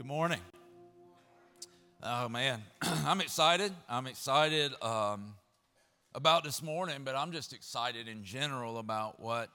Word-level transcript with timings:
Good 0.00 0.06
morning. 0.06 0.40
Oh 2.02 2.30
man, 2.30 2.62
I'm 2.80 3.20
excited. 3.20 3.70
I'm 3.86 4.06
excited 4.06 4.72
um, 4.80 5.34
about 6.14 6.42
this 6.42 6.62
morning, 6.62 7.02
but 7.04 7.14
I'm 7.14 7.32
just 7.32 7.52
excited 7.52 8.08
in 8.08 8.24
general 8.24 8.78
about 8.78 9.20
what 9.20 9.50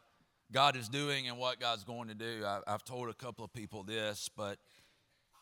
God 0.51 0.77
is 0.77 0.87
doing 0.87 1.27
and 1.27 1.39
what 1.39 1.59
God's 1.59 1.83
going 1.83 2.09
to 2.09 2.13
do. 2.13 2.43
I, 2.45 2.59
I've 2.67 2.83
told 2.83 3.09
a 3.09 3.13
couple 3.15 3.43
of 3.43 3.53
people 3.53 3.81
this, 3.81 4.29
but 4.37 4.59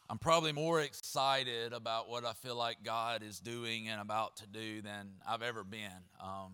I'm 0.09 0.19
probably 0.19 0.53
more 0.53 0.79
excited 0.79 1.73
about 1.73 2.09
what 2.09 2.23
I 2.23 2.31
feel 2.31 2.55
like 2.55 2.77
God 2.81 3.23
is 3.23 3.41
doing 3.41 3.89
and 3.89 3.99
about 3.99 4.37
to 4.37 4.47
do 4.47 4.81
than 4.81 5.15
I've 5.27 5.41
ever 5.41 5.65
been. 5.65 6.07
Um, 6.23 6.53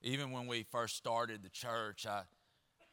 even 0.00 0.30
when 0.30 0.46
we 0.46 0.62
first 0.62 0.96
started 0.96 1.42
the 1.42 1.50
church, 1.50 2.06
I, 2.06 2.22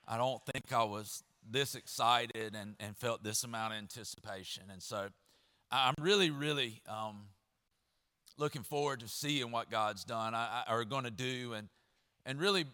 I 0.06 0.18
don't 0.18 0.46
think 0.48 0.74
I 0.74 0.84
was 0.84 1.24
this 1.50 1.76
excited 1.76 2.56
and, 2.56 2.76
and 2.80 2.96
felt 2.96 3.24
this 3.24 3.44
amount 3.44 3.74
of 3.74 3.80
anticipation. 3.80 4.64
And 4.72 4.82
so 4.82 5.10
I'm 5.72 5.96
really, 6.00 6.30
really 6.30 6.82
um, 6.88 7.28
looking 8.38 8.64
forward 8.64 9.00
to 9.02 9.08
seeing 9.08 9.52
what 9.52 9.70
God's 9.70 10.04
done 10.04 10.34
I, 10.34 10.64
I, 10.68 10.74
or 10.74 10.86
going 10.86 11.06
to 11.06 11.12
do 11.12 11.54
and, 11.54 11.70
and 12.26 12.40
really 12.40 12.66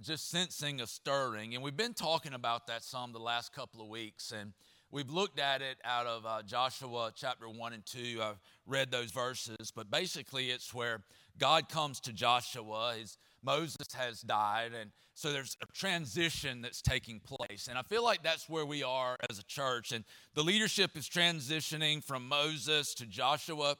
just 0.00 0.30
sensing 0.30 0.80
a 0.80 0.86
stirring. 0.86 1.54
And 1.54 1.62
we've 1.62 1.76
been 1.76 1.94
talking 1.94 2.34
about 2.34 2.66
that 2.66 2.82
some 2.82 3.12
the 3.12 3.18
last 3.18 3.52
couple 3.54 3.80
of 3.80 3.88
weeks. 3.88 4.32
And 4.32 4.52
we've 4.90 5.10
looked 5.10 5.40
at 5.40 5.62
it 5.62 5.78
out 5.84 6.06
of 6.06 6.26
uh, 6.26 6.42
Joshua 6.42 7.12
chapter 7.14 7.48
1 7.48 7.72
and 7.72 7.86
2. 7.86 8.20
I've 8.22 8.40
read 8.66 8.90
those 8.90 9.10
verses, 9.10 9.72
but 9.74 9.90
basically 9.90 10.50
it's 10.50 10.74
where 10.74 11.02
God 11.38 11.68
comes 11.68 12.00
to 12.00 12.12
Joshua. 12.12 12.94
His, 12.98 13.18
Moses 13.42 13.76
has 13.94 14.20
died, 14.22 14.72
and 14.78 14.90
so 15.14 15.32
there's 15.32 15.56
a 15.62 15.66
transition 15.72 16.62
that's 16.62 16.82
taking 16.82 17.20
place. 17.20 17.68
And 17.68 17.78
I 17.78 17.82
feel 17.82 18.04
like 18.04 18.22
that's 18.22 18.48
where 18.48 18.66
we 18.66 18.82
are 18.82 19.16
as 19.30 19.38
a 19.38 19.44
church. 19.44 19.92
And 19.92 20.04
the 20.34 20.42
leadership 20.42 20.96
is 20.96 21.08
transitioning 21.08 22.04
from 22.04 22.28
Moses 22.28 22.92
to 22.94 23.06
Joshua. 23.06 23.76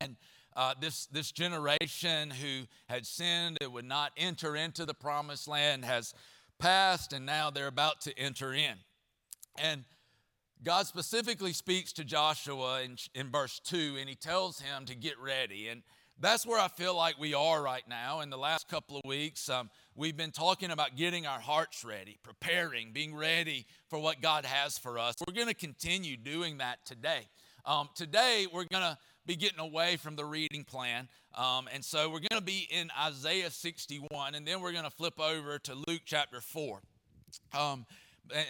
And 0.00 0.16
uh, 0.56 0.74
this, 0.80 1.06
this 1.06 1.32
generation 1.32 2.30
who 2.30 2.62
had 2.88 3.04
sinned 3.04 3.58
and 3.60 3.72
would 3.72 3.84
not 3.84 4.12
enter 4.16 4.56
into 4.56 4.86
the 4.86 4.94
promised 4.94 5.48
land 5.48 5.84
has 5.84 6.14
passed, 6.58 7.12
and 7.12 7.26
now 7.26 7.50
they're 7.50 7.66
about 7.66 8.00
to 8.02 8.18
enter 8.18 8.54
in. 8.54 8.74
And 9.56 9.84
God 10.62 10.86
specifically 10.86 11.52
speaks 11.52 11.92
to 11.94 12.04
Joshua 12.04 12.82
in, 12.82 12.96
in 13.14 13.30
verse 13.30 13.60
2, 13.64 13.96
and 13.98 14.08
he 14.08 14.14
tells 14.14 14.60
him 14.60 14.86
to 14.86 14.94
get 14.94 15.18
ready. 15.18 15.68
And 15.68 15.82
that's 16.20 16.46
where 16.46 16.60
I 16.60 16.68
feel 16.68 16.96
like 16.96 17.18
we 17.18 17.34
are 17.34 17.62
right 17.62 17.82
now. 17.88 18.20
In 18.20 18.30
the 18.30 18.38
last 18.38 18.68
couple 18.68 18.96
of 18.96 19.02
weeks, 19.04 19.48
um, 19.48 19.68
we've 19.94 20.16
been 20.16 20.30
talking 20.30 20.70
about 20.70 20.96
getting 20.96 21.26
our 21.26 21.40
hearts 21.40 21.84
ready, 21.84 22.18
preparing, 22.22 22.92
being 22.92 23.14
ready 23.14 23.66
for 23.88 23.98
what 23.98 24.20
God 24.20 24.44
has 24.44 24.78
for 24.78 24.98
us. 24.98 25.16
We're 25.26 25.34
going 25.34 25.48
to 25.48 25.54
continue 25.54 26.16
doing 26.16 26.58
that 26.58 26.84
today. 26.86 27.28
Um, 27.66 27.88
today, 27.94 28.46
we're 28.52 28.64
going 28.64 28.82
to 28.84 28.98
be 29.26 29.36
getting 29.36 29.58
away 29.58 29.96
from 29.96 30.16
the 30.16 30.24
reading 30.24 30.64
plan. 30.64 31.08
Um, 31.34 31.68
and 31.72 31.84
so 31.84 32.08
we're 32.08 32.20
going 32.20 32.38
to 32.38 32.42
be 32.42 32.68
in 32.70 32.90
Isaiah 32.98 33.50
61, 33.50 34.34
and 34.34 34.46
then 34.46 34.60
we're 34.60 34.72
going 34.72 34.84
to 34.84 34.90
flip 34.90 35.18
over 35.18 35.58
to 35.60 35.74
Luke 35.88 36.02
chapter 36.04 36.40
4. 36.40 36.80
Um, 37.58 37.86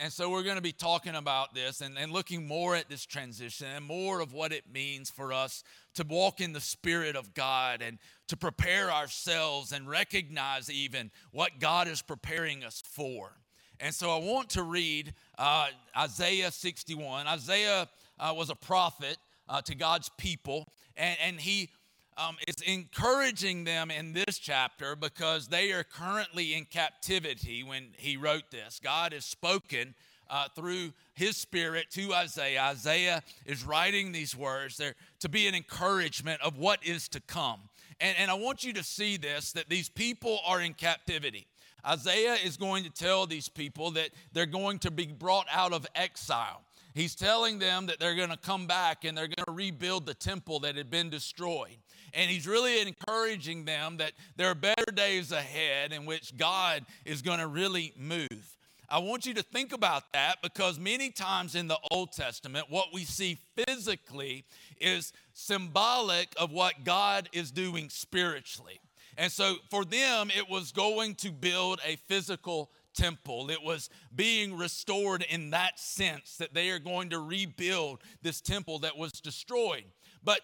and 0.00 0.12
so 0.12 0.30
we're 0.30 0.42
going 0.42 0.56
to 0.56 0.62
be 0.62 0.72
talking 0.72 1.14
about 1.14 1.55
this 1.55 1.80
and, 1.80 1.98
and 1.98 2.12
looking 2.12 2.47
more 2.47 2.77
at 2.77 2.89
this 2.89 3.05
transition 3.05 3.67
and 3.75 3.84
more 3.84 4.20
of 4.20 4.33
what 4.33 4.53
it 4.53 4.64
means 4.72 5.11
for 5.11 5.33
us 5.33 5.64
to 5.94 6.05
walk 6.08 6.41
in 6.41 6.53
the 6.53 6.61
Spirit 6.61 7.17
of 7.17 7.34
God 7.34 7.83
and 7.83 7.98
to 8.28 8.36
prepare 8.36 8.91
ourselves 8.91 9.72
and 9.72 9.89
recognize 9.89 10.70
even 10.70 11.11
what 11.33 11.58
God 11.58 11.89
is 11.89 12.02
preparing 12.02 12.64
us 12.64 12.83
for. 12.86 13.33
And 13.80 13.95
so 13.95 14.11
I 14.11 14.19
want 14.19 14.50
to 14.50 14.62
read 14.62 15.14
uh, 15.39 15.67
Isaiah 15.97 16.52
61. 16.52 17.27
Isaiah 17.27 17.89
uh, 18.19 18.33
was 18.36 18.50
a 18.50 18.55
prophet 18.55 19.19
uh, 19.48 19.61
to 19.62 19.75
God's 19.75 20.08
people, 20.17 20.69
and, 20.97 21.17
and 21.22 21.41
he 21.41 21.70
um, 22.17 22.37
is 22.47 22.57
encouraging 22.67 23.65
them 23.65 23.91
in 23.91 24.12
this 24.12 24.39
chapter 24.39 24.97
because 24.97 25.48
they 25.48 25.73
are 25.73 25.85
currently 25.85 26.55
in 26.55 26.64
captivity 26.64 27.63
when 27.63 27.89
he 27.97 28.17
wrote 28.17 28.51
this. 28.51 28.80
God 28.83 29.13
has 29.13 29.25
spoken 29.25 29.95
uh, 30.30 30.48
through 30.55 30.92
his 31.14 31.36
spirit 31.36 31.91
to 31.92 32.14
Isaiah. 32.14 32.63
Isaiah 32.63 33.23
is 33.47 33.64
writing 33.64 34.13
these 34.13 34.36
words 34.36 34.77
there 34.77 34.95
to 35.20 35.29
be 35.29 35.47
an 35.47 35.55
encouragement 35.55 36.41
of 36.41 36.58
what 36.58 36.85
is 36.85 37.08
to 37.08 37.20
come. 37.20 37.61
And, 38.01 38.17
and 38.19 38.30
I 38.30 38.35
want 38.35 38.64
you 38.64 38.73
to 38.74 38.83
see 38.83 39.17
this 39.17 39.53
that 39.53 39.69
these 39.69 39.89
people 39.89 40.41
are 40.47 40.61
in 40.61 40.74
captivity. 40.74 41.47
Isaiah 41.86 42.36
is 42.42 42.57
going 42.57 42.85
to 42.85 42.91
tell 42.91 43.27
these 43.27 43.48
people 43.48 43.91
that 43.92 44.11
they're 44.33 44.47
going 44.47 44.79
to 44.80 44.91
be 44.91 45.07
brought 45.07 45.47
out 45.53 45.73
of 45.73 45.86
exile. 45.95 46.63
He's 46.94 47.16
telling 47.16 47.58
them 47.58 47.86
that 47.86 47.98
they're 47.98 48.14
going 48.14 48.30
to 48.30 48.36
come 48.36 48.66
back 48.66 49.05
and 49.05 49.18
they're 49.18 49.27
going 49.27 49.46
to 49.46 49.52
rebuild 49.52 50.06
the 50.06 50.14
temple 50.14 50.60
that 50.60 50.77
had 50.77 50.90
been 50.90 51.10
destroyed. 51.10 51.77
And 52.12 52.30
he's 52.30 52.46
really 52.46 52.80
encouraging 52.80 53.64
them 53.64 53.96
that 53.96 54.12
there 54.36 54.48
are 54.48 54.55
better 54.55 54.92
days 54.94 55.32
ahead 55.32 55.92
in 55.92 56.06
which 56.06 56.36
God 56.36 56.84
is 57.05 57.20
going 57.20 57.40
to 57.40 57.48
really 57.48 57.92
move. 57.98 58.56
I 58.88 58.98
want 58.98 59.27
you 59.27 59.34
to 59.34 59.42
think 59.42 59.72
about 59.72 60.12
that 60.12 60.36
because 60.40 60.78
many 60.78 61.10
times 61.10 61.56
in 61.56 61.66
the 61.66 61.78
Old 61.90 62.12
Testament, 62.12 62.66
what 62.68 62.92
we 62.92 63.05
see 63.05 63.38
physically 63.56 64.44
is 64.80 65.12
symbolic 65.32 66.32
of 66.38 66.52
what 66.52 66.84
God 66.84 67.28
is 67.32 67.50
doing 67.50 67.88
spiritually. 67.88 68.78
And 69.16 69.32
so 69.32 69.56
for 69.70 69.84
them, 69.84 70.30
it 70.36 70.48
was 70.48 70.70
going 70.70 71.16
to 71.16 71.32
build 71.32 71.80
a 71.84 71.96
physical 72.06 72.70
temple. 72.94 73.50
It 73.50 73.62
was 73.62 73.90
being 74.14 74.56
restored 74.56 75.24
in 75.28 75.50
that 75.50 75.78
sense 75.78 76.36
that 76.38 76.55
they 76.55 76.70
are 76.70 76.78
going 76.78 77.10
to 77.10 77.18
rebuild 77.18 78.00
this 78.22 78.40
temple 78.40 78.78
that 78.80 78.96
was 78.96 79.12
destroyed. 79.12 79.84
But 80.22 80.40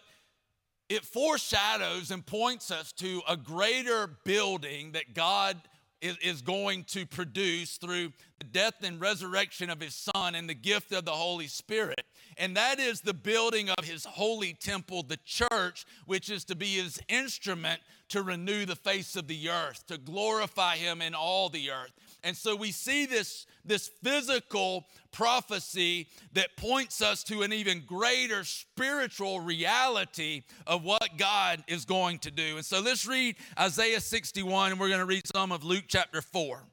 it 0.89 1.05
foreshadows 1.05 2.11
and 2.11 2.25
points 2.25 2.69
us 2.69 2.91
to 2.93 3.21
a 3.27 3.37
greater 3.37 4.07
building 4.25 4.91
that 4.91 5.13
God 5.13 5.57
is, 6.01 6.41
going 6.41 6.83
to 6.85 7.05
produce 7.05 7.77
through 7.77 8.11
the 8.39 8.45
death 8.45 8.83
and 8.83 8.99
resurrection 8.99 9.69
of 9.69 9.79
his 9.79 9.93
son 9.93 10.35
and 10.35 10.49
the 10.49 10.55
gift 10.55 10.91
of 10.91 11.05
the 11.05 11.11
Holy 11.11 11.47
Spirit. 11.47 12.03
And 12.37 12.57
that 12.57 12.79
is 12.79 13.01
the 13.01 13.13
building 13.13 13.69
of 13.69 13.85
his 13.85 14.05
holy 14.05 14.53
temple, 14.53 15.03
the 15.03 15.19
church, 15.23 15.85
which 16.05 16.29
is 16.29 16.43
to 16.45 16.55
be 16.55 16.77
his 16.77 16.99
instrument 17.07 17.81
to 18.09 18.23
renew 18.23 18.65
the 18.65 18.75
face 18.75 19.15
of 19.15 19.27
the 19.27 19.49
earth, 19.49 19.85
to 19.87 19.97
glorify 19.97 20.75
him 20.75 21.01
in 21.01 21.13
all 21.13 21.49
the 21.49 21.71
earth. 21.71 21.93
And 22.23 22.37
so 22.37 22.55
we 22.55 22.71
see 22.71 23.05
this, 23.05 23.47
this 23.65 23.89
physical 24.03 24.85
prophecy 25.11 26.07
that 26.33 26.55
points 26.55 27.01
us 27.01 27.23
to 27.25 27.41
an 27.41 27.51
even 27.51 27.81
greater 27.85 28.43
spiritual 28.43 29.39
reality 29.39 30.43
of 30.67 30.83
what 30.83 31.17
God 31.17 31.63
is 31.67 31.85
going 31.85 32.19
to 32.19 32.31
do. 32.31 32.57
And 32.57 32.65
so 32.65 32.79
let's 32.79 33.07
read 33.07 33.35
Isaiah 33.59 33.99
61, 33.99 34.71
and 34.71 34.79
we're 34.79 34.89
going 34.89 34.99
to 34.99 35.05
read 35.05 35.27
some 35.33 35.51
of 35.51 35.63
Luke 35.63 35.85
chapter 35.87 36.21
4. 36.21 36.63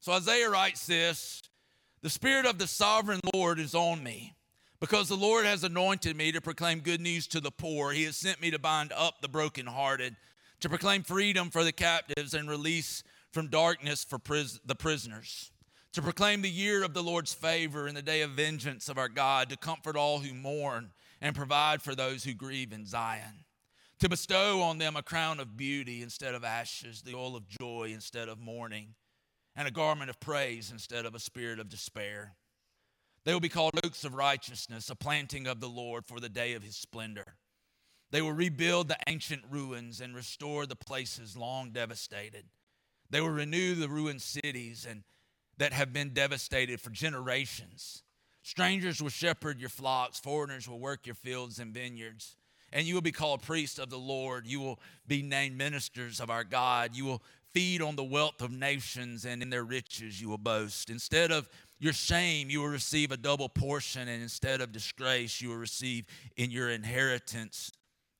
So 0.00 0.12
Isaiah 0.12 0.48
writes 0.48 0.86
this 0.86 1.42
The 2.02 2.10
Spirit 2.10 2.46
of 2.46 2.58
the 2.58 2.66
sovereign 2.66 3.20
Lord 3.34 3.58
is 3.58 3.74
on 3.74 4.02
me. 4.02 4.34
Because 4.80 5.10
the 5.10 5.16
Lord 5.16 5.44
has 5.44 5.62
anointed 5.62 6.16
me 6.16 6.32
to 6.32 6.40
proclaim 6.40 6.80
good 6.80 7.02
news 7.02 7.26
to 7.28 7.40
the 7.40 7.50
poor, 7.50 7.92
He 7.92 8.04
has 8.04 8.16
sent 8.16 8.40
me 8.40 8.50
to 8.50 8.58
bind 8.58 8.94
up 8.96 9.20
the 9.20 9.28
brokenhearted, 9.28 10.16
to 10.60 10.68
proclaim 10.70 11.02
freedom 11.02 11.50
for 11.50 11.64
the 11.64 11.72
captives 11.72 12.32
and 12.32 12.48
release 12.48 13.02
from 13.32 13.48
darkness 13.48 14.04
for 14.04 14.18
pris- 14.18 14.60
the 14.64 14.74
prisoners, 14.74 15.52
to 15.92 16.02
proclaim 16.02 16.42
the 16.42 16.50
year 16.50 16.84
of 16.84 16.94
the 16.94 17.02
Lord's 17.02 17.32
favor 17.34 17.86
and 17.86 17.96
the 17.96 18.02
day 18.02 18.22
of 18.22 18.30
vengeance 18.30 18.88
of 18.88 18.98
our 18.98 19.08
God, 19.08 19.50
to 19.50 19.56
comfort 19.56 19.96
all 19.96 20.20
who 20.20 20.34
mourn 20.34 20.92
and 21.20 21.34
provide 21.34 21.82
for 21.82 21.94
those 21.94 22.24
who 22.24 22.32
grieve 22.32 22.72
in 22.72 22.86
Zion, 22.86 23.44
to 23.98 24.08
bestow 24.08 24.62
on 24.62 24.78
them 24.78 24.96
a 24.96 25.02
crown 25.02 25.40
of 25.40 25.56
beauty 25.56 26.02
instead 26.02 26.34
of 26.34 26.44
ashes, 26.44 27.02
the 27.02 27.14
oil 27.14 27.36
of 27.36 27.48
joy 27.48 27.90
instead 27.92 28.28
of 28.28 28.38
mourning, 28.38 28.94
and 29.56 29.66
a 29.66 29.72
garment 29.72 30.10
of 30.10 30.20
praise 30.20 30.70
instead 30.70 31.04
of 31.04 31.14
a 31.14 31.20
spirit 31.20 31.58
of 31.58 31.68
despair. 31.68 32.36
They 33.24 33.32
will 33.32 33.40
be 33.40 33.48
called 33.48 33.78
oaks 33.84 34.04
of 34.04 34.14
righteousness, 34.14 34.88
a 34.88 34.96
planting 34.96 35.46
of 35.46 35.60
the 35.60 35.68
Lord 35.68 36.06
for 36.06 36.20
the 36.20 36.28
day 36.28 36.54
of 36.54 36.62
his 36.62 36.76
splendor. 36.76 37.36
They 38.10 38.22
will 38.22 38.32
rebuild 38.32 38.88
the 38.88 38.96
ancient 39.06 39.42
ruins 39.50 40.00
and 40.00 40.14
restore 40.14 40.66
the 40.66 40.76
places 40.76 41.36
long 41.36 41.70
devastated. 41.70 42.44
They 43.10 43.20
will 43.20 43.30
renew 43.30 43.74
the 43.74 43.88
ruined 43.88 44.22
cities 44.22 44.86
and 44.88 45.02
that 45.58 45.72
have 45.72 45.92
been 45.92 46.10
devastated 46.10 46.80
for 46.80 46.90
generations. 46.90 48.02
Strangers 48.42 49.02
will 49.02 49.10
shepherd 49.10 49.60
your 49.60 49.68
flocks, 49.68 50.18
foreigners 50.18 50.66
will 50.66 50.78
work 50.78 51.06
your 51.06 51.14
fields 51.14 51.58
and 51.58 51.74
vineyards. 51.74 52.36
And 52.72 52.86
you 52.86 52.94
will 52.94 53.02
be 53.02 53.12
called 53.12 53.42
priests 53.42 53.78
of 53.78 53.90
the 53.90 53.98
Lord. 53.98 54.46
You 54.46 54.60
will 54.60 54.78
be 55.06 55.22
named 55.22 55.58
ministers 55.58 56.20
of 56.20 56.30
our 56.30 56.44
God. 56.44 56.94
You 56.94 57.04
will 57.04 57.22
feed 57.52 57.82
on 57.82 57.96
the 57.96 58.04
wealth 58.04 58.40
of 58.40 58.52
nations, 58.52 59.24
and 59.24 59.42
in 59.42 59.50
their 59.50 59.64
riches 59.64 60.20
you 60.20 60.28
will 60.28 60.38
boast. 60.38 60.88
Instead 60.88 61.32
of 61.32 61.48
your 61.80 61.92
shame, 61.92 62.48
you 62.48 62.60
will 62.60 62.68
receive 62.68 63.10
a 63.10 63.16
double 63.16 63.48
portion, 63.48 64.06
and 64.06 64.22
instead 64.22 64.60
of 64.60 64.70
disgrace, 64.70 65.40
you 65.40 65.48
will 65.48 65.56
receive 65.56 66.04
in 66.36 66.50
your 66.50 66.70
inheritance 66.70 67.69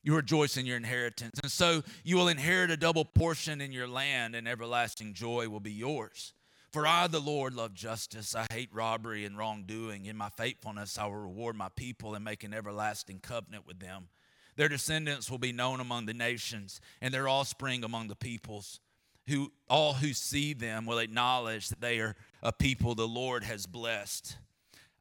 you 0.03 0.15
rejoice 0.15 0.57
in 0.57 0.67
your 0.67 0.77
inheritance. 0.77 1.39
And 1.43 1.53
so 1.53 1.83
you 2.05 2.17
will 2.17 2.29
inherit 2.29 2.71
a 2.71 2.77
double 2.77 3.05
portion 3.05 3.61
in 3.61 3.73
your 3.73 3.89
land, 3.89 4.35
and 4.35 4.49
everlasting 4.49 5.15
joy 5.15 5.49
will 5.49 5.61
be 5.61 5.73
yours. 5.73 6.33
For 6.73 6.87
I, 6.87 7.09
the 7.09 7.21
Lord, 7.21 7.55
love 7.55 7.75
justice. 7.75 8.35
I 8.35 8.47
hate 8.53 8.71
robbery 8.73 9.25
and 9.25 9.37
wrongdoing. 9.37 10.07
In 10.07 10.17
my 10.17 10.29
faithfulness, 10.31 10.99
I 10.99 11.07
will 11.07 11.15
reward 11.15 11.57
my 11.57 11.69
people 11.75 12.15
and 12.15 12.25
make 12.25 12.45
an 12.45 12.55
everlasting 12.55 13.19
covenant 13.21 13.67
with 13.67 13.81
them. 13.81 14.09
Their 14.57 14.69
descendants 14.69 15.31
will 15.31 15.39
be 15.39 15.53
known 15.53 15.81
among 15.81 16.07
the 16.07 16.15
nations, 16.15 16.81
and 17.01 17.13
their 17.13 17.29
offspring 17.29 17.83
among 17.83 18.09
the 18.09 18.17
peoples. 18.17 18.81
Who 19.27 19.53
all 19.69 19.95
who 19.95 20.13
see 20.13 20.55
them 20.55 20.87
will 20.87 20.99
acknowledge 20.99 21.69
that 21.69 21.81
they 21.81 21.99
are 22.01 22.17
a 22.43 22.53
people 22.53 22.95
the 22.95 23.07
Lord 23.07 23.45
has 23.45 23.67
blessed. 23.67 24.37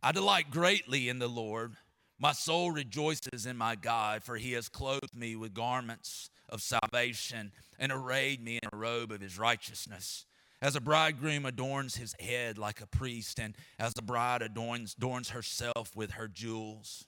I 0.02 0.12
delight 0.12 0.52
greatly 0.52 1.10
in 1.10 1.20
the 1.20 1.28
Lord. 1.28 1.74
My 2.22 2.34
soul 2.34 2.72
rejoices 2.72 3.46
in 3.46 3.56
my 3.56 3.76
God, 3.76 4.26
for 4.26 4.36
he 4.36 4.52
has 4.52 4.68
clothed 4.68 5.16
me 5.16 5.38
with 5.38 5.54
garments 5.54 6.30
of 6.50 6.62
salvation 6.62 7.54
and 7.80 7.94
arrayed 7.94 8.44
me 8.44 8.60
in 8.62 8.70
a 8.74 8.76
robe 8.76 9.14
of 9.14 9.22
his 9.22 9.40
righteousness. 9.40 10.26
As 10.62 10.76
a 10.76 10.82
bridegroom 10.82 11.46
adorns 11.46 11.96
his 11.96 12.14
head 12.20 12.58
like 12.58 12.82
a 12.82 12.88
priest, 12.88 13.40
and 13.40 13.56
as 13.80 13.94
the 13.94 14.02
bride 14.02 14.42
adorns, 14.42 14.96
adorns 14.98 15.30
herself 15.30 15.96
with 15.96 16.12
her 16.12 16.28
jewels. 16.28 17.06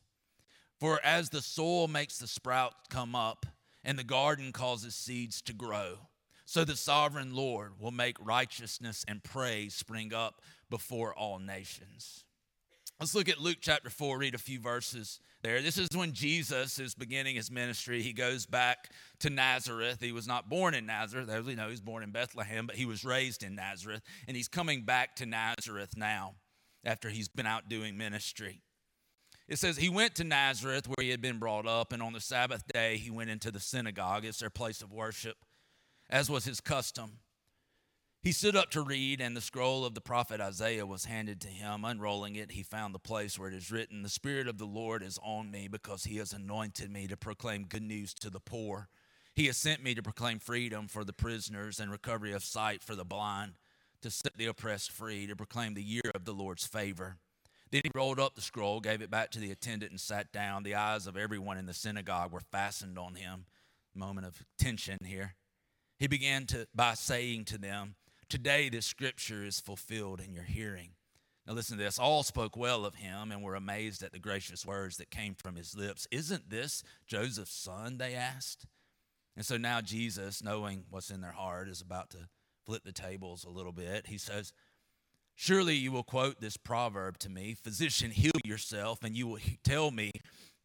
For 0.80 1.02
as 1.04 1.30
the 1.30 1.42
soil 1.42 1.90
makes 1.90 2.18
the 2.18 2.28
sprout 2.28 2.74
come 2.90 3.13
up, 3.13 3.46
and 3.84 4.00
the 4.00 4.06
garden 4.06 4.54
causes 4.54 4.96
seeds 4.96 5.42
to 5.42 5.54
grow, 5.54 5.98
so 6.46 6.63
the 6.63 6.78
sovereign 6.78 7.36
Lord 7.36 7.74
will 7.78 7.92
make 7.92 8.16
righteousness 8.22 9.04
and 9.10 9.22
praise 9.22 9.74
spring 9.74 10.13
up 10.13 10.42
before 10.69 11.13
all 11.13 11.38
nations. 11.38 12.24
Let's 13.01 13.15
look 13.15 13.30
at 13.30 13.42
Luke 13.42 13.57
chapter 13.59 13.89
4, 13.89 14.19
read 14.19 14.36
a 14.36 14.38
few 14.38 14.59
verses 14.59 15.21
there. 15.42 15.59
This 15.63 15.80
is 15.80 15.88
when 15.95 16.13
Jesus 16.13 16.77
is 16.77 16.94
beginning 16.94 17.36
his 17.36 17.50
ministry. 17.50 18.03
He 18.03 18.13
goes 18.13 18.45
back 18.45 18.92
to 19.21 19.31
Nazareth. 19.31 19.98
He 20.00 20.12
was 20.12 20.27
not 20.27 20.51
born 20.51 20.75
in 20.75 20.86
Nazareth. 20.86 21.27
As 21.27 21.44
we 21.44 21.56
know, 21.56 21.65
he 21.65 21.71
was 21.71 21.81
born 21.81 22.03
in 22.03 22.12
Bethlehem, 22.12 22.68
but 22.68 22.75
he 22.75 22.86
was 22.86 23.03
raised 23.03 23.42
in 23.42 23.56
Nazareth. 23.56 24.03
And 24.27 24.38
he's 24.38 24.48
coming 24.48 24.83
back 24.83 25.15
to 25.15 25.25
Nazareth 25.25 25.98
now 25.98 26.36
after 26.86 27.09
he's 27.09 27.27
been 27.27 27.48
out 27.48 27.68
doing 27.68 27.98
ministry. 27.98 28.62
It 29.48 29.57
says 29.57 29.77
he 29.77 29.89
went 29.89 30.13
to 30.18 30.24
Nazareth 30.24 30.88
where 30.88 31.03
he 31.03 31.09
had 31.09 31.24
been 31.24 31.39
brought 31.39 31.65
up, 31.65 31.94
and 31.94 32.03
on 32.03 32.13
the 32.13 32.21
Sabbath 32.21 32.62
day 32.71 32.98
he 32.98 33.09
went 33.09 33.31
into 33.31 33.50
the 33.50 33.59
synagogue. 33.59 34.25
It's 34.25 34.42
their 34.42 34.51
place 34.51 34.83
of 34.83 34.94
worship, 34.94 35.38
as 36.07 36.30
was 36.30 36.45
his 36.45 36.62
custom. 36.62 37.13
He 38.24 38.34
stood 38.34 38.56
up 38.56 38.70
to 38.72 38.84
read, 38.84 39.20
and 39.20 39.36
the 39.36 39.42
scroll 39.42 39.84
of 39.84 39.96
the 39.96 40.02
prophet 40.02 40.40
Isaiah 40.40 40.86
was 40.86 41.06
handed 41.06 41.42
to 41.42 41.48
him. 41.48 41.84
Unrolling 41.84 42.36
it, 42.36 42.52
he 42.52 42.62
found 42.62 42.94
the 42.94 43.00
place 43.00 43.40
where 43.40 43.50
it 43.50 43.56
is 43.56 43.72
written, 43.72 44.04
The 44.04 44.10
Spirit 44.10 44.48
of 44.48 44.60
the 44.60 44.66
Lord 44.66 45.02
is 45.02 45.18
on 45.24 45.50
me 45.50 45.68
because 45.68 46.04
he 46.04 46.18
has 46.18 46.32
anointed 46.32 46.92
me 46.92 47.08
to 47.08 47.18
proclaim 47.18 47.66
good 47.66 47.82
news 47.82 48.14
to 48.16 48.30
the 48.30 48.40
poor. 48.40 48.90
He 49.34 49.48
has 49.48 49.58
sent 49.58 49.82
me 49.82 49.96
to 49.96 50.04
proclaim 50.04 50.38
freedom 50.38 50.88
for 50.88 51.04
the 51.04 51.14
prisoners 51.14 51.80
and 51.80 51.90
recovery 51.90 52.32
of 52.32 52.44
sight 52.44 52.84
for 52.84 52.96
the 52.96 53.04
blind, 53.04 53.54
to 54.04 54.12
set 54.12 54.38
the 54.38 54.46
oppressed 54.46 54.92
free, 54.92 55.26
to 55.26 55.36
proclaim 55.36 55.74
the 55.74 55.82
year 55.82 56.12
of 56.14 56.26
the 56.26 56.34
Lord's 56.34 56.68
favor. 56.68 57.18
Then 57.72 57.82
he 57.86 57.92
rolled 57.96 58.20
up 58.20 58.36
the 58.36 58.42
scroll, 58.42 58.82
gave 58.82 59.02
it 59.02 59.10
back 59.10 59.32
to 59.32 59.40
the 59.40 59.50
attendant, 59.50 59.90
and 59.92 60.00
sat 60.00 60.32
down. 60.32 60.62
The 60.62 60.76
eyes 60.76 61.08
of 61.08 61.18
everyone 61.18 61.58
in 61.58 61.66
the 61.66 61.74
synagogue 61.74 62.32
were 62.32 62.42
fastened 62.52 63.00
on 63.00 63.16
him. 63.16 63.46
Moment 63.96 64.28
of 64.28 64.44
tension 64.60 65.00
here. 65.04 65.34
He 65.98 66.06
began 66.08 66.46
to 66.48 66.68
by 66.76 66.94
saying 66.94 67.46
to 67.46 67.58
them, 67.58 67.96
Today, 68.31 68.69
this 68.69 68.86
scripture 68.86 69.44
is 69.44 69.60
fulfilled 69.60 70.22
in 70.25 70.33
your 70.33 70.45
hearing. 70.45 70.92
Now, 71.45 71.51
listen 71.51 71.78
to 71.78 71.83
this. 71.83 72.00
All 72.00 72.24
spoke 72.24 72.56
well 72.56 72.86
of 72.86 72.95
him 72.95 73.30
and 73.30 73.44
were 73.44 73.56
amazed 73.56 74.04
at 74.04 74.13
the 74.13 74.19
gracious 74.19 74.66
words 74.66 74.95
that 74.98 75.12
came 75.12 75.36
from 75.36 75.57
his 75.57 75.75
lips. 75.75 76.07
Isn't 76.12 76.50
this 76.50 76.81
Joseph's 77.06 77.54
son? 77.54 77.98
They 77.98 78.13
asked. 78.16 78.68
And 79.36 79.45
so 79.45 79.57
now, 79.57 79.81
Jesus, 79.81 80.42
knowing 80.42 80.86
what's 80.89 81.10
in 81.10 81.19
their 81.19 81.33
heart, 81.33 81.68
is 81.68 81.81
about 81.81 82.10
to 82.12 82.30
flip 82.66 82.83
the 82.86 82.94
tables 82.94 83.44
a 83.44 83.50
little 83.50 83.74
bit. 83.74 84.07
He 84.07 84.18
says, 84.18 84.54
Surely 85.36 85.75
you 85.75 85.92
will 85.92 86.01
quote 86.01 86.39
this 86.39 86.56
proverb 86.56 87.18
to 87.18 87.30
me 87.30 87.54
Physician, 87.62 88.12
heal 88.12 88.31
yourself, 88.45 89.04
and 89.04 89.13
you 89.13 89.27
will 89.27 89.39
tell 89.66 89.92
me, 89.92 90.10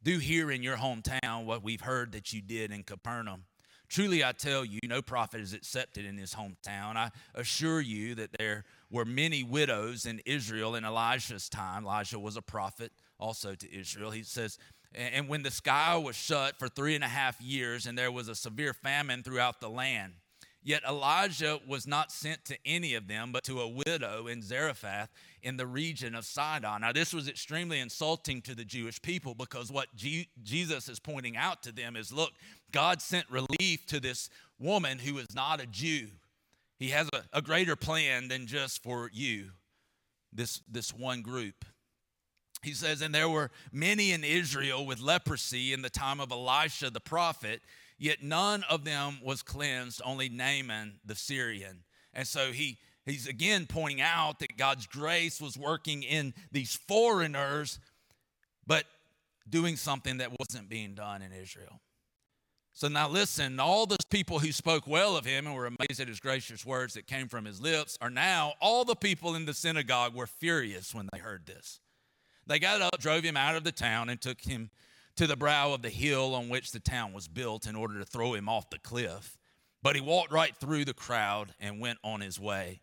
Do 0.04 0.18
here 0.18 0.52
in 0.52 0.62
your 0.62 0.76
hometown 0.76 1.46
what 1.46 1.64
we've 1.64 1.80
heard 1.80 2.12
that 2.12 2.32
you 2.32 2.40
did 2.42 2.70
in 2.70 2.84
Capernaum. 2.84 3.46
Truly, 3.88 4.24
I 4.24 4.32
tell 4.32 4.64
you, 4.64 4.80
no 4.84 5.02
prophet 5.02 5.40
is 5.40 5.52
accepted 5.52 6.04
in 6.04 6.16
his 6.16 6.34
hometown. 6.34 6.96
I 6.96 7.10
assure 7.34 7.80
you 7.80 8.14
that 8.16 8.30
there 8.38 8.64
were 8.90 9.04
many 9.04 9.42
widows 9.42 10.06
in 10.06 10.20
Israel 10.26 10.74
in 10.74 10.84
Elijah's 10.84 11.48
time. 11.48 11.84
Elijah 11.84 12.18
was 12.18 12.36
a 12.36 12.42
prophet 12.42 12.92
also 13.18 13.54
to 13.54 13.74
Israel. 13.74 14.10
He 14.10 14.22
says, 14.22 14.58
and 14.94 15.28
when 15.28 15.42
the 15.42 15.50
sky 15.50 15.96
was 15.96 16.16
shut 16.16 16.58
for 16.58 16.68
three 16.68 16.94
and 16.94 17.04
a 17.04 17.08
half 17.08 17.40
years, 17.40 17.86
and 17.86 17.98
there 17.98 18.12
was 18.12 18.28
a 18.28 18.34
severe 18.34 18.72
famine 18.72 19.22
throughout 19.22 19.60
the 19.60 19.68
land. 19.68 20.14
Yet 20.62 20.82
Elijah 20.82 21.60
was 21.68 21.86
not 21.86 22.10
sent 22.10 22.44
to 22.46 22.58
any 22.66 22.94
of 22.94 23.06
them, 23.06 23.30
but 23.30 23.44
to 23.44 23.60
a 23.60 23.68
widow 23.68 24.26
in 24.26 24.42
Zarephath 24.42 25.10
in 25.40 25.56
the 25.56 25.66
region 25.66 26.16
of 26.16 26.24
Sidon. 26.24 26.80
Now, 26.80 26.90
this 26.90 27.14
was 27.14 27.28
extremely 27.28 27.78
insulting 27.78 28.42
to 28.42 28.54
the 28.54 28.64
Jewish 28.64 29.00
people 29.00 29.36
because 29.36 29.70
what 29.70 29.94
G- 29.94 30.28
Jesus 30.42 30.88
is 30.88 30.98
pointing 30.98 31.36
out 31.36 31.62
to 31.62 31.72
them 31.72 31.94
is 31.94 32.12
look, 32.12 32.32
God 32.76 33.00
sent 33.00 33.26
relief 33.30 33.86
to 33.86 34.00
this 34.00 34.28
woman 34.58 34.98
who 34.98 35.16
is 35.18 35.34
not 35.34 35.62
a 35.62 35.66
Jew. 35.66 36.08
He 36.78 36.90
has 36.90 37.08
a, 37.12 37.22
a 37.32 37.42
greater 37.42 37.76
plan 37.76 38.28
than 38.28 38.46
just 38.46 38.82
for 38.82 39.10
you, 39.12 39.50
this, 40.32 40.60
this 40.70 40.92
one 40.92 41.22
group. 41.22 41.64
He 42.62 42.72
says, 42.72 43.00
And 43.00 43.14
there 43.14 43.28
were 43.28 43.50
many 43.72 44.12
in 44.12 44.24
Israel 44.24 44.84
with 44.84 45.00
leprosy 45.00 45.72
in 45.72 45.82
the 45.82 45.90
time 45.90 46.20
of 46.20 46.30
Elisha 46.30 46.90
the 46.90 47.00
prophet 47.00 47.62
Yet 47.98 48.22
none 48.22 48.62
of 48.64 48.84
them 48.84 49.18
was 49.22 49.42
cleansed, 49.42 50.02
only 50.04 50.28
Naaman 50.28 51.00
the 51.04 51.14
Syrian. 51.14 51.84
And 52.12 52.26
so 52.26 52.52
he, 52.52 52.78
he's 53.04 53.26
again 53.26 53.66
pointing 53.66 54.02
out 54.02 54.38
that 54.40 54.56
God's 54.56 54.86
grace 54.86 55.40
was 55.40 55.56
working 55.56 56.02
in 56.02 56.34
these 56.52 56.74
foreigners, 56.74 57.78
but 58.66 58.84
doing 59.48 59.76
something 59.76 60.18
that 60.18 60.30
wasn't 60.38 60.68
being 60.68 60.94
done 60.94 61.22
in 61.22 61.32
Israel. 61.32 61.80
So 62.76 62.88
now 62.88 63.08
listen, 63.08 63.58
all 63.58 63.86
those 63.86 64.04
people 64.10 64.38
who 64.38 64.52
spoke 64.52 64.86
well 64.86 65.16
of 65.16 65.24
him 65.24 65.46
and 65.46 65.56
were 65.56 65.64
amazed 65.64 65.98
at 65.98 66.08
his 66.08 66.20
gracious 66.20 66.66
words 66.66 66.92
that 66.92 67.06
came 67.06 67.26
from 67.26 67.46
his 67.46 67.58
lips 67.58 67.96
are 68.02 68.10
now, 68.10 68.52
all 68.60 68.84
the 68.84 68.94
people 68.94 69.34
in 69.34 69.46
the 69.46 69.54
synagogue 69.54 70.14
were 70.14 70.26
furious 70.26 70.94
when 70.94 71.08
they 71.10 71.18
heard 71.18 71.46
this. 71.46 71.80
They 72.46 72.58
got 72.58 72.82
up, 72.82 73.00
drove 73.00 73.24
him 73.24 73.34
out 73.34 73.56
of 73.56 73.64
the 73.64 73.72
town, 73.72 74.10
and 74.10 74.20
took 74.20 74.42
him 74.42 74.68
to 75.16 75.26
the 75.26 75.38
brow 75.38 75.72
of 75.72 75.80
the 75.80 75.88
hill 75.88 76.34
on 76.34 76.50
which 76.50 76.72
the 76.72 76.78
town 76.78 77.14
was 77.14 77.28
built 77.28 77.66
in 77.66 77.76
order 77.76 77.98
to 77.98 78.04
throw 78.04 78.34
him 78.34 78.46
off 78.46 78.68
the 78.68 78.78
cliff. 78.78 79.38
But 79.82 79.94
he 79.94 80.02
walked 80.02 80.30
right 80.30 80.54
through 80.54 80.84
the 80.84 80.92
crowd 80.92 81.54
and 81.58 81.80
went 81.80 81.98
on 82.04 82.20
his 82.20 82.38
way. 82.38 82.82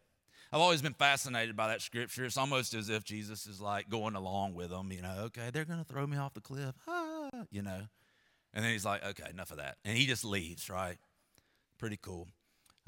I've 0.52 0.60
always 0.60 0.82
been 0.82 0.96
fascinated 0.96 1.56
by 1.56 1.68
that 1.68 1.84
scripture. 1.84 2.26
It's 2.26 2.38
almost 2.38 2.74
as 2.74 2.90
if 2.90 3.04
Jesus 3.04 3.46
is 3.46 3.62
like 3.62 3.92
going 3.92 4.16
along 4.16 4.56
with 4.56 4.72
them, 4.72 4.92
you 4.92 5.04
know, 5.04 5.18
okay, 5.26 5.52
they're 5.54 5.66
going 5.66 5.86
to 5.86 5.86
throw 5.86 6.08
me 6.08 6.18
off 6.18 6.34
the 6.34 6.42
cliff, 6.42 6.74
ah, 6.88 7.30
you 7.52 7.62
know. 7.62 7.84
And 8.54 8.64
then 8.64 8.72
he's 8.72 8.86
like, 8.86 9.04
okay, 9.06 9.30
enough 9.30 9.52
of 9.52 9.58
that. 9.58 9.78
And 9.84 9.98
he 9.98 10.06
just 10.06 10.24
leaves, 10.24 10.70
right? 10.70 10.98
Pretty 11.80 11.98
cool. 12.02 12.28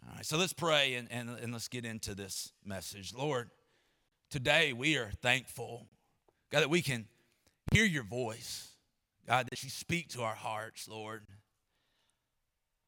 All 0.03 0.15
right, 0.15 0.25
so 0.25 0.38
let's 0.38 0.53
pray 0.53 0.93
and, 0.95 1.07
and, 1.12 1.29
and 1.29 1.51
let's 1.51 1.67
get 1.67 1.86
into 1.86 2.13
this 2.13 2.51
message. 2.63 3.13
Lord, 3.13 3.50
today 4.29 4.74
we 4.74 4.98
are 4.98 5.10
thankful, 5.22 5.88
God, 6.51 6.62
that 6.62 6.69
we 6.69 6.81
can 6.81 7.05
hear 7.72 7.86
your 7.86 8.03
voice. 8.03 8.69
God, 9.27 9.48
that 9.50 9.63
you 9.63 9.72
speak 9.72 10.10
to 10.10 10.22
our 10.22 10.36
hearts, 10.36 10.88
Lord. 10.88 11.24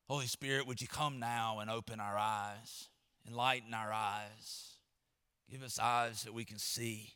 Holy 0.07 0.27
Spirit, 0.27 0.67
would 0.67 0.81
you 0.81 0.87
come 0.87 1.19
now 1.19 1.59
and 1.59 1.69
open 1.69 1.99
our 1.99 2.15
eyes, 2.15 2.89
enlighten 3.27 3.73
our 3.73 3.91
eyes, 3.91 4.75
give 5.49 5.63
us 5.63 5.79
eyes 5.79 6.23
that 6.23 6.33
we 6.33 6.45
can 6.45 6.59
see. 6.59 7.13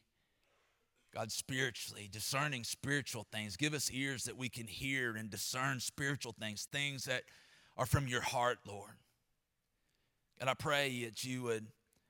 God, 1.13 1.31
spiritually, 1.31 2.07
discerning 2.11 2.63
spiritual 2.63 3.25
things. 3.31 3.57
Give 3.57 3.73
us 3.73 3.91
ears 3.91 4.23
that 4.23 4.37
we 4.37 4.49
can 4.49 4.67
hear 4.67 5.15
and 5.15 5.29
discern 5.29 5.79
spiritual 5.79 6.33
things, 6.39 6.67
things 6.71 7.03
that 7.05 7.23
are 7.77 7.85
from 7.85 8.07
your 8.07 8.21
heart, 8.21 8.59
Lord. 8.65 8.93
And 10.39 10.49
I 10.49 10.53
pray 10.53 11.03
that 11.05 11.23
you 11.23 11.43
would 11.43 11.67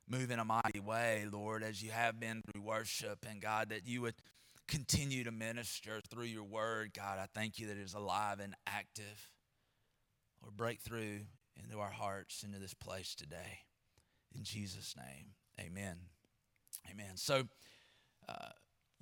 move 0.07 0.29
in 0.29 0.39
a 0.39 0.45
mighty 0.45 0.79
way, 0.79 1.25
Lord, 1.31 1.63
as 1.63 1.81
you 1.81 1.91
have 1.91 2.19
been 2.19 2.41
through 2.41 2.61
worship, 2.61 3.25
and 3.27 3.41
God, 3.41 3.69
that 3.69 3.87
you 3.87 4.01
would 4.01 4.15
continue 4.67 5.23
to 5.23 5.31
minister 5.31 5.99
through 6.09 6.25
your 6.25 6.43
word. 6.43 6.93
God, 6.93 7.17
I 7.19 7.25
thank 7.33 7.59
you 7.59 7.67
that 7.67 7.77
it 7.77 7.83
is 7.83 7.93
alive 7.93 8.39
and 8.39 8.55
active. 8.67 9.29
Lord, 10.41 10.55
break 10.55 10.79
through 10.79 11.21
into 11.61 11.79
our 11.79 11.91
hearts, 11.91 12.43
into 12.43 12.59
this 12.59 12.73
place 12.73 13.15
today. 13.15 13.59
In 14.35 14.43
Jesus' 14.43 14.95
name, 14.95 15.31
amen. 15.59 15.97
Amen. 16.89 17.15
So, 17.15 17.43
uh, 18.29 18.49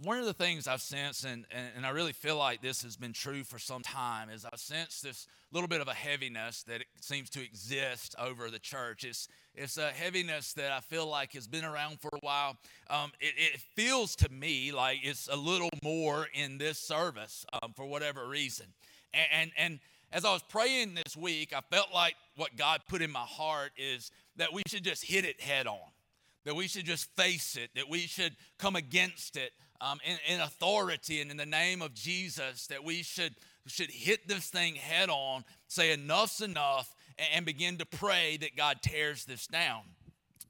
one 0.01 0.17
of 0.17 0.25
the 0.25 0.33
things 0.33 0.67
I've 0.67 0.81
sensed, 0.81 1.25
and, 1.25 1.45
and, 1.51 1.67
and, 1.75 1.85
I 1.85 1.89
really 1.89 2.13
feel 2.13 2.37
like 2.37 2.61
this 2.61 2.83
has 2.83 2.95
been 2.95 3.11
true 3.11 3.43
for 3.43 3.59
some 3.59 3.81
time, 3.81 4.29
is 4.29 4.45
I've 4.45 4.59
sensed 4.59 5.03
this 5.03 5.27
little 5.51 5.67
bit 5.67 5.81
of 5.81 5.89
a 5.89 5.93
heaviness 5.93 6.63
that 6.63 6.85
seems 7.01 7.29
to 7.31 7.43
exist 7.43 8.15
over 8.17 8.49
the 8.49 8.59
church. 8.59 9.03
It's, 9.03 9.27
it's 9.53 9.77
a 9.77 9.89
heaviness 9.89 10.53
that 10.53 10.71
I 10.71 10.79
feel 10.79 11.05
like 11.05 11.33
has 11.33 11.47
been 11.47 11.65
around 11.65 11.99
for 11.99 12.11
a 12.13 12.19
while. 12.21 12.57
Um, 12.89 13.11
it, 13.19 13.33
it, 13.35 13.59
feels 13.75 14.15
to 14.17 14.29
me 14.29 14.71
like 14.71 14.99
it's 15.03 15.27
a 15.29 15.35
little 15.35 15.69
more 15.83 16.27
in 16.33 16.57
this 16.57 16.79
service 16.79 17.45
um, 17.61 17.73
for 17.75 17.85
whatever 17.85 18.25
reason. 18.25 18.67
And, 19.13 19.27
and, 19.33 19.51
and 19.57 19.79
as 20.13 20.23
I 20.23 20.31
was 20.31 20.43
praying 20.43 20.93
this 20.93 21.17
week, 21.17 21.51
I 21.53 21.59
felt 21.69 21.93
like 21.93 22.15
what 22.37 22.55
God 22.55 22.81
put 22.87 23.01
in 23.01 23.11
my 23.11 23.19
heart 23.19 23.71
is 23.75 24.11
that 24.37 24.53
we 24.53 24.61
should 24.67 24.85
just 24.85 25.03
hit 25.03 25.25
it 25.25 25.41
head 25.41 25.67
on 25.67 25.79
that 26.45 26.55
we 26.55 26.67
should 26.67 26.85
just 26.85 27.13
face 27.15 27.55
it, 27.57 27.69
that 27.75 27.89
we 27.89 27.99
should 27.99 28.35
come 28.57 28.75
against 28.75 29.35
it 29.35 29.51
um, 29.81 29.99
in, 30.05 30.35
in 30.35 30.41
authority 30.41 31.21
and 31.21 31.31
in 31.31 31.37
the 31.37 31.45
name 31.45 31.81
of 31.81 31.93
Jesus, 31.93 32.67
that 32.67 32.83
we 32.83 33.03
should, 33.03 33.35
should 33.67 33.89
hit 33.89 34.27
this 34.27 34.49
thing 34.49 34.75
head 34.75 35.09
on, 35.09 35.43
say 35.67 35.93
enough's 35.93 36.41
enough, 36.41 36.93
and, 37.17 37.27
and 37.35 37.45
begin 37.45 37.77
to 37.77 37.85
pray 37.85 38.37
that 38.37 38.55
God 38.55 38.77
tears 38.81 39.25
this 39.25 39.47
down. 39.47 39.81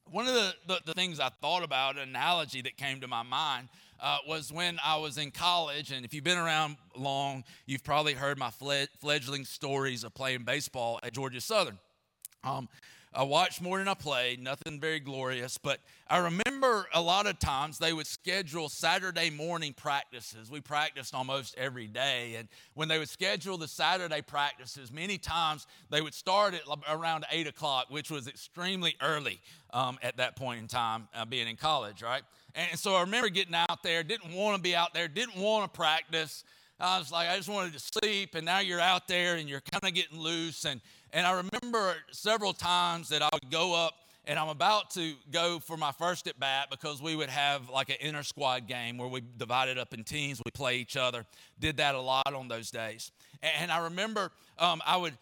One 0.06 0.28
of 0.28 0.34
the, 0.34 0.54
the, 0.68 0.80
the 0.88 0.94
things 0.94 1.20
I 1.20 1.30
thought 1.30 1.64
about, 1.64 1.98
an 1.98 2.10
analogy 2.10 2.62
that 2.64 2.78
came 2.78 3.02
to 3.02 3.08
my 3.08 3.24
mind, 3.24 3.70
uh, 4.02 4.18
was 4.28 4.52
when 4.52 4.80
I 4.84 4.98
was 4.98 5.18
in 5.18 5.32
college. 5.32 5.92
And 5.92 6.06
if 6.06 6.14
you've 6.14 6.24
been 6.24 6.38
around 6.38 6.78
long, 6.96 7.44
you've 7.66 7.84
probably 7.84 8.14
heard 8.14 8.40
my 8.40 8.50
fledgling 8.50 9.46
stories 9.46 10.04
of 10.04 10.14
playing 10.14 10.44
baseball 10.44 11.00
at 11.04 11.14
Georgia 11.14 11.42
Southern. 11.42 11.78
Um, 12.44 12.70
I 13.12 13.24
watched 13.24 13.60
more 13.60 13.80
than 13.80 13.88
I 13.88 13.96
played, 13.96 14.40
nothing 14.40 14.80
very 14.80 15.00
glorious, 15.00 15.58
but 15.58 15.80
I 16.08 16.18
remember 16.18 16.88
a 16.94 17.02
lot 17.02 17.26
of 17.26 17.40
times 17.40 17.80
they 17.80 17.92
would 17.92 18.06
schedule 18.06 18.70
Saturday 18.70 19.32
morning 19.32 19.74
practices. 19.74 20.52
We 20.52 20.62
practiced 20.62 21.16
almost 21.16 21.58
every 21.58 21.88
day. 21.88 22.36
And 22.38 22.48
when 22.76 22.88
they 22.88 23.00
would 23.00 23.10
schedule 23.10 23.58
the 23.58 23.68
Saturday 23.68 24.22
practices, 24.22 24.92
many 24.92 25.18
times 25.18 25.66
they 25.90 26.02
would 26.02 26.14
start 26.14 26.54
at 26.54 26.62
around 26.88 27.26
8 27.32 27.48
o'clock, 27.48 27.88
which 27.90 28.12
was 28.12 28.28
extremely 28.28 28.96
early 29.02 29.40
um, 29.74 29.98
at 30.04 30.18
that 30.18 30.36
point 30.36 30.60
in 30.60 30.68
time, 30.68 31.08
uh, 31.16 31.26
being 31.26 31.48
in 31.48 31.56
college, 31.56 32.04
right? 32.04 32.22
And 32.54 32.78
so 32.78 32.96
I 32.96 33.02
remember 33.02 33.30
getting 33.30 33.56
out 33.56 33.82
there, 33.82 34.04
didn't 34.04 34.34
want 34.34 34.56
to 34.56 34.62
be 34.62 34.76
out 34.76 34.94
there, 34.94 35.08
didn't 35.08 35.36
want 35.38 35.72
to 35.72 35.76
practice. 35.76 36.44
I 36.80 36.98
was 36.98 37.12
like, 37.12 37.30
I 37.30 37.36
just 37.38 37.50
wanted 37.50 37.74
to 37.74 37.80
sleep. 37.80 38.36
And 38.36 38.46
now 38.46 38.60
you're 38.60 38.80
out 38.80 39.08
there 39.08 39.36
and 39.36 39.50
you're 39.50 39.62
kind 39.62 39.84
of 39.84 39.94
getting 39.94 40.20
loose. 40.20 40.66
And 40.66 40.82
and 41.12 41.26
I 41.26 41.32
remember 41.32 41.96
several 42.12 42.54
times 42.54 43.10
that 43.10 43.22
I 43.22 43.30
would 43.34 43.50
go 43.50 43.74
up 43.74 43.96
and 44.26 44.38
I'm 44.38 44.50
about 44.50 44.92
to 44.92 45.14
go 45.32 45.60
for 45.60 45.76
my 45.76 45.92
first 45.92 46.28
at 46.28 46.40
bat 46.40 46.68
because 46.70 47.02
we 47.02 47.16
would 47.16 47.30
have 47.30 47.68
like 47.70 47.90
an 47.90 47.96
inter 48.00 48.22
squad 48.22 48.68
game 48.68 48.98
where 48.98 49.08
we 49.08 49.24
divided 49.38 49.80
up 49.80 49.94
in 49.94 50.04
teams, 50.04 50.40
we 50.46 50.52
play 50.52 50.78
each 50.78 50.96
other. 50.96 51.26
Did 51.60 51.78
that 51.78 51.96
a 51.96 52.00
lot 52.00 52.32
on 52.34 52.48
those 52.48 52.70
days. 52.70 53.12
And 53.42 53.72
I 53.72 53.86
remember 53.86 54.32
um, 54.60 54.82
I 54.86 54.98
would 54.98 55.18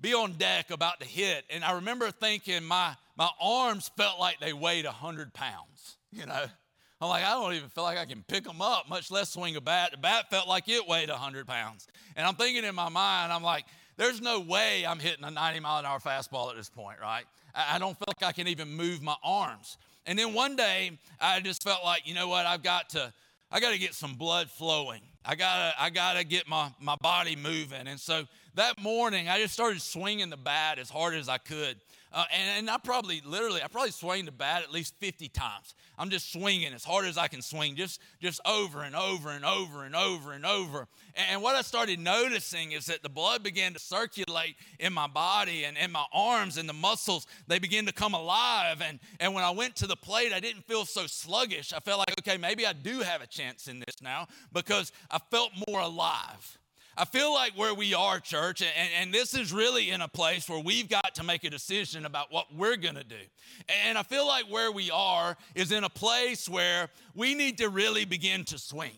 be 0.00 0.14
on 0.14 0.32
deck 0.34 0.70
about 0.70 1.00
to 1.00 1.06
hit, 1.06 1.44
and 1.50 1.64
I 1.64 1.72
remember 1.72 2.10
thinking 2.10 2.62
my 2.64 2.94
my 3.16 3.28
arms 3.40 3.90
felt 3.96 4.20
like 4.20 4.38
they 4.38 4.52
weighed 4.52 4.84
hundred 4.84 5.32
pounds. 5.32 5.96
You 6.12 6.26
know, 6.26 6.44
I'm 7.04 7.10
like 7.10 7.24
I 7.24 7.32
don't 7.32 7.52
even 7.52 7.68
feel 7.68 7.84
like 7.84 7.98
I 7.98 8.06
can 8.06 8.24
pick 8.26 8.44
them 8.44 8.62
up, 8.62 8.88
much 8.88 9.10
less 9.10 9.30
swing 9.30 9.56
a 9.56 9.60
bat. 9.60 9.90
The 9.92 9.98
bat 9.98 10.30
felt 10.30 10.48
like 10.48 10.68
it 10.68 10.88
weighed 10.88 11.10
hundred 11.10 11.46
pounds, 11.46 11.86
and 12.16 12.26
I'm 12.26 12.34
thinking 12.34 12.64
in 12.64 12.74
my 12.74 12.88
mind, 12.88 13.32
I'm 13.32 13.42
like 13.42 13.66
there's 13.96 14.20
no 14.20 14.40
way 14.40 14.84
I'm 14.86 14.98
hitting 14.98 15.24
a 15.24 15.30
90 15.30 15.60
mile 15.60 15.78
an 15.78 15.86
hour 15.86 16.00
fastball 16.00 16.50
at 16.50 16.56
this 16.56 16.68
point, 16.68 16.98
right? 17.00 17.24
I 17.54 17.78
don't 17.78 17.96
feel 17.96 18.06
like 18.08 18.28
I 18.28 18.32
can 18.32 18.48
even 18.48 18.68
move 18.68 19.02
my 19.02 19.14
arms. 19.22 19.78
And 20.06 20.18
then 20.18 20.34
one 20.34 20.56
day, 20.56 20.98
I 21.20 21.38
just 21.40 21.62
felt 21.62 21.84
like, 21.84 22.06
you 22.06 22.14
know 22.14 22.26
what, 22.26 22.46
I've 22.46 22.64
got 22.64 22.90
to, 22.90 23.12
I 23.52 23.60
got 23.60 23.70
to 23.70 23.78
get 23.78 23.94
some 23.94 24.14
blood 24.14 24.50
flowing. 24.50 25.00
I 25.24 25.36
gotta, 25.36 25.72
I 25.80 25.88
gotta 25.90 26.24
get 26.24 26.48
my, 26.48 26.70
my 26.80 26.96
body 26.96 27.36
moving. 27.36 27.86
And 27.86 27.98
so 27.98 28.24
that 28.56 28.78
morning, 28.82 29.28
I 29.28 29.40
just 29.40 29.54
started 29.54 29.80
swinging 29.80 30.28
the 30.28 30.36
bat 30.36 30.78
as 30.78 30.90
hard 30.90 31.14
as 31.14 31.28
I 31.28 31.38
could. 31.38 31.76
Uh, 32.14 32.24
and, 32.32 32.58
and 32.60 32.70
I 32.70 32.78
probably, 32.78 33.20
literally, 33.26 33.60
I 33.60 33.66
probably 33.66 33.90
swung 33.90 34.24
the 34.24 34.30
bat 34.30 34.62
at 34.62 34.70
least 34.70 34.94
50 35.00 35.28
times. 35.30 35.74
I'm 35.98 36.10
just 36.10 36.32
swinging 36.32 36.72
as 36.72 36.84
hard 36.84 37.06
as 37.06 37.18
I 37.18 37.26
can 37.26 37.42
swing, 37.42 37.74
just, 37.74 38.00
just 38.20 38.40
over 38.46 38.82
and 38.82 38.94
over 38.94 39.30
and 39.30 39.44
over 39.44 39.84
and 39.84 39.96
over 39.96 40.32
and 40.32 40.46
over. 40.46 40.86
And 41.16 41.42
what 41.42 41.56
I 41.56 41.62
started 41.62 41.98
noticing 41.98 42.70
is 42.70 42.86
that 42.86 43.02
the 43.02 43.08
blood 43.08 43.42
began 43.42 43.72
to 43.72 43.80
circulate 43.80 44.54
in 44.78 44.92
my 44.92 45.08
body 45.08 45.64
and 45.64 45.76
in 45.76 45.90
my 45.90 46.04
arms 46.12 46.56
and 46.56 46.68
the 46.68 46.72
muscles, 46.72 47.26
they 47.48 47.58
began 47.58 47.84
to 47.86 47.92
come 47.92 48.14
alive. 48.14 48.80
And, 48.80 49.00
and 49.18 49.34
when 49.34 49.42
I 49.42 49.50
went 49.50 49.74
to 49.76 49.88
the 49.88 49.96
plate, 49.96 50.32
I 50.32 50.38
didn't 50.38 50.62
feel 50.66 50.84
so 50.84 51.08
sluggish. 51.08 51.72
I 51.72 51.80
felt 51.80 51.98
like, 51.98 52.14
okay, 52.20 52.38
maybe 52.38 52.64
I 52.64 52.74
do 52.74 53.00
have 53.00 53.22
a 53.22 53.26
chance 53.26 53.66
in 53.66 53.80
this 53.80 54.00
now 54.00 54.28
because 54.52 54.92
I 55.10 55.18
felt 55.32 55.50
more 55.68 55.80
alive. 55.80 56.58
I 56.96 57.04
feel 57.04 57.32
like 57.32 57.52
where 57.56 57.74
we 57.74 57.92
are, 57.92 58.20
church, 58.20 58.62
and, 58.62 58.90
and 59.00 59.12
this 59.12 59.34
is 59.34 59.52
really 59.52 59.90
in 59.90 60.00
a 60.00 60.08
place 60.08 60.48
where 60.48 60.60
we've 60.60 60.88
got 60.88 61.14
to 61.16 61.24
make 61.24 61.42
a 61.44 61.50
decision 61.50 62.06
about 62.06 62.32
what 62.32 62.54
we're 62.54 62.76
going 62.76 62.94
to 62.94 63.04
do. 63.04 63.16
And 63.86 63.98
I 63.98 64.04
feel 64.04 64.26
like 64.26 64.44
where 64.44 64.70
we 64.70 64.90
are 64.90 65.36
is 65.54 65.72
in 65.72 65.82
a 65.84 65.88
place 65.88 66.48
where 66.48 66.88
we 67.14 67.34
need 67.34 67.58
to 67.58 67.68
really 67.68 68.04
begin 68.04 68.44
to 68.44 68.58
swing. 68.58 68.92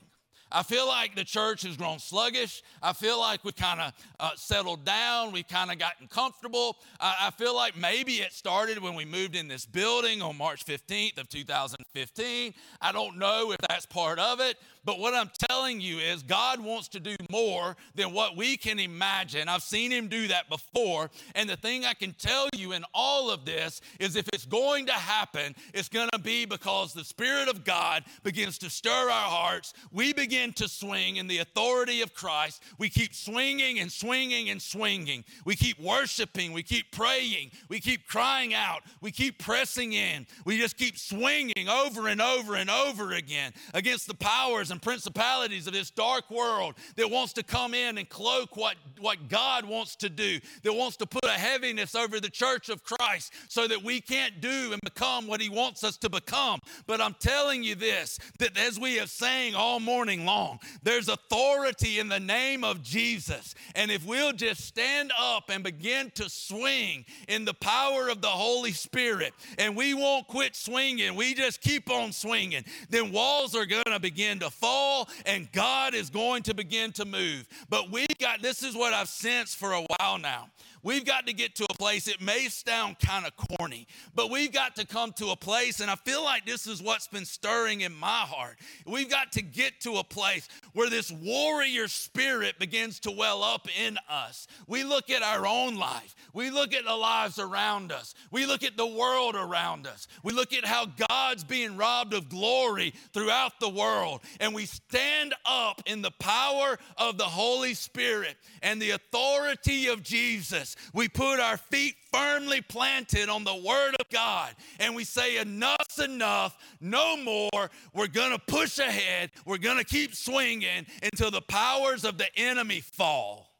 I 0.50 0.62
feel 0.62 0.86
like 0.86 1.16
the 1.16 1.24
church 1.24 1.62
has 1.62 1.76
grown 1.76 1.98
sluggish. 1.98 2.62
I 2.80 2.92
feel 2.92 3.18
like 3.18 3.44
we 3.44 3.50
kind 3.50 3.80
of 3.80 3.92
uh, 4.20 4.30
settled 4.36 4.84
down. 4.84 5.32
We've 5.32 5.46
kind 5.46 5.72
of 5.72 5.78
gotten 5.78 6.06
comfortable. 6.06 6.76
I, 7.00 7.16
I 7.22 7.30
feel 7.32 7.54
like 7.54 7.76
maybe 7.76 8.16
it 8.16 8.32
started 8.32 8.80
when 8.80 8.94
we 8.94 9.04
moved 9.04 9.34
in 9.34 9.48
this 9.48 9.66
building 9.66 10.22
on 10.22 10.38
March 10.38 10.64
15th 10.64 11.18
of 11.18 11.28
2015. 11.28 12.54
I 12.80 12.92
don't 12.92 13.18
know 13.18 13.50
if 13.50 13.58
that's 13.68 13.86
part 13.86 14.20
of 14.20 14.40
it, 14.40 14.56
but 14.86 15.00
what 15.00 15.14
I'm 15.14 15.30
telling 15.50 15.80
you 15.80 15.98
is 15.98 16.22
God 16.22 16.60
wants 16.60 16.86
to 16.88 17.00
do 17.00 17.16
more 17.28 17.76
than 17.96 18.12
what 18.12 18.36
we 18.36 18.56
can 18.56 18.78
imagine. 18.78 19.48
I've 19.48 19.64
seen 19.64 19.90
Him 19.90 20.06
do 20.06 20.28
that 20.28 20.48
before. 20.48 21.10
And 21.34 21.50
the 21.50 21.56
thing 21.56 21.84
I 21.84 21.92
can 21.92 22.12
tell 22.12 22.48
you 22.56 22.70
in 22.70 22.84
all 22.94 23.28
of 23.32 23.44
this 23.44 23.80
is 23.98 24.14
if 24.14 24.28
it's 24.32 24.46
going 24.46 24.86
to 24.86 24.92
happen, 24.92 25.56
it's 25.74 25.88
going 25.88 26.08
to 26.12 26.20
be 26.20 26.46
because 26.46 26.94
the 26.94 27.04
Spirit 27.04 27.48
of 27.48 27.64
God 27.64 28.04
begins 28.22 28.58
to 28.58 28.70
stir 28.70 28.90
our 28.90 29.28
hearts. 29.28 29.74
We 29.90 30.12
begin 30.12 30.52
to 30.54 30.68
swing 30.68 31.16
in 31.16 31.26
the 31.26 31.38
authority 31.38 32.00
of 32.02 32.14
Christ. 32.14 32.62
We 32.78 32.88
keep 32.88 33.12
swinging 33.12 33.80
and 33.80 33.90
swinging 33.90 34.50
and 34.50 34.62
swinging. 34.62 35.24
We 35.44 35.56
keep 35.56 35.80
worshiping. 35.80 36.52
We 36.52 36.62
keep 36.62 36.92
praying. 36.92 37.50
We 37.68 37.80
keep 37.80 38.06
crying 38.06 38.54
out. 38.54 38.82
We 39.00 39.10
keep 39.10 39.40
pressing 39.40 39.94
in. 39.94 40.28
We 40.44 40.58
just 40.58 40.76
keep 40.76 40.96
swinging 40.96 41.68
over 41.68 42.06
and 42.06 42.22
over 42.22 42.54
and 42.54 42.70
over 42.70 43.12
again 43.14 43.52
against 43.74 44.06
the 44.06 44.14
powers 44.14 44.70
and 44.70 44.75
and 44.76 44.82
principalities 44.82 45.66
of 45.66 45.72
this 45.72 45.90
dark 45.90 46.30
world 46.30 46.74
that 46.96 47.10
wants 47.10 47.32
to 47.32 47.42
come 47.42 47.72
in 47.72 47.96
and 47.96 48.06
cloak 48.10 48.58
what, 48.58 48.74
what 49.00 49.26
God 49.30 49.64
wants 49.64 49.96
to 49.96 50.10
do, 50.10 50.38
that 50.64 50.72
wants 50.74 50.98
to 50.98 51.06
put 51.06 51.24
a 51.24 51.30
heaviness 51.30 51.94
over 51.94 52.20
the 52.20 52.28
church 52.28 52.68
of 52.68 52.84
Christ 52.84 53.32
so 53.48 53.66
that 53.66 53.82
we 53.82 54.02
can't 54.02 54.42
do 54.42 54.72
and 54.72 54.80
become 54.82 55.26
what 55.28 55.40
He 55.40 55.48
wants 55.48 55.82
us 55.82 55.96
to 55.98 56.10
become. 56.10 56.60
But 56.86 57.00
I'm 57.00 57.14
telling 57.18 57.62
you 57.62 57.74
this 57.74 58.18
that 58.38 58.58
as 58.58 58.78
we 58.78 58.96
have 58.96 59.08
sang 59.08 59.54
all 59.54 59.80
morning 59.80 60.26
long, 60.26 60.58
there's 60.82 61.08
authority 61.08 61.98
in 61.98 62.10
the 62.10 62.20
name 62.20 62.62
of 62.62 62.82
Jesus. 62.82 63.54
And 63.74 63.90
if 63.90 64.04
we'll 64.04 64.34
just 64.34 64.62
stand 64.62 65.10
up 65.18 65.48
and 65.48 65.64
begin 65.64 66.10
to 66.16 66.28
swing 66.28 67.06
in 67.28 67.46
the 67.46 67.54
power 67.54 68.10
of 68.10 68.20
the 68.20 68.28
Holy 68.28 68.72
Spirit, 68.72 69.32
and 69.58 69.74
we 69.74 69.94
won't 69.94 70.26
quit 70.26 70.54
swinging, 70.54 71.14
we 71.14 71.32
just 71.32 71.62
keep 71.62 71.90
on 71.90 72.12
swinging, 72.12 72.64
then 72.90 73.10
walls 73.10 73.54
are 73.56 73.64
going 73.64 73.82
to 73.86 74.00
begin 74.00 74.38
to 74.40 74.50
fall 74.50 74.65
fall 74.66 75.08
and 75.24 75.50
God 75.52 75.94
is 75.94 76.10
going 76.10 76.42
to 76.44 76.54
begin 76.54 76.92
to 76.92 77.04
move. 77.04 77.46
But 77.68 77.90
we 77.90 78.06
got 78.18 78.42
this 78.42 78.62
is 78.62 78.74
what 78.74 78.92
I've 78.92 79.08
sensed 79.08 79.56
for 79.56 79.72
a 79.72 79.82
while 79.82 80.18
now. 80.18 80.48
We've 80.82 81.04
got 81.04 81.26
to 81.26 81.32
get 81.32 81.56
to 81.56 81.64
a 81.64 81.74
place, 81.74 82.06
it 82.06 82.20
may 82.20 82.46
sound 82.46 83.00
kind 83.00 83.26
of 83.26 83.32
corny, 83.36 83.88
but 84.14 84.30
we've 84.30 84.52
got 84.52 84.76
to 84.76 84.86
come 84.86 85.12
to 85.14 85.30
a 85.30 85.36
place, 85.36 85.80
and 85.80 85.90
I 85.90 85.96
feel 85.96 86.22
like 86.22 86.46
this 86.46 86.68
is 86.68 86.80
what's 86.80 87.08
been 87.08 87.24
stirring 87.24 87.80
in 87.80 87.92
my 87.92 88.20
heart. 88.20 88.56
We've 88.86 89.10
got 89.10 89.32
to 89.32 89.42
get 89.42 89.80
to 89.80 89.96
a 89.96 90.04
place 90.04 90.48
where 90.76 90.90
this 90.90 91.10
warrior 91.10 91.88
spirit 91.88 92.58
begins 92.58 93.00
to 93.00 93.10
well 93.10 93.42
up 93.42 93.66
in 93.82 93.96
us. 94.10 94.46
We 94.66 94.84
look 94.84 95.08
at 95.08 95.22
our 95.22 95.46
own 95.46 95.76
life, 95.76 96.14
we 96.34 96.50
look 96.50 96.74
at 96.74 96.84
the 96.84 96.94
lives 96.94 97.38
around 97.38 97.92
us, 97.92 98.14
we 98.30 98.44
look 98.44 98.62
at 98.62 98.76
the 98.76 98.86
world 98.86 99.36
around 99.36 99.86
us, 99.86 100.06
we 100.22 100.34
look 100.34 100.52
at 100.52 100.66
how 100.66 100.84
God's 101.08 101.44
being 101.44 101.78
robbed 101.78 102.12
of 102.12 102.28
glory 102.28 102.92
throughout 103.14 103.58
the 103.58 103.70
world, 103.70 104.20
and 104.38 104.54
we 104.54 104.66
stand 104.66 105.32
up 105.46 105.80
in 105.86 106.02
the 106.02 106.10
power 106.10 106.78
of 106.98 107.16
the 107.16 107.24
Holy 107.24 107.72
Spirit 107.72 108.36
and 108.60 108.80
the 108.80 108.90
authority 108.90 109.86
of 109.86 110.02
Jesus. 110.02 110.76
We 110.92 111.08
put 111.08 111.40
our 111.40 111.56
feet 111.56 111.94
firmly 112.12 112.60
planted 112.60 113.28
on 113.28 113.44
the 113.44 113.54
Word 113.54 113.94
of 113.98 114.08
God 114.10 114.54
and 114.78 114.94
we 114.94 115.04
say, 115.04 115.38
Enough's 115.38 115.98
enough, 115.98 116.56
no 116.80 117.16
more. 117.16 117.70
We're 117.94 118.06
going 118.06 118.32
to 118.32 118.38
push 118.38 118.78
ahead. 118.78 119.30
We're 119.44 119.58
going 119.58 119.78
to 119.78 119.84
keep 119.84 120.14
swinging 120.14 120.86
until 121.02 121.30
the 121.30 121.42
powers 121.42 122.04
of 122.04 122.18
the 122.18 122.34
enemy 122.36 122.80
fall. 122.80 123.50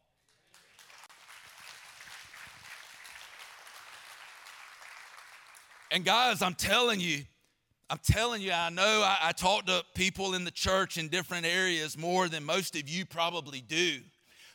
And 5.91 6.05
guys, 6.05 6.43
I'm 6.43 6.55
telling 6.55 7.01
you, 7.01 7.23
I'm 7.89 8.01
telling 8.05 8.43
you, 8.43 8.53
I 8.53 8.69
know 8.71 9.03
I, 9.05 9.29
I, 9.29 9.33
talk 9.33 9.67
to 9.67 9.85
people 9.95 10.35
in 10.35 10.45
the 10.45 10.51
church 10.51 10.99
in 10.99 11.09
different 11.09 11.47
areas 11.47 11.97
more 11.97 12.29
than 12.29 12.45
most 12.45 12.75
of 12.75 12.89
you 12.89 13.07
probably 13.07 13.61
do. 13.61 14.01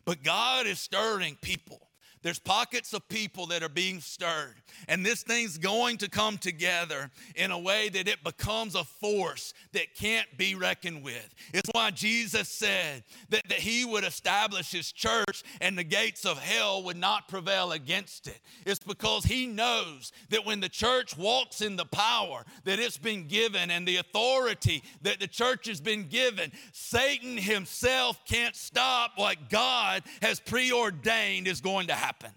But 0.04 0.22
God 0.22 0.68
is 0.68 0.80
stirring 0.80 1.38
people. 1.42 1.91
There's 2.24 2.38
pockets 2.38 2.94
of 2.94 3.08
people 3.10 3.48
that 3.48 3.64
are 3.64 3.70
being 3.70 4.00
stirred, 4.00 4.54
and 4.88 5.04
this 5.04 5.24
thing's 5.24 5.58
going 5.58 5.98
to 5.98 6.10
come 6.10 6.38
together 6.38 7.10
in 7.36 7.50
a 7.50 7.58
way 7.58 7.90
that 7.90 8.08
it 8.08 8.24
becomes 8.24 8.76
a 8.76 8.84
force 8.84 9.56
that 9.74 9.96
can't 9.96 10.28
be 10.38 10.54
reckoned 10.54 11.04
with. 11.04 11.34
It's 11.52 11.70
why 11.72 11.90
Jesus 11.90 12.48
said 12.48 13.04
that, 13.30 13.48
that 13.50 13.58
he 13.60 13.86
would 13.86 14.04
establish 14.04 14.72
his 14.72 14.92
church 14.92 15.44
and 15.62 15.76
the 15.76 15.84
gates 15.84 16.24
of 16.24 16.38
hell 16.38 16.84
would 16.84 16.98
not 16.98 17.28
prevail 17.28 17.72
against 17.72 18.28
it. 18.28 18.40
It's 18.68 18.80
because 18.80 19.24
he 19.24 19.48
knows 19.48 20.12
that 20.30 20.46
when 20.46 20.60
the 20.60 20.70
church 20.70 21.18
walks 21.18 21.62
in 21.62 21.76
the 21.76 21.86
power 21.86 22.46
that 22.66 22.80
it's 22.80 23.00
been 23.00 23.28
given 23.28 23.72
and 23.72 23.88
the 23.88 23.98
authority 23.98 24.84
that 25.02 25.20
the 25.20 25.28
church 25.28 25.68
has 25.68 25.82
been 25.82 26.08
given, 26.08 26.52
Satan 26.72 27.38
himself 27.38 28.24
can't 28.26 28.56
stop 28.56 29.14
what 29.16 29.50
God 29.50 30.04
has 30.22 30.40
preordained 30.40 31.48
is 31.48 31.62
going 31.62 31.88
to 31.88 31.94
happen 31.94 32.11
happen. 32.12 32.32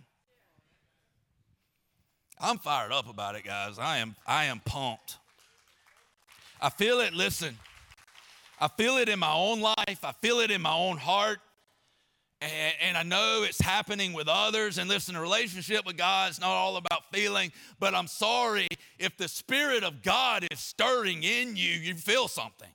I'm 2.38 2.58
fired 2.58 2.92
up 2.92 3.08
about 3.08 3.34
it, 3.34 3.44
guys. 3.44 3.76
I 3.76 3.98
am, 3.98 4.14
I 4.24 4.44
am 4.44 4.60
pumped. 4.64 5.16
I 6.60 6.70
feel 6.70 7.00
it, 7.00 7.12
listen. 7.12 7.58
I 8.60 8.68
feel 8.68 8.98
it 8.98 9.08
in 9.08 9.18
my 9.18 9.32
own 9.32 9.60
life. 9.60 10.04
I 10.04 10.12
feel 10.22 10.38
it 10.38 10.52
in 10.52 10.62
my 10.62 10.74
own 10.74 10.96
heart. 10.96 11.40
And, 12.40 12.74
and, 12.82 12.96
I 12.96 13.02
know 13.02 13.42
it's 13.42 13.60
happening 13.60 14.12
with 14.12 14.28
others. 14.28 14.78
And 14.78 14.88
listen, 14.88 15.16
a 15.16 15.20
relationship 15.20 15.84
with 15.86 15.96
God 15.96 16.30
is 16.30 16.40
not 16.40 16.50
all 16.50 16.76
about 16.76 17.10
feeling, 17.12 17.50
but 17.80 17.94
I'm 17.94 18.06
sorry 18.06 18.68
if 18.98 19.16
the 19.16 19.28
Spirit 19.28 19.82
of 19.82 20.02
God 20.02 20.46
is 20.52 20.60
stirring 20.60 21.24
in 21.24 21.56
you, 21.56 21.70
you 21.70 21.94
feel 21.94 22.28
something. 22.28 22.68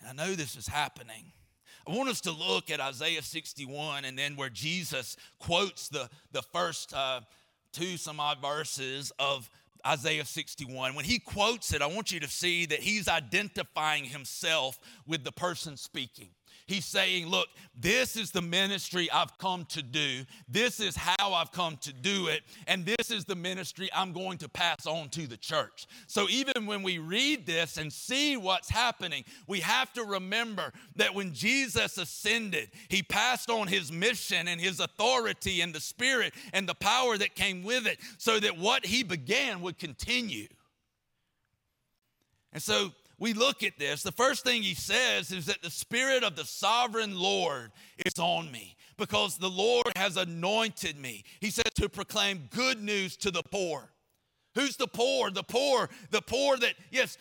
And 0.00 0.20
I 0.20 0.24
know 0.24 0.34
this 0.34 0.56
is 0.56 0.68
happening. 0.68 1.32
I 1.86 1.94
want 1.96 2.08
us 2.08 2.20
to 2.22 2.32
look 2.32 2.70
at 2.70 2.80
Isaiah 2.80 3.22
61 3.22 4.04
and 4.04 4.18
then 4.18 4.36
where 4.36 4.50
Jesus 4.50 5.16
quotes 5.38 5.88
the, 5.88 6.08
the 6.32 6.42
first 6.42 6.94
uh, 6.94 7.20
two 7.72 7.96
some 7.96 8.20
odd 8.20 8.40
verses 8.40 9.12
of 9.18 9.50
Isaiah 9.86 10.24
61. 10.24 10.94
When 10.94 11.04
he 11.04 11.18
quotes 11.18 11.74
it, 11.74 11.82
I 11.82 11.86
want 11.86 12.12
you 12.12 12.20
to 12.20 12.28
see 12.28 12.66
that 12.66 12.80
he's 12.80 13.08
identifying 13.08 14.04
himself 14.04 14.78
with 15.06 15.24
the 15.24 15.32
person 15.32 15.76
speaking. 15.76 16.28
He's 16.66 16.84
saying, 16.84 17.26
Look, 17.26 17.48
this 17.74 18.16
is 18.16 18.30
the 18.30 18.42
ministry 18.42 19.10
I've 19.10 19.36
come 19.38 19.64
to 19.66 19.82
do. 19.82 20.24
This 20.48 20.80
is 20.80 20.96
how 20.96 21.32
I've 21.32 21.52
come 21.52 21.76
to 21.78 21.92
do 21.92 22.28
it. 22.28 22.42
And 22.66 22.84
this 22.84 23.10
is 23.10 23.24
the 23.24 23.34
ministry 23.34 23.88
I'm 23.94 24.12
going 24.12 24.38
to 24.38 24.48
pass 24.48 24.86
on 24.86 25.08
to 25.10 25.26
the 25.26 25.36
church. 25.36 25.86
So 26.06 26.28
even 26.28 26.66
when 26.66 26.82
we 26.82 26.98
read 26.98 27.46
this 27.46 27.76
and 27.78 27.92
see 27.92 28.36
what's 28.36 28.70
happening, 28.70 29.24
we 29.46 29.60
have 29.60 29.92
to 29.94 30.04
remember 30.04 30.72
that 30.96 31.14
when 31.14 31.32
Jesus 31.32 31.98
ascended, 31.98 32.70
he 32.88 33.02
passed 33.02 33.50
on 33.50 33.66
his 33.66 33.90
mission 33.90 34.48
and 34.48 34.60
his 34.60 34.80
authority 34.80 35.60
and 35.60 35.74
the 35.74 35.80
spirit 35.80 36.34
and 36.52 36.68
the 36.68 36.74
power 36.74 37.18
that 37.18 37.34
came 37.34 37.62
with 37.62 37.86
it 37.86 37.98
so 38.18 38.38
that 38.38 38.56
what 38.56 38.86
he 38.86 39.02
began 39.02 39.60
would 39.62 39.78
continue. 39.78 40.46
And 42.52 42.62
so 42.62 42.92
we 43.22 43.34
look 43.34 43.62
at 43.62 43.78
this, 43.78 44.02
the 44.02 44.10
first 44.10 44.42
thing 44.42 44.62
he 44.62 44.74
says 44.74 45.30
is 45.30 45.46
that 45.46 45.62
the 45.62 45.70
Spirit 45.70 46.24
of 46.24 46.34
the 46.34 46.44
sovereign 46.44 47.16
Lord 47.16 47.70
is 48.04 48.18
on 48.18 48.50
me 48.50 48.76
because 48.98 49.38
the 49.38 49.48
Lord 49.48 49.92
has 49.94 50.16
anointed 50.16 50.98
me. 50.98 51.22
He 51.38 51.50
said 51.50 51.72
to 51.76 51.88
proclaim 51.88 52.48
good 52.50 52.82
news 52.82 53.16
to 53.18 53.30
the 53.30 53.44
poor. 53.44 53.92
Who's 54.56 54.74
the 54.74 54.88
poor? 54.88 55.30
The 55.30 55.44
poor, 55.44 55.88
the 56.10 56.20
poor 56.20 56.56
that, 56.56 56.74
yes, 56.90 57.16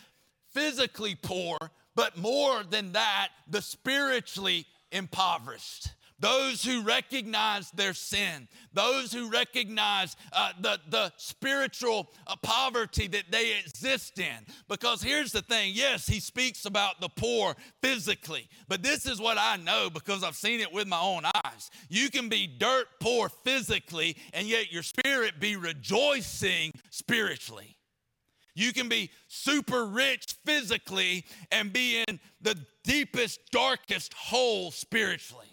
physically 0.51 1.13
poor, 1.13 1.59
but 1.93 2.17
more 2.17 2.63
than 2.63 2.93
that, 2.93 3.27
the 3.47 3.61
spiritually 3.61 4.65
impoverished 4.91 5.89
those 6.21 6.63
who 6.63 6.83
recognize 6.83 7.71
their 7.71 7.93
sin, 7.93 8.47
those 8.73 9.11
who 9.11 9.29
recognize 9.29 10.15
uh, 10.31 10.51
the, 10.61 10.79
the 10.89 11.11
spiritual 11.17 12.11
uh, 12.27 12.35
poverty 12.41 13.07
that 13.07 13.25
they 13.31 13.57
exist 13.59 14.19
in. 14.19 14.45
Because 14.69 15.01
here's 15.01 15.31
the 15.31 15.41
thing 15.41 15.71
yes, 15.73 16.07
he 16.07 16.19
speaks 16.19 16.65
about 16.65 17.01
the 17.01 17.09
poor 17.09 17.55
physically, 17.81 18.47
but 18.69 18.83
this 18.83 19.05
is 19.05 19.19
what 19.19 19.37
I 19.39 19.57
know 19.57 19.89
because 19.89 20.23
I've 20.23 20.35
seen 20.35 20.59
it 20.59 20.71
with 20.71 20.87
my 20.87 20.99
own 20.99 21.23
eyes. 21.25 21.71
You 21.89 22.09
can 22.09 22.29
be 22.29 22.47
dirt 22.47 22.87
poor 22.99 23.27
physically, 23.27 24.15
and 24.33 24.47
yet 24.47 24.71
your 24.71 24.83
spirit 24.83 25.39
be 25.39 25.55
rejoicing 25.55 26.71
spiritually. 26.91 27.75
You 28.53 28.73
can 28.73 28.89
be 28.89 29.09
super 29.27 29.85
rich 29.85 30.35
physically 30.45 31.25
and 31.51 31.73
be 31.73 32.03
in 32.07 32.19
the 32.41 32.57
deepest, 32.83 33.39
darkest 33.51 34.13
hole 34.13 34.71
spiritually. 34.71 35.50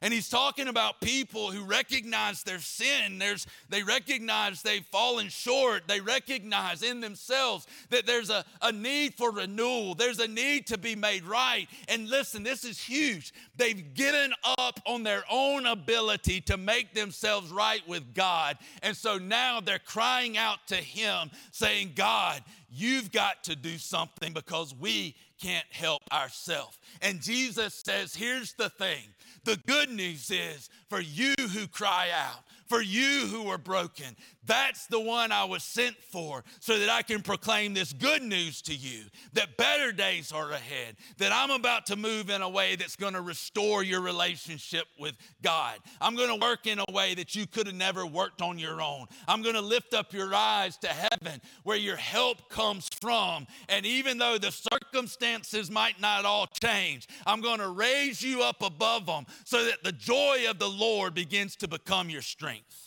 And 0.00 0.14
he's 0.14 0.28
talking 0.28 0.68
about 0.68 1.00
people 1.00 1.50
who 1.50 1.64
recognize 1.64 2.44
their 2.44 2.60
sin. 2.60 3.18
There's, 3.18 3.46
they 3.68 3.82
recognize 3.82 4.62
they've 4.62 4.86
fallen 4.86 5.28
short. 5.28 5.88
They 5.88 6.00
recognize 6.00 6.84
in 6.84 7.00
themselves 7.00 7.66
that 7.90 8.06
there's 8.06 8.30
a, 8.30 8.44
a 8.62 8.70
need 8.70 9.14
for 9.14 9.32
renewal. 9.32 9.96
There's 9.96 10.20
a 10.20 10.28
need 10.28 10.68
to 10.68 10.78
be 10.78 10.94
made 10.94 11.24
right. 11.24 11.66
And 11.88 12.08
listen, 12.08 12.44
this 12.44 12.64
is 12.64 12.80
huge. 12.80 13.32
They've 13.56 13.92
given 13.94 14.32
up 14.58 14.80
on 14.86 15.02
their 15.02 15.24
own 15.28 15.66
ability 15.66 16.42
to 16.42 16.56
make 16.56 16.94
themselves 16.94 17.50
right 17.50 17.86
with 17.88 18.14
God. 18.14 18.56
And 18.82 18.96
so 18.96 19.18
now 19.18 19.60
they're 19.60 19.80
crying 19.80 20.38
out 20.38 20.58
to 20.68 20.76
Him, 20.76 21.32
saying, 21.50 21.92
God, 21.96 22.42
you've 22.70 23.10
got 23.10 23.42
to 23.44 23.56
do 23.56 23.78
something 23.78 24.32
because 24.32 24.74
we 24.78 25.16
can't 25.40 25.66
help 25.70 26.02
ourselves. 26.12 26.78
And 27.00 27.20
Jesus 27.20 27.82
says, 27.84 28.14
here's 28.14 28.52
the 28.54 28.68
thing 28.70 29.02
the 29.48 29.56
good 29.66 29.88
news 29.88 30.30
is 30.30 30.68
for 30.90 31.00
you 31.00 31.34
who 31.38 31.66
cry 31.68 32.08
out, 32.14 32.44
for 32.68 32.80
you 32.80 33.26
who 33.26 33.48
are 33.48 33.58
broken. 33.58 34.16
That's 34.44 34.86
the 34.86 35.00
one 35.00 35.30
I 35.30 35.44
was 35.44 35.62
sent 35.62 35.96
for 36.10 36.42
so 36.60 36.78
that 36.78 36.88
I 36.88 37.02
can 37.02 37.20
proclaim 37.20 37.74
this 37.74 37.92
good 37.92 38.22
news 38.22 38.62
to 38.62 38.74
you 38.74 39.04
that 39.34 39.56
better 39.58 39.92
days 39.92 40.32
are 40.32 40.50
ahead, 40.50 40.96
that 41.18 41.32
I'm 41.32 41.50
about 41.50 41.86
to 41.86 41.96
move 41.96 42.30
in 42.30 42.40
a 42.40 42.48
way 42.48 42.74
that's 42.76 42.96
going 42.96 43.12
to 43.12 43.20
restore 43.20 43.82
your 43.82 44.00
relationship 44.00 44.86
with 44.98 45.16
God. 45.42 45.78
I'm 46.00 46.16
going 46.16 46.30
to 46.30 46.44
work 46.46 46.66
in 46.66 46.78
a 46.78 46.92
way 46.92 47.14
that 47.14 47.34
you 47.34 47.46
could 47.46 47.66
have 47.66 47.76
never 47.76 48.06
worked 48.06 48.40
on 48.40 48.58
your 48.58 48.80
own. 48.80 49.06
I'm 49.26 49.42
going 49.42 49.54
to 49.54 49.60
lift 49.60 49.92
up 49.92 50.14
your 50.14 50.34
eyes 50.34 50.78
to 50.78 50.88
heaven 50.88 51.42
where 51.64 51.76
your 51.76 51.96
help 51.96 52.48
comes 52.48 52.88
from. 53.00 53.46
And 53.68 53.84
even 53.84 54.16
though 54.16 54.38
the 54.38 54.50
circumstances 54.50 55.70
might 55.70 56.00
not 56.00 56.24
all 56.24 56.46
change, 56.46 57.06
I'm 57.26 57.42
going 57.42 57.58
to 57.58 57.68
raise 57.68 58.22
you 58.22 58.42
up 58.42 58.62
above 58.62 59.04
them 59.04 59.26
so 59.44 59.64
that 59.64 59.84
the 59.84 59.92
joy 59.92 60.46
of 60.48 60.58
the 60.58 60.70
Lord 60.70 61.12
begins 61.14 61.54
to 61.56 61.68
become 61.68 62.08
your 62.08 62.22
strength. 62.58 62.84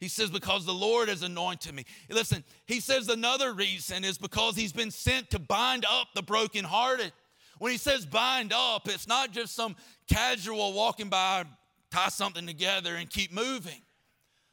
He 0.00 0.08
says, 0.08 0.30
Because 0.30 0.66
the 0.66 0.72
Lord 0.72 1.08
has 1.08 1.22
anointed 1.22 1.74
me. 1.74 1.84
Listen, 2.10 2.44
he 2.66 2.80
says 2.80 3.08
another 3.08 3.52
reason 3.52 4.04
is 4.04 4.18
because 4.18 4.56
he's 4.56 4.72
been 4.72 4.90
sent 4.90 5.30
to 5.30 5.38
bind 5.38 5.84
up 5.88 6.08
the 6.14 6.22
brokenhearted. 6.22 7.12
When 7.58 7.72
he 7.72 7.78
says 7.78 8.04
bind 8.04 8.52
up, 8.52 8.88
it's 8.88 9.06
not 9.06 9.30
just 9.30 9.54
some 9.54 9.76
casual 10.08 10.72
walking 10.72 11.08
by, 11.08 11.44
tie 11.90 12.08
something 12.08 12.46
together 12.46 12.96
and 12.96 13.08
keep 13.08 13.32
moving. 13.32 13.80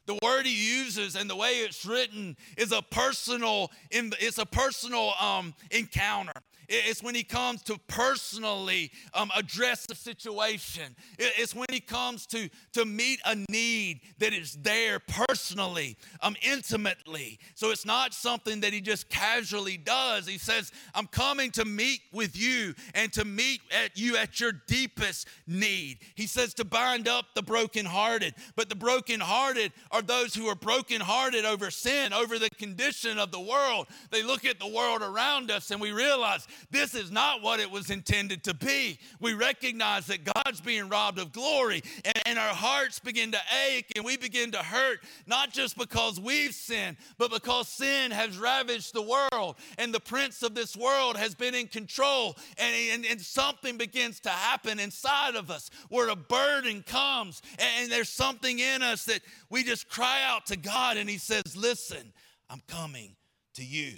The 0.06 0.18
word 0.22 0.46
he 0.46 0.78
uses 0.80 1.16
and 1.16 1.28
the 1.28 1.36
way 1.36 1.50
it's 1.58 1.84
written 1.84 2.36
is 2.56 2.72
a 2.72 2.80
personal, 2.82 3.70
it's 3.90 4.38
a 4.38 4.46
personal 4.46 5.12
um, 5.20 5.54
encounter. 5.70 6.32
It's 6.68 7.02
when 7.02 7.14
he 7.14 7.24
comes 7.24 7.62
to 7.64 7.78
personally 7.88 8.90
um, 9.14 9.30
address 9.36 9.86
the 9.86 9.94
situation. 9.94 10.94
It's 11.18 11.54
when 11.54 11.66
he 11.70 11.80
comes 11.80 12.26
to, 12.26 12.48
to 12.72 12.84
meet 12.84 13.20
a 13.24 13.36
need 13.48 14.00
that 14.18 14.32
is 14.32 14.54
there 14.62 14.98
personally, 15.00 15.96
um, 16.20 16.36
intimately. 16.42 17.38
So 17.54 17.70
it's 17.70 17.84
not 17.84 18.14
something 18.14 18.60
that 18.60 18.72
he 18.72 18.80
just 18.80 19.08
casually 19.08 19.76
does. 19.76 20.26
He 20.26 20.38
says, 20.38 20.72
I'm 20.94 21.06
coming 21.06 21.50
to 21.52 21.64
meet 21.64 22.00
with 22.12 22.36
you 22.36 22.74
and 22.94 23.12
to 23.14 23.24
meet 23.24 23.60
at 23.70 23.98
you 23.98 24.16
at 24.16 24.40
your 24.40 24.52
deepest 24.66 25.28
need. 25.46 25.98
He 26.14 26.26
says 26.26 26.54
to 26.54 26.64
bind 26.64 27.08
up 27.08 27.26
the 27.34 27.42
brokenhearted. 27.42 28.34
But 28.56 28.68
the 28.68 28.74
brokenhearted 28.76 29.72
are 29.90 30.02
those 30.02 30.34
who 30.34 30.46
are 30.46 30.54
brokenhearted 30.54 31.44
over 31.44 31.70
sin, 31.70 32.12
over 32.12 32.38
the 32.38 32.50
condition 32.50 33.18
of 33.18 33.32
the 33.32 33.40
world. 33.40 33.86
They 34.10 34.22
look 34.22 34.44
at 34.44 34.58
the 34.58 34.68
world 34.68 35.02
around 35.02 35.50
us 35.50 35.70
and 35.70 35.80
we 35.80 35.92
realize 35.92 36.46
this 36.70 36.94
is 36.94 37.10
not 37.10 37.42
what 37.42 37.60
it 37.60 37.70
was 37.70 37.90
intended 37.90 38.44
to 38.44 38.54
be. 38.54 38.98
We 39.20 39.34
recognize 39.34 40.06
that 40.06 40.24
God's 40.24 40.60
being 40.60 40.88
robbed 40.88 41.18
of 41.18 41.32
glory, 41.32 41.82
and, 42.04 42.22
and 42.26 42.38
our 42.38 42.54
hearts 42.54 42.98
begin 42.98 43.32
to 43.32 43.38
ache 43.68 43.92
and 43.96 44.04
we 44.04 44.16
begin 44.16 44.52
to 44.52 44.58
hurt, 44.58 45.00
not 45.26 45.52
just 45.52 45.76
because 45.76 46.20
we've 46.20 46.54
sinned, 46.54 46.96
but 47.18 47.30
because 47.30 47.68
sin 47.68 48.10
has 48.10 48.38
ravaged 48.38 48.94
the 48.94 49.02
world, 49.02 49.56
and 49.78 49.92
the 49.92 50.00
prince 50.00 50.42
of 50.42 50.54
this 50.54 50.76
world 50.76 51.16
has 51.16 51.34
been 51.34 51.54
in 51.54 51.66
control, 51.66 52.36
and, 52.58 52.74
and, 52.92 53.06
and 53.06 53.20
something 53.20 53.76
begins 53.76 54.20
to 54.20 54.30
happen 54.30 54.78
inside 54.78 55.34
of 55.34 55.50
us 55.50 55.70
where 55.88 56.08
a 56.08 56.16
burden 56.16 56.82
comes, 56.82 57.42
and, 57.58 57.68
and 57.82 57.92
there's 57.92 58.08
something 58.08 58.58
in 58.58 58.82
us 58.82 59.04
that 59.04 59.20
we 59.50 59.62
just 59.62 59.88
cry 59.88 60.22
out 60.24 60.46
to 60.46 60.56
God, 60.56 60.96
and 60.96 61.08
He 61.08 61.18
says, 61.18 61.56
Listen, 61.56 62.12
I'm 62.48 62.62
coming 62.66 63.16
to 63.54 63.64
you 63.64 63.94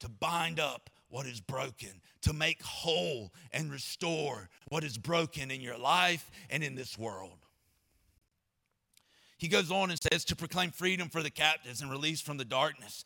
to 0.00 0.08
bind 0.08 0.60
up 0.60 0.90
what 1.08 1.26
is 1.26 1.40
broken, 1.40 2.00
to 2.22 2.32
make 2.32 2.62
whole 2.62 3.32
and 3.52 3.72
restore 3.72 4.48
what 4.68 4.84
is 4.84 4.98
broken 4.98 5.50
in 5.50 5.60
your 5.60 5.78
life 5.78 6.30
and 6.50 6.62
in 6.62 6.74
this 6.74 6.98
world. 6.98 7.38
He 9.38 9.46
goes 9.48 9.70
on 9.70 9.90
and 9.90 10.00
says 10.12 10.24
to 10.26 10.36
proclaim 10.36 10.72
freedom 10.72 11.08
for 11.08 11.22
the 11.22 11.30
captives 11.30 11.80
and 11.80 11.90
release 11.90 12.20
from 12.20 12.38
the 12.38 12.44
darkness. 12.44 13.04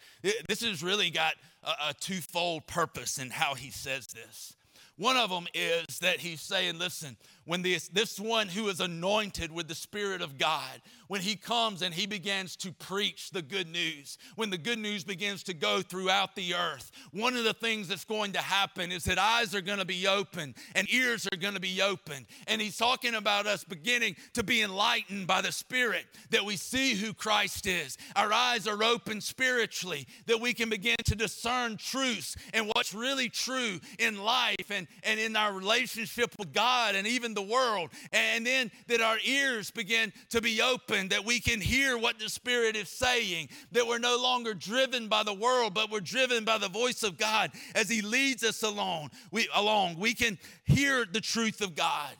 This 0.49 0.63
has 0.63 0.83
really 0.83 1.11
got 1.11 1.35
a, 1.63 1.91
a 1.91 1.95
twofold 2.01 2.67
purpose 2.67 3.19
in 3.19 3.31
how 3.31 3.55
he 3.55 3.71
says 3.71 4.07
this. 4.07 4.55
One 4.97 5.17
of 5.17 5.31
them 5.31 5.47
is 5.53 5.99
that 6.01 6.21
he's 6.21 6.41
saying, 6.41 6.79
listen, 6.79 7.17
when 7.45 7.63
this, 7.63 7.89
this 7.89 8.21
one 8.21 8.49
who 8.49 8.69
is 8.69 8.81
anointed 8.81 9.51
with 9.51 9.69
the 9.69 9.75
Spirit 9.75 10.23
of 10.23 10.39
God, 10.39 10.81
when 11.09 11.21
he 11.21 11.37
comes 11.37 11.83
and 11.83 11.93
he 11.93 12.07
begins 12.07 12.57
to 12.57 12.73
preach 12.73 13.31
the 13.33 13.43
good 13.43 13.69
news, 13.69 14.17
when 14.37 14.51
the 14.51 14.59
good 14.59 14.79
news 14.79 15.05
begins 15.05 15.43
to 15.43 15.55
go 15.55 15.83
throughout 15.83 16.37
the 16.37 16.55
earth, 16.55 16.91
one 17.11 17.37
of 17.37 17.45
the 17.45 17.53
things 17.53 17.89
that's 17.89 18.05
going 18.05 18.33
to 18.33 18.39
happen 18.39 18.93
is 18.93 19.05
that 19.05 19.19
eyes 19.19 19.55
are 19.55 19.61
going 19.61 19.79
to 19.79 19.85
be 19.85 20.07
open 20.07 20.55
and 20.75 20.89
ears 20.93 21.29
are 21.33 21.37
going 21.37 21.55
to 21.55 21.61
be 21.61 21.83
open. 21.83 22.27
And 22.47 22.63
he's 22.63 22.77
talking 22.77 23.15
about 23.15 23.47
us 23.47 23.65
beginning 23.65 24.17
to 24.35 24.43
be 24.43 24.63
enlightened 24.63 25.27
by 25.27 25.43
the 25.43 25.53
Spirit, 25.53 26.07
that 26.31 26.45
we 26.45 26.57
see 26.57 26.95
who 26.95 27.13
Christ 27.13 27.67
is. 27.67 27.99
Our 28.17 28.33
eyes 28.33 28.67
are 28.67 28.83
open 28.83 29.21
spiritually, 29.21 30.07
that 30.27 30.41
we 30.41 30.55
can 30.55 30.71
begin 30.71 30.97
to 31.05 31.15
discern 31.15 31.77
truths 31.77 32.37
and 32.55 32.69
what's 32.69 32.95
really 32.95 33.29
true 33.29 33.81
in 33.99 34.23
life 34.23 34.71
and, 34.71 34.87
and 35.03 35.19
in 35.19 35.37
our 35.37 35.53
relationship 35.53 36.35
with 36.39 36.53
God 36.53 36.95
and 36.95 37.07
even 37.07 37.32
the 37.35 37.43
world. 37.43 37.91
And 38.13 38.47
then 38.47 38.71
that 38.89 39.01
our 39.01 39.19
ears 39.25 39.71
begin 39.71 40.13
to 40.31 40.41
be 40.41 40.61
open, 40.61 41.09
that 41.09 41.25
we 41.25 41.41
can 41.41 41.61
hear 41.61 41.99
what 41.99 42.19
the 42.19 42.29
Spirit 42.29 42.77
is 42.77 42.89
saying, 42.89 43.49
that 43.73 43.87
we're 43.87 43.99
no 43.99 44.21
longer 44.21 44.55
driven 44.55 45.09
by 45.09 45.23
the 45.23 45.35
world, 45.35 45.75
but 45.75 45.91
we're 45.91 46.01
driven 46.01 46.45
by 46.45 46.59
the 46.59 46.69
voice 46.69 47.03
of 47.03 47.19
God 47.19 47.51
as 47.75 47.89
He 47.89 48.03
leads 48.03 48.43
us 48.43 48.63
along. 48.63 49.11
We, 49.31 49.49
along. 49.55 49.99
we 49.99 50.15
can 50.15 50.39
hear 50.65 51.05
the 51.11 51.21
truth 51.21 51.61
of 51.61 51.75
God. 51.75 52.15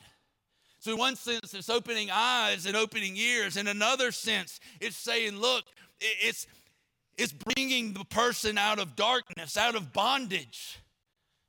So, 0.79 0.91
in 0.91 0.97
one 0.97 1.15
sense, 1.15 1.53
it's 1.53 1.69
opening 1.69 2.09
eyes 2.11 2.65
and 2.65 2.75
opening 2.75 3.15
ears. 3.15 3.55
In 3.55 3.67
another 3.67 4.11
sense, 4.11 4.59
it's 4.81 4.97
saying, 4.97 5.37
look, 5.37 5.63
it's, 6.01 6.45
it's 7.17 7.31
bringing 7.31 7.93
the 7.93 8.03
person 8.03 8.57
out 8.57 8.79
of 8.79 8.95
darkness, 8.97 9.55
out 9.55 9.75
of 9.75 9.93
bondage. 9.93 10.79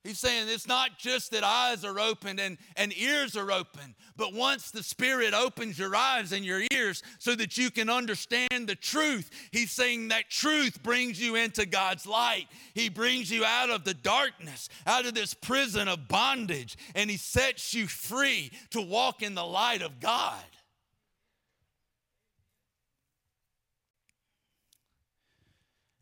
He's 0.04 0.18
saying 0.18 0.48
it's 0.50 0.68
not 0.68 0.98
just 0.98 1.30
that 1.30 1.44
eyes 1.44 1.82
are 1.82 1.98
opened 1.98 2.38
and, 2.38 2.58
and 2.76 2.96
ears 2.98 3.38
are 3.38 3.50
open, 3.50 3.94
but 4.18 4.34
once 4.34 4.70
the 4.70 4.82
Spirit 4.82 5.32
opens 5.32 5.78
your 5.78 5.96
eyes 5.96 6.30
and 6.32 6.44
your 6.44 6.60
ears 6.72 7.02
so 7.18 7.34
that 7.34 7.56
you 7.56 7.70
can 7.70 7.88
understand 7.88 8.68
the 8.68 8.74
truth, 8.74 9.30
He's 9.50 9.72
saying 9.72 10.08
that 10.08 10.28
truth 10.28 10.82
brings 10.82 11.18
you 11.18 11.36
into 11.36 11.64
God's 11.64 12.06
light. 12.06 12.48
He 12.74 12.90
brings 12.90 13.30
you 13.30 13.46
out 13.46 13.70
of 13.70 13.84
the 13.84 13.94
darkness, 13.94 14.68
out 14.86 15.06
of 15.06 15.14
this 15.14 15.32
prison 15.32 15.88
of 15.88 16.06
bondage, 16.06 16.76
and 16.94 17.08
He 17.08 17.16
sets 17.16 17.72
you 17.72 17.86
free 17.86 18.52
to 18.72 18.82
walk 18.82 19.22
in 19.22 19.34
the 19.34 19.42
light 19.42 19.80
of 19.80 20.00
God. 20.00 20.44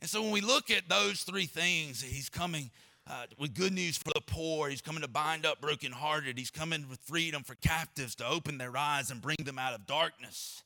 And 0.01 0.11
so 0.11 0.23
when 0.23 0.33
we 0.33 0.41
look 0.41 0.73
at 0.73 0.89
those 0.89 1.23
three 1.23 1.47
things, 1.47 2.03
He's 2.03 2.29
coming 2.29 2.73
uh, 3.09 3.27
with 3.39 3.55
good 3.55 3.73
news 3.73 3.97
for 3.97 4.11
the 4.15 4.21
poor. 4.21 4.69
He's 4.69 4.81
coming 4.81 5.03
to 5.03 5.09
bind 5.09 5.45
up 5.45 5.61
brokenhearted. 5.61 6.39
He's 6.39 6.51
coming 6.51 6.87
with 6.89 7.01
freedom 7.01 7.43
for 7.43 7.55
captives 7.57 8.15
to 8.17 8.29
open 8.29 8.59
their 8.59 8.77
eyes 8.77 9.11
and 9.11 9.21
bring 9.21 9.39
them 9.45 9.59
out 9.59 9.75
of 9.75 9.87
darkness. 9.87 10.63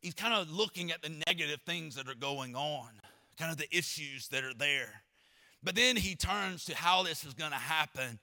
He's 0.00 0.14
kind 0.14 0.34
of 0.34 0.50
looking 0.50 0.90
at 0.90 1.02
the 1.02 1.10
negative 1.26 1.60
things 1.66 1.94
that 1.96 2.08
are 2.08 2.14
going 2.14 2.56
on, 2.56 2.88
kind 3.38 3.52
of 3.52 3.58
the 3.58 3.74
issues 3.76 4.28
that 4.28 4.44
are 4.44 4.54
there. 4.54 5.02
But 5.62 5.74
then 5.74 5.96
he 5.96 6.14
turns 6.14 6.64
to 6.66 6.74
how 6.74 7.02
this 7.02 7.24
is 7.24 7.34
going 7.34 7.50
to 7.50 7.56
happen, 7.58 8.18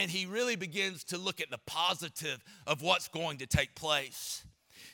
and 0.00 0.10
he 0.10 0.26
really 0.26 0.56
begins 0.56 1.04
to 1.04 1.18
look 1.18 1.40
at 1.40 1.50
the 1.50 1.60
positive 1.64 2.42
of 2.66 2.82
what's 2.82 3.06
going 3.08 3.38
to 3.38 3.46
take 3.46 3.74
place. 3.76 4.42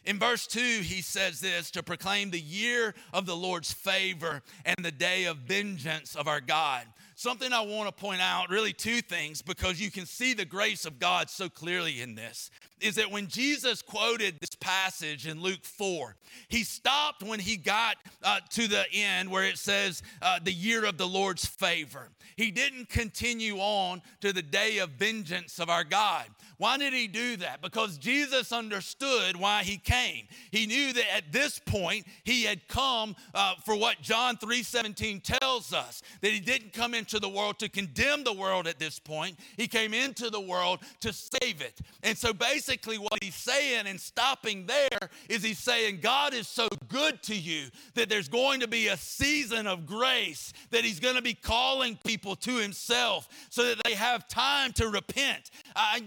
In 0.05 0.19
verse 0.19 0.47
2, 0.47 0.61
he 0.61 1.03
says 1.03 1.41
this 1.41 1.71
to 1.73 1.83
proclaim 1.83 2.31
the 2.31 2.41
year 2.41 2.95
of 3.13 3.27
the 3.27 3.37
Lord's 3.37 3.73
favor 3.73 4.43
and 4.65 4.77
the 4.83 4.93
day 4.93 5.25
of 5.25 5.39
vengeance 5.39 6.15
of 6.15 6.29
our 6.29 6.41
God. 6.41 6.87
Something 7.19 7.53
I 7.53 7.63
want 7.63 7.89
to 7.89 7.93
point 7.93 8.21
out, 8.21 8.49
really 8.49 8.73
two 8.73 9.03
things, 9.03 9.43
because 9.43 9.81
you 9.81 9.91
can 9.91 10.07
see 10.07 10.35
the 10.35 10.45
grace 10.45 10.85
of 10.85 11.01
God 11.01 11.29
so 11.29 11.49
clearly 11.49 12.01
in 12.01 12.15
this, 12.15 12.49
is 12.81 12.95
that 12.95 13.11
when 13.11 13.27
Jesus 13.27 13.83
quoted 13.83 14.39
this 14.39 14.55
passage 14.55 15.27
in 15.27 15.43
Luke 15.43 15.65
4, 15.65 16.15
he 16.47 16.63
stopped 16.63 17.25
when 17.25 17.41
he 17.41 17.57
got 17.57 17.97
uh, 18.23 18.39
to 18.51 18.69
the 18.69 18.85
end 18.93 19.29
where 19.33 19.43
it 19.43 19.59
says, 19.59 20.01
uh, 20.23 20.39
the 20.41 20.53
year 20.53 20.85
of 20.85 20.97
the 20.97 21.09
Lord's 21.09 21.45
favor. 21.45 22.09
He 22.37 22.53
didn't 22.53 22.89
continue 22.89 23.57
on 23.57 24.01
to 24.21 24.33
the 24.33 24.43
day 24.43 24.79
of 24.79 24.91
vengeance 24.91 25.59
of 25.59 25.69
our 25.69 25.83
God. 25.83 26.27
Why 26.59 26.77
did 26.77 26.93
he 26.93 27.09
do 27.09 27.37
that? 27.37 27.63
Because 27.63 27.99
Jesus 27.99 28.53
understood 28.53 29.37
why 29.37 29.65
he 29.65 29.77
came. 29.77 30.27
He 30.53 30.67
knew 30.67 30.93
that 30.93 31.17
at 31.17 31.33
this 31.33 31.59
point 31.59 32.07
he 32.23 32.45
had 32.45 32.67
come 32.69 33.17
uh, 33.35 33.55
for 33.65 33.77
what 33.77 34.03
John 34.03 34.37
3:17 34.37 35.23
tells 35.41 35.73
us 35.73 36.03
that 36.21 36.33
he 36.33 36.41
didn't 36.41 36.73
come 36.73 36.95
into 37.09 37.21
the 37.21 37.29
world 37.29 37.59
to 37.59 37.71
condemn 37.71 38.23
the 38.23 38.33
world 38.33 38.67
at 38.67 38.79
this 38.79 38.99
point. 38.99 39.39
He 39.57 39.67
came 39.67 39.95
into 39.95 40.29
the 40.29 40.41
world 40.41 40.81
to 41.01 41.13
save 41.13 41.63
it. 41.63 41.81
And 42.03 42.17
so 42.19 42.35
basically 42.35 42.99
what 42.99 43.23
he's 43.23 43.35
saying 43.35 43.87
and 43.87 43.99
stopping 43.99 44.67
there 44.67 45.09
is 45.29 45.43
he's 45.43 45.59
saying 45.59 46.01
God 46.03 46.35
is 46.35 46.47
so 46.47 46.69
good 46.89 47.23
to 47.25 47.35
you 47.35 47.69
that 47.95 48.11
there's 48.11 48.29
going 48.29 48.61
to 48.61 48.69
be 48.69 48.89
a 48.89 48.97
season 48.99 49.67
of 49.67 49.87
grace 49.87 50.53
that 50.71 50.85
he's 50.85 51.01
going 51.01 51.17
to 51.17 51.23
be 51.23 51.33
calling 51.33 51.99
people 52.05 52.37
to 52.37 52.57
himself 52.57 53.29
so 53.49 53.65
that 53.65 53.83
they 53.85 53.95
have 53.95 54.29
time 54.29 54.73
to 54.73 54.89
repent. 54.89 55.51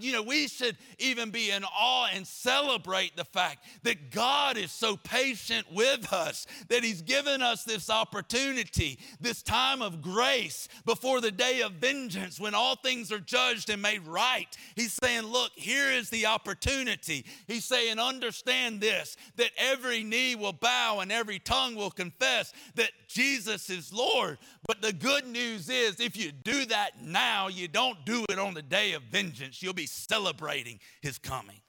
You 0.00 0.12
know, 0.12 0.22
we 0.22 0.48
should 0.48 0.76
even 0.98 1.30
be 1.30 1.50
in 1.50 1.64
awe 1.64 2.08
and 2.12 2.26
celebrate 2.26 3.16
the 3.16 3.24
fact 3.24 3.64
that 3.82 4.10
God 4.10 4.56
is 4.56 4.72
so 4.72 4.96
patient 4.96 5.66
with 5.72 6.12
us, 6.12 6.46
that 6.68 6.84
He's 6.84 7.02
given 7.02 7.42
us 7.42 7.64
this 7.64 7.90
opportunity, 7.90 8.98
this 9.20 9.42
time 9.42 9.82
of 9.82 10.02
grace 10.02 10.68
before 10.84 11.20
the 11.20 11.30
day 11.30 11.60
of 11.62 11.72
vengeance 11.72 12.40
when 12.40 12.54
all 12.54 12.76
things 12.76 13.12
are 13.12 13.18
judged 13.18 13.70
and 13.70 13.82
made 13.82 14.06
right. 14.06 14.48
He's 14.74 14.96
saying, 15.02 15.22
Look, 15.22 15.52
here 15.54 15.90
is 15.90 16.10
the 16.10 16.26
opportunity. 16.26 17.24
He's 17.46 17.64
saying, 17.64 17.98
Understand 17.98 18.80
this, 18.80 19.16
that 19.36 19.50
every 19.56 20.02
knee 20.02 20.34
will 20.34 20.52
bow 20.52 21.00
and 21.00 21.12
every 21.12 21.38
tongue 21.38 21.74
will 21.74 21.90
confess 21.90 22.52
that 22.74 22.90
Jesus 23.08 23.70
is 23.70 23.92
Lord. 23.92 24.38
But 24.66 24.80
the 24.80 24.92
good 24.92 25.26
news 25.26 25.68
is, 25.68 25.98
if 25.98 26.16
you 26.16 26.30
do 26.30 26.66
that 26.66 27.02
now, 27.02 27.48
you 27.48 27.66
don't 27.66 28.04
do 28.04 28.24
it 28.28 28.38
on 28.38 28.54
the 28.54 28.62
day 28.62 28.92
of 28.92 29.02
vengeance. 29.02 29.60
You'll 29.62 29.72
be 29.72 29.86
celebrating 29.86 30.78
his 31.00 31.18
coming. 31.18 31.60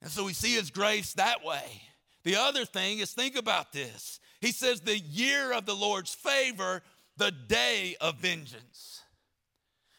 And 0.00 0.10
so 0.10 0.24
we 0.24 0.32
see 0.32 0.54
his 0.54 0.70
grace 0.70 1.12
that 1.14 1.44
way. 1.44 1.82
The 2.24 2.36
other 2.36 2.64
thing 2.64 3.00
is 3.00 3.12
think 3.12 3.36
about 3.36 3.72
this. 3.72 4.18
He 4.40 4.52
says, 4.52 4.80
the 4.80 4.98
year 4.98 5.52
of 5.52 5.66
the 5.66 5.74
Lord's 5.74 6.14
favor, 6.14 6.82
the 7.16 7.30
day 7.30 7.96
of 8.00 8.16
vengeance. 8.16 9.02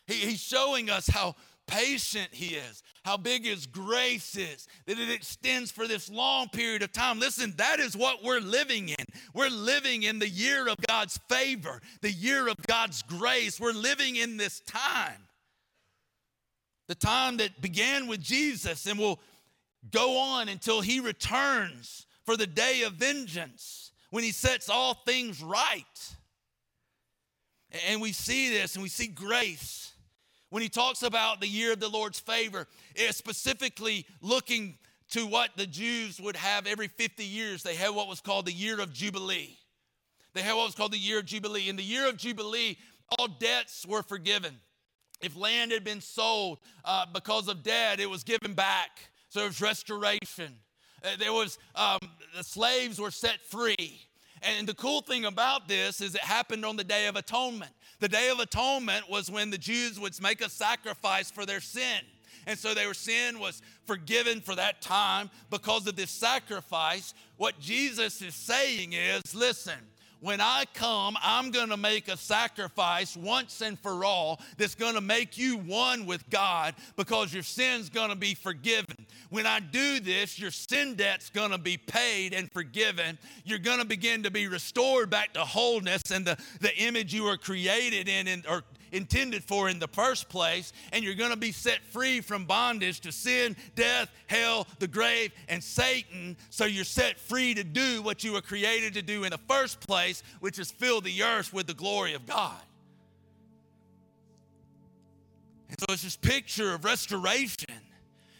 He, 0.07 0.13
he's 0.15 0.41
showing 0.41 0.89
us 0.89 1.07
how 1.07 1.35
patient 1.67 2.29
he 2.31 2.55
is, 2.55 2.83
how 3.03 3.17
big 3.17 3.45
his 3.45 3.65
grace 3.65 4.35
is, 4.35 4.67
that 4.85 4.99
it 4.99 5.09
extends 5.09 5.71
for 5.71 5.87
this 5.87 6.09
long 6.09 6.49
period 6.49 6.81
of 6.83 6.91
time. 6.91 7.19
Listen, 7.19 7.53
that 7.57 7.79
is 7.79 7.95
what 7.95 8.23
we're 8.23 8.39
living 8.39 8.89
in. 8.89 9.05
We're 9.33 9.49
living 9.49 10.03
in 10.03 10.19
the 10.19 10.29
year 10.29 10.67
of 10.67 10.77
God's 10.87 11.19
favor, 11.29 11.81
the 12.01 12.11
year 12.11 12.47
of 12.47 12.57
God's 12.67 13.01
grace. 13.01 13.59
We're 13.59 13.73
living 13.73 14.15
in 14.15 14.37
this 14.37 14.59
time. 14.61 15.27
The 16.87 16.95
time 16.95 17.37
that 17.37 17.61
began 17.61 18.07
with 18.07 18.21
Jesus 18.21 18.85
and 18.85 18.99
will 18.99 19.19
go 19.91 20.17
on 20.17 20.49
until 20.49 20.81
he 20.81 20.99
returns 20.99 22.05
for 22.25 22.37
the 22.37 22.47
day 22.47 22.83
of 22.83 22.93
vengeance 22.93 23.91
when 24.11 24.23
he 24.23 24.31
sets 24.31 24.69
all 24.69 24.93
things 24.93 25.41
right. 25.41 25.83
And 27.87 28.01
we 28.01 28.11
see 28.11 28.49
this 28.49 28.75
and 28.75 28.83
we 28.83 28.89
see 28.89 29.07
grace 29.07 29.94
when 30.49 30.61
he 30.61 30.69
talks 30.69 31.03
about 31.03 31.41
the 31.41 31.47
year 31.47 31.73
of 31.73 31.79
the 31.79 31.89
Lord's 31.89 32.19
favor, 32.19 32.67
it's 32.95 33.17
specifically 33.17 34.05
looking 34.21 34.77
to 35.11 35.25
what 35.27 35.51
the 35.55 35.67
Jews 35.67 36.19
would 36.19 36.35
have 36.35 36.67
every 36.67 36.87
50 36.87 37.23
years. 37.23 37.63
They 37.63 37.75
had 37.75 37.89
what 37.89 38.07
was 38.07 38.21
called 38.21 38.45
the 38.45 38.51
year 38.51 38.79
of 38.79 38.93
Jubilee. 38.93 39.57
They 40.33 40.41
had 40.41 40.53
what 40.53 40.65
was 40.65 40.75
called 40.75 40.91
the 40.91 40.97
year 40.97 41.19
of 41.19 41.25
Jubilee. 41.25 41.69
In 41.69 41.75
the 41.75 41.83
year 41.83 42.07
of 42.09 42.17
Jubilee, 42.17 42.77
all 43.17 43.27
debts 43.27 43.85
were 43.85 44.03
forgiven. 44.03 44.55
If 45.21 45.37
land 45.37 45.71
had 45.71 45.83
been 45.83 46.01
sold 46.01 46.59
uh, 46.83 47.05
because 47.13 47.47
of 47.47 47.63
debt, 47.63 47.99
it 47.99 48.09
was 48.09 48.23
given 48.23 48.53
back. 48.53 48.89
So 49.29 49.39
there 49.39 49.47
was 49.47 49.61
restoration. 49.61 50.57
Uh, 51.03 51.15
there 51.17 51.33
was, 51.33 51.57
um, 51.75 51.99
the 52.35 52.43
slaves 52.43 52.99
were 52.99 53.11
set 53.11 53.41
free. 53.41 54.01
And 54.41 54.67
the 54.67 54.73
cool 54.73 55.01
thing 55.01 55.25
about 55.25 55.67
this 55.67 56.01
is 56.01 56.15
it 56.15 56.21
happened 56.21 56.65
on 56.65 56.75
the 56.75 56.83
Day 56.83 57.07
of 57.07 57.15
Atonement. 57.15 57.71
The 57.99 58.09
Day 58.09 58.29
of 58.29 58.39
Atonement 58.39 59.09
was 59.09 59.31
when 59.31 59.49
the 59.49 59.57
Jews 59.57 59.99
would 59.99 60.21
make 60.21 60.41
a 60.41 60.49
sacrifice 60.49 61.31
for 61.31 61.45
their 61.45 61.61
sin. 61.61 62.01
And 62.47 62.59
so 62.59 62.73
their 62.73 62.93
sin 62.93 63.39
was 63.39 63.61
forgiven 63.85 64.41
for 64.41 64.55
that 64.55 64.81
time 64.81 65.31
because 65.49 65.87
of 65.87 65.95
this 65.95 66.11
sacrifice. 66.11 67.13
What 67.37 67.59
Jesus 67.59 68.21
is 68.21 68.35
saying 68.35 68.93
is 68.93 69.33
listen, 69.33 69.79
when 70.25 70.41
I 70.41 70.63
come, 70.73 71.15
I'm 71.21 71.51
going 71.51 71.69
to 71.69 71.77
make 71.77 72.07
a 72.07 72.17
sacrifice 72.17 73.15
once 73.15 73.61
and 73.61 73.77
for 73.77 74.03
all 74.03 74.41
that's 74.57 74.73
going 74.73 74.95
to 74.95 75.01
make 75.01 75.37
you 75.37 75.55
one 75.59 76.07
with 76.07 76.27
God 76.31 76.73
because 76.95 77.31
your 77.31 77.43
sin's 77.43 77.89
going 77.91 78.09
to 78.09 78.15
be 78.15 78.33
forgiven. 78.33 79.05
When 79.29 79.45
I 79.45 79.59
do 79.59 79.99
this, 79.99 80.39
your 80.39 80.49
sin 80.49 80.95
debt's 80.95 81.29
going 81.29 81.51
to 81.51 81.59
be 81.59 81.77
paid 81.77 82.33
and 82.33 82.51
forgiven. 82.51 83.19
You're 83.43 83.59
going 83.59 83.77
to 83.77 83.85
begin 83.85 84.23
to 84.23 84.31
be 84.31 84.47
restored 84.47 85.11
back 85.11 85.33
to 85.33 85.41
wholeness 85.41 86.01
and 86.11 86.25
the, 86.25 86.39
the 86.59 86.75
image 86.75 87.13
you 87.13 87.25
were 87.25 87.37
created 87.37 88.09
in, 88.09 88.43
or 88.49 88.63
intended 88.91 89.43
for 89.43 89.69
in 89.69 89.79
the 89.79 89.87
first 89.87 90.29
place, 90.29 90.73
and 90.91 91.03
you're 91.03 91.13
going 91.13 91.31
to 91.31 91.37
be 91.37 91.51
set 91.51 91.79
free 91.91 92.21
from 92.21 92.45
bondage 92.45 92.99
to 93.01 93.11
sin, 93.11 93.55
death, 93.75 94.09
hell, 94.27 94.67
the 94.79 94.87
grave, 94.87 95.31
and 95.49 95.63
Satan. 95.63 96.37
So 96.49 96.65
you're 96.65 96.83
set 96.83 97.19
free 97.19 97.53
to 97.53 97.63
do 97.63 98.01
what 98.01 98.23
you 98.23 98.33
were 98.33 98.41
created 98.41 98.93
to 98.95 99.01
do 99.01 99.23
in 99.23 99.31
the 99.31 99.39
first 99.47 99.79
place, 99.79 100.23
which 100.39 100.59
is 100.59 100.71
fill 100.71 101.01
the 101.01 101.23
earth 101.23 101.53
with 101.53 101.67
the 101.67 101.73
glory 101.73 102.13
of 102.13 102.25
God. 102.25 102.61
And 105.69 105.79
so 105.79 105.85
it's 105.89 106.03
this 106.03 106.15
picture 106.15 106.73
of 106.73 106.85
restoration. 106.85 107.84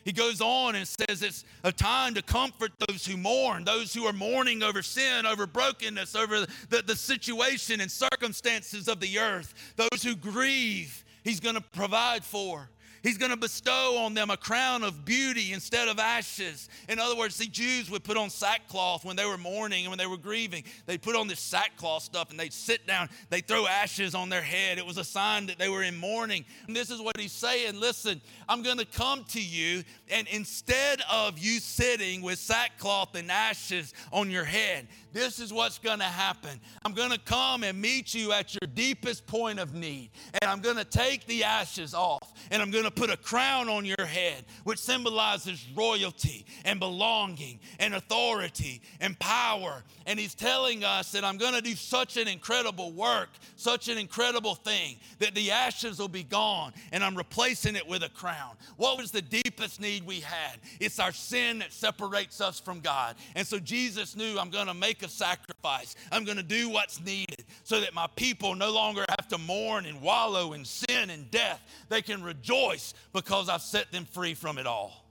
He 0.06 0.12
goes 0.12 0.40
on 0.40 0.76
and 0.76 0.88
says 0.88 1.24
it's 1.24 1.44
a 1.64 1.72
time 1.72 2.14
to 2.14 2.22
comfort 2.22 2.72
those 2.88 3.08
who 3.08 3.18
mourn, 3.18 3.66
those 3.66 3.92
who 3.92 4.06
are 4.06 4.14
mourning 4.14 4.62
over 4.62 4.84
sin, 4.84 5.26
over 5.26 5.48
brokenness, 5.48 6.16
over 6.16 6.46
the, 6.70 6.84
the 6.84 6.96
situation 6.96 7.82
and 7.82 7.92
circumstances 7.92 8.88
of 8.88 9.00
the 9.00 9.18
earth, 9.18 9.74
those 9.76 10.04
who 10.04 10.16
grieve, 10.16 11.04
he's 11.24 11.40
going 11.40 11.56
to 11.56 11.62
provide 11.62 12.24
for. 12.24 12.70
He's 13.06 13.20
going 13.20 13.30
to 13.30 13.38
bestow 13.38 13.98
on 14.00 14.16
them 14.16 14.32
a 14.32 14.38
crown 14.38 14.82
of 14.82 15.06
beauty 15.06 15.54
instead 15.54 15.88
of 15.88 16.00
ashes. 16.00 16.70
In 16.90 16.98
other 16.98 17.16
words, 17.16 17.38
the 17.38 17.46
Jews 17.46 17.92
would 17.92 18.04
put 18.04 18.18
on 18.18 18.32
sackcloth 18.32 19.06
when 19.06 19.16
they 19.16 19.26
were 19.26 19.38
mourning 19.38 19.86
and 19.86 19.92
when 19.92 20.00
they 20.00 20.08
were 20.08 20.18
grieving. 20.18 20.64
They'd 20.88 21.04
put 21.04 21.16
on 21.16 21.28
this 21.28 21.40
sackcloth 21.40 22.02
stuff 22.02 22.32
and 22.32 22.40
they'd 22.40 22.52
sit 22.52 22.88
down, 22.88 23.10
they'd 23.30 23.48
throw 23.48 23.68
ashes 23.68 24.16
on 24.16 24.30
their 24.30 24.42
head. 24.42 24.80
It 24.80 24.86
was 24.88 24.98
a 24.98 25.04
sign 25.04 25.46
that 25.46 25.60
they 25.60 25.70
were 25.70 25.84
in 25.84 25.96
mourning. 25.96 26.46
And 26.66 26.76
this 26.76 26.90
is 26.90 27.00
what 27.00 27.20
he's 27.20 27.32
saying 27.32 27.80
listen, 27.80 28.22
I'm 28.50 28.64
going 28.64 28.80
to 28.80 28.86
come 28.86 29.24
to 29.26 29.42
you, 29.42 29.84
and 30.10 30.28
instead 30.30 31.02
of 31.12 31.38
you 31.38 31.60
sitting 31.60 32.24
with 32.24 32.40
sackcloth 32.40 33.14
and 33.14 33.30
ashes 33.30 33.94
on 34.12 34.32
your 34.32 34.46
head, 34.46 34.88
this 35.14 35.40
is 35.40 35.54
what's 35.54 35.78
going 35.78 36.00
to 36.00 36.06
happen. 36.06 36.60
I'm 36.84 36.94
going 36.94 37.12
to 37.12 37.20
come 37.20 37.64
and 37.64 37.80
meet 37.80 38.14
you 38.14 38.32
at 38.34 38.54
your 38.54 38.68
deepest 38.74 39.26
point 39.28 39.60
of 39.60 39.76
need, 39.76 40.10
and 40.42 40.50
I'm 40.50 40.60
going 40.60 40.78
to 40.78 40.84
take 40.84 41.26
the 41.28 41.44
ashes 41.44 41.94
off, 41.94 42.34
and 42.50 42.62
I'm 42.62 42.72
going 42.72 42.84
to 42.84 42.95
put 42.96 43.10
a 43.10 43.18
crown 43.18 43.70
on 43.70 43.86
your 43.86 44.06
head, 44.06 44.46
which 44.64 44.80
symbolizes 44.80 45.66
royalty 45.76 46.46
and 46.64 46.80
belonging 46.80 47.60
and 47.80 47.94
authority 47.94 48.82
and 49.02 49.18
power. 49.20 49.84
And 50.06 50.20
He's 50.20 50.36
telling 50.36 50.84
us 50.84 51.12
that 51.12 51.24
I'm 51.24 51.38
going 51.38 51.54
to 51.54 51.62
do 51.62 51.76
such 51.76 52.18
an 52.18 52.28
incredible 52.28 52.92
work, 52.92 53.30
such 53.56 53.90
an 53.90 53.98
incredible 53.98 54.56
thing, 54.56 54.98
that 55.20 55.36
the 55.36 55.52
ashes 55.52 56.00
will 56.00 56.08
be 56.08 56.24
gone, 56.24 56.74
and 56.92 57.04
I'm 57.04 57.16
replacing 57.16 57.76
it 57.76 57.88
with 57.88 58.04
a 58.04 58.10
crown. 58.10 58.56
What 58.78 58.98
was 58.98 59.12
the 59.12 59.22
deepest 59.22 59.82
need 59.82 60.06
we 60.06 60.20
had? 60.20 60.60
It's 60.80 61.00
our 61.00 61.12
sin 61.12 61.60
that 61.60 61.74
separates 61.74 62.42
us 62.42 62.60
from 62.60 62.80
God. 62.80 63.16
And 63.36 63.46
so 63.46 63.60
Jesus 63.60 64.16
knew 64.16 64.38
I'm 64.40 64.50
going 64.50 64.68
to 64.68 64.74
make 64.74 65.04
a 65.04 65.10
sacrifice. 65.10 65.96
I'm 66.12 66.24
going 66.24 66.38
to 66.38 66.44
do 66.44 66.70
what's 66.70 67.04
needed 67.04 67.46
so 67.64 67.80
that 67.82 67.94
my 67.94 68.08
people 68.16 68.56
no 68.56 68.72
longer 68.72 69.06
have 69.10 69.28
to 69.30 69.38
mourn 69.38 69.86
and 69.86 70.02
wallow 70.02 70.54
in 70.54 70.64
sin 70.66 71.10
and 71.10 71.30
death. 71.32 71.62
They 71.90 72.02
can 72.02 72.24
rejoice 72.24 72.75
because 73.14 73.50
I've 73.50 73.62
set 73.62 73.92
them 73.92 74.06
free 74.06 74.34
from 74.34 74.58
it 74.58 74.68
all. 74.68 75.06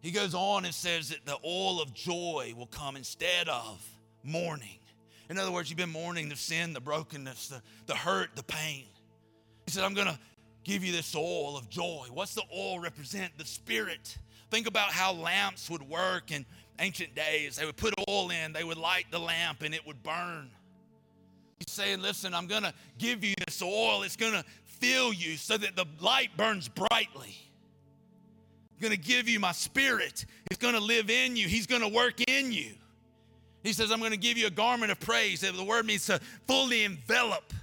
He 0.00 0.10
goes 0.10 0.34
on 0.34 0.66
and 0.66 0.74
says 0.74 1.08
that 1.08 1.24
the 1.24 1.38
oil 1.44 1.80
of 1.80 1.94
joy 1.94 2.52
will 2.56 2.66
come 2.66 2.96
instead 2.96 3.48
of 3.48 3.82
mourning. 4.22 4.78
In 5.30 5.38
other 5.38 5.50
words, 5.50 5.70
you've 5.70 5.78
been 5.78 5.88
mourning 5.88 6.28
the 6.28 6.36
sin, 6.36 6.74
the 6.74 6.80
brokenness, 6.80 7.48
the, 7.48 7.62
the 7.86 7.94
hurt, 7.94 8.30
the 8.36 8.42
pain. 8.42 8.84
He 9.64 9.72
said, 9.72 9.82
I'm 9.82 9.94
going 9.94 10.08
to 10.08 10.18
give 10.62 10.84
you 10.84 10.92
this 10.92 11.14
oil 11.16 11.56
of 11.56 11.70
joy. 11.70 12.06
What's 12.12 12.34
the 12.34 12.42
oil 12.54 12.80
represent? 12.80 13.32
The 13.38 13.46
Spirit. 13.46 14.18
Think 14.50 14.66
about 14.66 14.90
how 14.90 15.12
lamps 15.12 15.70
would 15.70 15.82
work 15.82 16.30
in 16.30 16.44
ancient 16.78 17.14
days. 17.14 17.56
They 17.56 17.64
would 17.64 17.76
put 17.76 17.94
oil 18.08 18.30
in, 18.30 18.52
they 18.52 18.64
would 18.64 18.76
light 18.76 19.06
the 19.10 19.18
lamp, 19.18 19.62
and 19.62 19.74
it 19.74 19.86
would 19.86 20.02
burn. 20.02 20.50
He's 21.58 21.72
saying, 21.72 22.02
Listen, 22.02 22.34
I'm 22.34 22.46
going 22.46 22.62
to 22.62 22.74
give 22.98 23.24
you 23.24 23.34
this 23.46 23.62
oil. 23.62 24.02
It's 24.02 24.16
going 24.16 24.32
to 24.32 24.44
fill 24.80 25.12
you 25.12 25.36
so 25.36 25.56
that 25.56 25.76
the 25.76 25.86
light 26.00 26.36
burns 26.36 26.68
brightly. 26.68 27.36
I'm 28.72 28.80
going 28.80 28.92
to 28.92 28.98
give 28.98 29.28
you 29.28 29.40
my 29.40 29.52
spirit. 29.52 30.26
It's 30.50 30.58
going 30.58 30.74
to 30.74 30.80
live 30.80 31.10
in 31.10 31.36
you, 31.36 31.48
He's 31.48 31.66
going 31.66 31.82
to 31.82 31.88
work 31.88 32.20
in 32.28 32.52
you. 32.52 32.74
He 33.62 33.72
says, 33.72 33.90
I'm 33.90 33.98
going 33.98 34.10
to 34.10 34.18
give 34.18 34.36
you 34.36 34.46
a 34.46 34.50
garment 34.50 34.92
of 34.92 35.00
praise. 35.00 35.40
The 35.40 35.64
word 35.64 35.86
means 35.86 36.04
to 36.06 36.20
fully 36.46 36.84
envelop. 36.84 37.54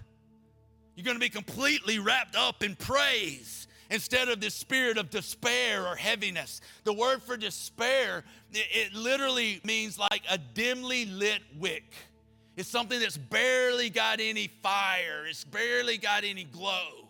You're 0.96 1.06
going 1.06 1.16
to 1.16 1.22
be 1.22 1.30
completely 1.30 2.00
wrapped 2.00 2.36
up 2.36 2.64
in 2.64 2.76
praise 2.76 3.68
instead 3.92 4.30
of 4.30 4.40
this 4.40 4.56
spirit 4.56 4.98
of 4.98 5.12
despair 5.12 5.86
or 5.86 5.96
heaviness. 5.96 6.62
The 6.86 6.94
word 6.94 7.22
for 7.22 7.38
despair, 7.38 8.24
it, 8.52 8.94
literally 8.94 9.62
means 9.64 10.00
like 10.00 10.24
a 10.30 10.38
dimly 10.40 11.06
lit 11.06 11.42
wick. 11.60 11.94
It's 12.62 12.70
something 12.70 13.00
that's 13.00 13.18
barely 13.18 13.90
got 13.90 14.20
any 14.20 14.52
fire, 14.62 15.26
it's 15.28 15.44
barely 15.44 15.98
got 15.98 16.24
any 16.24 16.44
glow. 16.44 17.08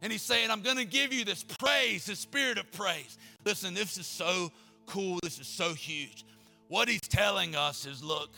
And 0.00 0.12
he's 0.12 0.22
saying, 0.22 0.52
I'm 0.52 0.60
going 0.60 0.76
to 0.76 0.84
give 0.84 1.12
you 1.12 1.24
this 1.24 1.42
praise, 1.42 2.06
this 2.06 2.20
spirit 2.20 2.56
of 2.56 2.70
praise. 2.70 3.18
Listen, 3.44 3.74
this 3.74 3.98
is 3.98 4.06
so 4.06 4.52
cool. 4.86 5.18
This 5.20 5.40
is 5.40 5.48
so 5.48 5.74
huge. 5.74 6.24
What 6.68 6.86
he's 6.86 7.00
telling 7.00 7.56
us 7.56 7.86
is 7.86 8.04
look, 8.04 8.30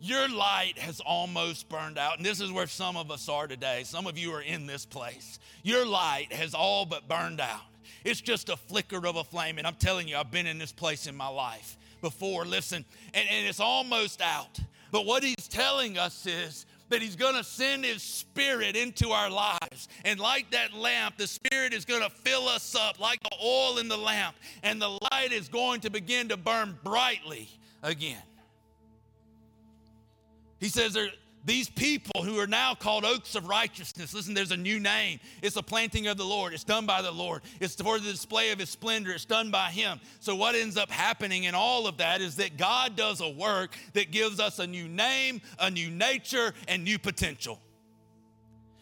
your 0.00 0.28
light 0.28 0.78
has 0.78 1.00
almost 1.00 1.68
burned 1.68 1.98
out. 1.98 2.18
And 2.18 2.24
this 2.24 2.40
is 2.40 2.52
where 2.52 2.68
some 2.68 2.96
of 2.96 3.10
us 3.10 3.28
are 3.28 3.48
today. 3.48 3.82
Some 3.82 4.06
of 4.06 4.16
you 4.16 4.32
are 4.34 4.42
in 4.42 4.64
this 4.64 4.86
place. 4.86 5.40
Your 5.64 5.84
light 5.84 6.32
has 6.32 6.54
all 6.54 6.86
but 6.86 7.08
burned 7.08 7.40
out. 7.40 7.62
It's 8.04 8.20
just 8.20 8.48
a 8.48 8.56
flicker 8.56 9.04
of 9.04 9.16
a 9.16 9.24
flame. 9.24 9.58
And 9.58 9.66
I'm 9.66 9.74
telling 9.74 10.06
you, 10.06 10.18
I've 10.18 10.30
been 10.30 10.46
in 10.46 10.58
this 10.58 10.70
place 10.70 11.08
in 11.08 11.16
my 11.16 11.26
life 11.26 11.76
before. 12.00 12.44
Listen, 12.44 12.84
and, 13.12 13.28
and 13.28 13.48
it's 13.48 13.58
almost 13.58 14.22
out. 14.22 14.60
But 14.90 15.06
what 15.06 15.22
he's 15.22 15.48
telling 15.48 15.98
us 15.98 16.26
is 16.26 16.66
that 16.88 17.02
he's 17.02 17.16
going 17.16 17.34
to 17.34 17.44
send 17.44 17.84
his 17.84 18.02
spirit 18.02 18.76
into 18.76 19.10
our 19.10 19.30
lives. 19.30 19.88
And 20.04 20.18
like 20.18 20.50
that 20.52 20.72
lamp, 20.72 21.18
the 21.18 21.26
spirit 21.26 21.74
is 21.74 21.84
going 21.84 22.02
to 22.02 22.10
fill 22.10 22.48
us 22.48 22.74
up 22.74 22.98
like 22.98 23.22
the 23.22 23.36
oil 23.44 23.78
in 23.78 23.88
the 23.88 23.96
lamp. 23.96 24.36
And 24.62 24.80
the 24.80 24.98
light 25.12 25.32
is 25.32 25.48
going 25.48 25.82
to 25.82 25.90
begin 25.90 26.28
to 26.28 26.36
burn 26.36 26.78
brightly 26.82 27.48
again. 27.82 28.22
He 30.58 30.68
says 30.68 30.94
there, 30.94 31.10
these 31.44 31.68
people 31.68 32.22
who 32.22 32.38
are 32.38 32.46
now 32.46 32.74
called 32.74 33.04
oaks 33.04 33.34
of 33.34 33.46
righteousness, 33.46 34.12
listen, 34.12 34.34
there's 34.34 34.50
a 34.50 34.56
new 34.56 34.80
name. 34.80 35.20
It's 35.42 35.56
a 35.56 35.62
planting 35.62 36.06
of 36.06 36.16
the 36.16 36.24
Lord. 36.24 36.52
It's 36.52 36.64
done 36.64 36.84
by 36.84 37.00
the 37.00 37.10
Lord. 37.10 37.42
It's 37.60 37.74
for 37.74 37.98
the 37.98 38.10
display 38.10 38.50
of 38.50 38.58
his 38.58 38.70
splendor. 38.70 39.12
It's 39.12 39.24
done 39.24 39.50
by 39.50 39.70
him. 39.70 40.00
So, 40.20 40.34
what 40.34 40.54
ends 40.54 40.76
up 40.76 40.90
happening 40.90 41.44
in 41.44 41.54
all 41.54 41.86
of 41.86 41.98
that 41.98 42.20
is 42.20 42.36
that 42.36 42.56
God 42.56 42.96
does 42.96 43.20
a 43.20 43.28
work 43.28 43.76
that 43.94 44.10
gives 44.10 44.40
us 44.40 44.58
a 44.58 44.66
new 44.66 44.88
name, 44.88 45.40
a 45.58 45.70
new 45.70 45.90
nature, 45.90 46.54
and 46.66 46.84
new 46.84 46.98
potential. 46.98 47.60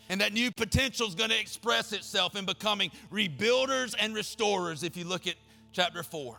And 0.08 0.20
that 0.20 0.32
new 0.32 0.50
potential 0.52 1.08
is 1.08 1.14
going 1.14 1.30
to 1.30 1.40
express 1.40 1.92
itself 1.92 2.36
in 2.36 2.46
becoming 2.46 2.90
rebuilders 3.12 3.94
and 3.98 4.14
restorers 4.14 4.82
if 4.82 4.96
you 4.96 5.04
look 5.04 5.26
at 5.26 5.34
chapter 5.72 6.02
4. 6.02 6.38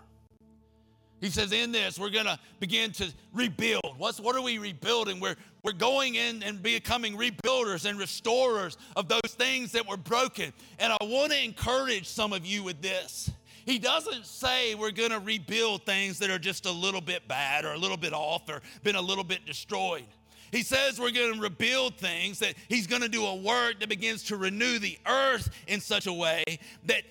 He 1.20 1.30
says, 1.30 1.52
in 1.52 1.72
this, 1.72 1.98
we're 1.98 2.12
going 2.12 2.26
to 2.26 2.38
begin 2.60 2.92
to 2.94 3.12
rebuild. 3.34 3.96
What's, 3.98 4.20
what 4.20 4.36
are 4.36 4.42
we 4.42 4.60
rebuilding? 4.60 5.20
We're, 5.20 5.36
we're 5.64 5.72
going 5.72 6.16
in 6.16 6.44
and 6.44 6.62
becoming 6.62 7.18
rebuilders 7.18 7.90
and 7.90 7.98
restorers 7.98 8.78
of 8.96 9.08
those 9.08 9.22
things 9.30 9.72
that 9.72 9.88
were 9.88 9.98
broken. 9.98 10.54
And 10.78 10.94
I 10.94 10.98
want 11.02 11.32
to 11.32 11.44
encourage 11.44 12.08
some 12.08 12.34
of 12.34 12.46
you 12.46 12.62
with 12.62 12.82
this. 12.82 13.32
He 13.66 13.80
doesn't 13.80 14.26
say 14.26 14.76
we're 14.76 14.92
going 14.92 15.10
to 15.10 15.20
rebuild 15.20 15.86
things 15.86 16.20
that 16.20 16.30
are 16.30 16.40
just 16.40 16.66
a 16.68 16.72
little 16.72 17.02
bit 17.02 17.28
bad 17.28 17.66
or 17.66 17.74
a 17.74 17.78
little 17.78 17.98
bit 17.98 18.14
off 18.14 18.48
or 18.48 18.62
been 18.84 18.96
a 18.96 19.02
little 19.02 19.24
bit 19.24 19.46
destroyed. 19.46 20.06
He 20.52 20.64
says 20.64 21.00
we're 21.00 21.12
going 21.12 21.34
to 21.34 21.42
rebuild 21.42 21.98
things, 21.98 22.40
that 22.40 22.54
He's 22.70 22.88
going 22.88 23.02
to 23.02 23.10
do 23.10 23.26
a 23.26 23.36
work 23.36 23.80
that 23.82 23.90
begins 23.90 24.24
to 24.24 24.38
renew 24.38 24.80
the 24.80 24.98
earth 25.06 25.50
in 25.68 25.82
such 25.82 26.08
a 26.08 26.14
way 26.14 26.44
that 26.86 27.04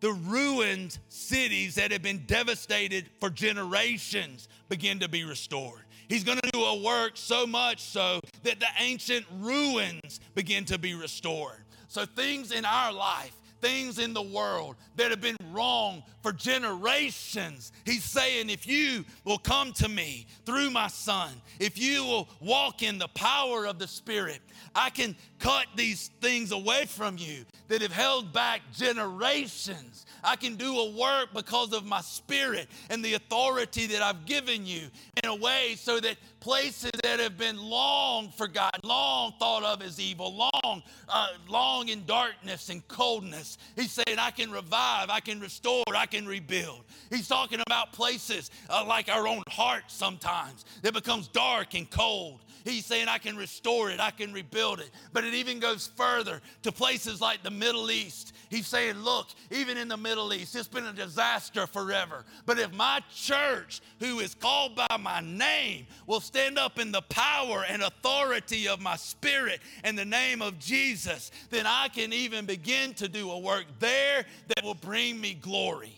the 0.00 0.12
ruined 0.12 0.98
cities 1.08 1.74
that 1.76 1.92
have 1.92 2.02
been 2.02 2.24
devastated 2.26 3.08
for 3.20 3.30
generations 3.30 4.48
begin 4.68 4.98
to 5.00 5.08
be 5.08 5.24
restored. 5.24 5.82
He's 6.08 6.24
going 6.24 6.38
to 6.38 6.50
do 6.50 6.64
a 6.64 6.82
work 6.82 7.12
so 7.14 7.46
much 7.46 7.80
so 7.80 8.20
that 8.42 8.58
the 8.58 8.66
ancient 8.78 9.24
ruins 9.38 10.20
begin 10.34 10.64
to 10.66 10.78
be 10.78 10.94
restored. 10.94 11.62
So, 11.88 12.04
things 12.04 12.52
in 12.52 12.64
our 12.64 12.92
life 12.92 13.34
things 13.60 13.98
in 13.98 14.12
the 14.12 14.22
world 14.22 14.76
that 14.96 15.10
have 15.10 15.20
been 15.20 15.36
wrong 15.52 16.02
for 16.22 16.32
generations. 16.32 17.72
He's 17.84 18.04
saying, 18.04 18.50
if 18.50 18.66
you 18.66 19.04
will 19.24 19.38
come 19.38 19.72
to 19.74 19.88
me 19.88 20.26
through 20.44 20.70
my 20.70 20.88
son, 20.88 21.30
if 21.58 21.78
you 21.78 22.04
will 22.04 22.28
walk 22.40 22.82
in 22.82 22.98
the 22.98 23.08
power 23.08 23.66
of 23.66 23.78
the 23.78 23.86
Spirit, 23.86 24.40
I 24.74 24.90
can 24.90 25.16
cut 25.38 25.66
these 25.76 26.10
things 26.20 26.52
away 26.52 26.86
from 26.86 27.16
you 27.18 27.44
that 27.70 27.82
have 27.82 27.92
held 27.92 28.32
back 28.32 28.62
generations. 28.74 30.04
I 30.24 30.34
can 30.34 30.56
do 30.56 30.76
a 30.76 30.90
work 30.90 31.28
because 31.32 31.72
of 31.72 31.86
my 31.86 32.00
spirit 32.00 32.68
and 32.90 33.02
the 33.02 33.14
authority 33.14 33.86
that 33.86 34.02
I've 34.02 34.26
given 34.26 34.66
you 34.66 34.88
in 35.22 35.30
a 35.30 35.34
way 35.36 35.76
so 35.78 36.00
that 36.00 36.16
places 36.40 36.90
that 37.04 37.20
have 37.20 37.38
been 37.38 37.56
long 37.56 38.30
forgotten, 38.30 38.80
long 38.82 39.34
thought 39.38 39.62
of 39.62 39.82
as 39.82 40.00
evil, 40.00 40.34
long, 40.34 40.82
uh, 41.08 41.28
long 41.48 41.88
in 41.88 42.04
darkness 42.06 42.70
and 42.70 42.86
coldness. 42.88 43.56
He's 43.76 43.92
saying, 43.92 44.18
I 44.18 44.32
can 44.32 44.50
revive, 44.50 45.08
I 45.08 45.20
can 45.20 45.38
restore, 45.38 45.84
I 45.94 46.06
can 46.06 46.26
rebuild. 46.26 46.82
He's 47.08 47.28
talking 47.28 47.60
about 47.66 47.92
places 47.92 48.50
uh, 48.68 48.84
like 48.84 49.08
our 49.08 49.28
own 49.28 49.44
heart 49.48 49.84
sometimes 49.86 50.64
that 50.82 50.92
becomes 50.92 51.28
dark 51.28 51.74
and 51.74 51.88
cold. 51.88 52.40
He's 52.64 52.86
saying, 52.86 53.08
I 53.08 53.18
can 53.18 53.36
restore 53.36 53.90
it, 53.90 54.00
I 54.00 54.10
can 54.10 54.32
rebuild 54.32 54.80
it. 54.80 54.90
But 55.12 55.24
it 55.24 55.34
even 55.34 55.60
goes 55.60 55.90
further 55.96 56.40
to 56.62 56.72
places 56.72 57.20
like 57.20 57.42
the 57.42 57.50
Middle 57.50 57.90
East. 57.90 58.34
He's 58.48 58.66
saying, 58.66 58.96
Look, 58.96 59.28
even 59.50 59.76
in 59.76 59.88
the 59.88 59.96
Middle 59.96 60.32
East, 60.32 60.54
it's 60.56 60.68
been 60.68 60.86
a 60.86 60.92
disaster 60.92 61.66
forever. 61.66 62.24
But 62.46 62.58
if 62.58 62.72
my 62.72 63.00
church, 63.14 63.80
who 63.98 64.20
is 64.20 64.34
called 64.34 64.76
by 64.76 64.96
my 64.98 65.20
name, 65.20 65.86
will 66.06 66.20
stand 66.20 66.58
up 66.58 66.78
in 66.78 66.92
the 66.92 67.02
power 67.02 67.64
and 67.68 67.82
authority 67.82 68.68
of 68.68 68.80
my 68.80 68.96
spirit 68.96 69.60
and 69.84 69.96
the 69.96 70.04
name 70.04 70.42
of 70.42 70.58
Jesus, 70.58 71.30
then 71.50 71.66
I 71.66 71.88
can 71.88 72.12
even 72.12 72.46
begin 72.46 72.94
to 72.94 73.08
do 73.08 73.30
a 73.30 73.38
work 73.38 73.66
there 73.78 74.24
that 74.48 74.64
will 74.64 74.74
bring 74.74 75.20
me 75.20 75.34
glory. 75.34 75.94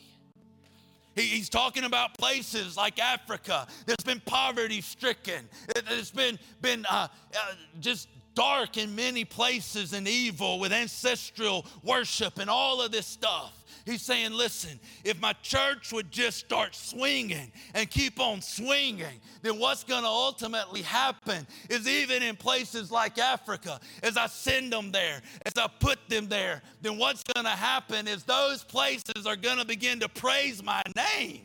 He's 1.15 1.49
talking 1.49 1.85
about 1.85 2.17
places 2.17 2.77
like 2.77 2.99
Africa 2.99 3.67
that's 3.87 4.05
been 4.05 4.21
poverty 4.25 4.81
stricken, 4.81 5.49
that's 5.75 6.11
been, 6.11 6.39
been 6.61 6.87
uh, 6.89 7.09
uh, 7.35 7.53
just 7.81 8.09
dark 8.35 8.79
in 8.79 8.95
many 8.95 9.25
places 9.25 9.93
and 9.93 10.09
evil 10.09 10.59
with 10.59 10.73
ancestral 10.73 11.67
worship 11.83 12.39
and 12.39 12.49
all 12.49 12.81
of 12.81 12.93
this 12.93 13.07
stuff. 13.07 13.62
He's 13.85 14.03
saying, 14.03 14.33
listen, 14.33 14.79
if 15.05 15.21
my 15.21 15.33
church 15.43 15.93
would 15.93 16.11
just 16.11 16.39
start 16.39 16.75
swinging 16.75 17.51
and 17.75 17.91
keep 17.91 18.21
on 18.21 18.41
swinging, 18.41 19.21
then 19.43 19.59
what's 19.59 19.83
going 19.83 20.03
to 20.03 20.09
ultimately 20.09 20.83
happen 20.83 21.47
is 21.69 21.89
even 21.89 22.23
in 22.23 22.37
places 22.37 22.93
like 22.93 23.19
Africa, 23.19 23.81
as 24.03 24.17
I 24.17 24.27
send 24.27 24.73
them 24.73 24.93
there, 24.93 25.21
as 25.45 25.55
I 25.57 25.67
put 25.81 25.99
them 26.09 26.29
there, 26.29 26.63
then 26.81 26.97
what's 26.97 27.25
going 27.25 27.45
to 27.45 27.51
happen 27.51 28.07
is 28.07 28.23
those 28.23 28.63
places 28.63 29.27
are 29.27 29.37
going 29.37 29.59
to 29.59 29.65
begin 29.65 29.99
to 30.01 30.09
praise 30.09 30.63
my 30.63 30.83
name. 30.95 31.43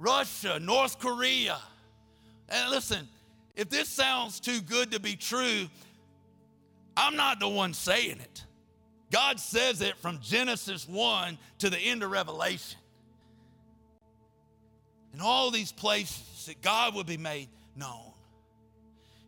Russia, 0.00 0.58
North 0.60 0.98
Korea. 0.98 1.58
And 2.48 2.70
listen, 2.70 3.08
if 3.54 3.68
this 3.68 3.88
sounds 3.88 4.40
too 4.40 4.60
good 4.60 4.90
to 4.92 5.00
be 5.00 5.14
true, 5.14 5.68
I'm 6.96 7.14
not 7.14 7.38
the 7.38 7.48
one 7.48 7.72
saying 7.74 8.18
it. 8.20 8.44
God 9.10 9.40
says 9.40 9.80
it 9.80 9.96
from 9.96 10.20
Genesis 10.20 10.86
1 10.86 11.38
to 11.58 11.70
the 11.70 11.78
end 11.78 12.02
of 12.02 12.10
Revelation. 12.10 12.78
In 15.14 15.20
all 15.20 15.50
these 15.50 15.72
places 15.72 16.46
that 16.46 16.60
God 16.60 16.94
would 16.94 17.06
be 17.06 17.16
made 17.16 17.48
known. 17.74 18.07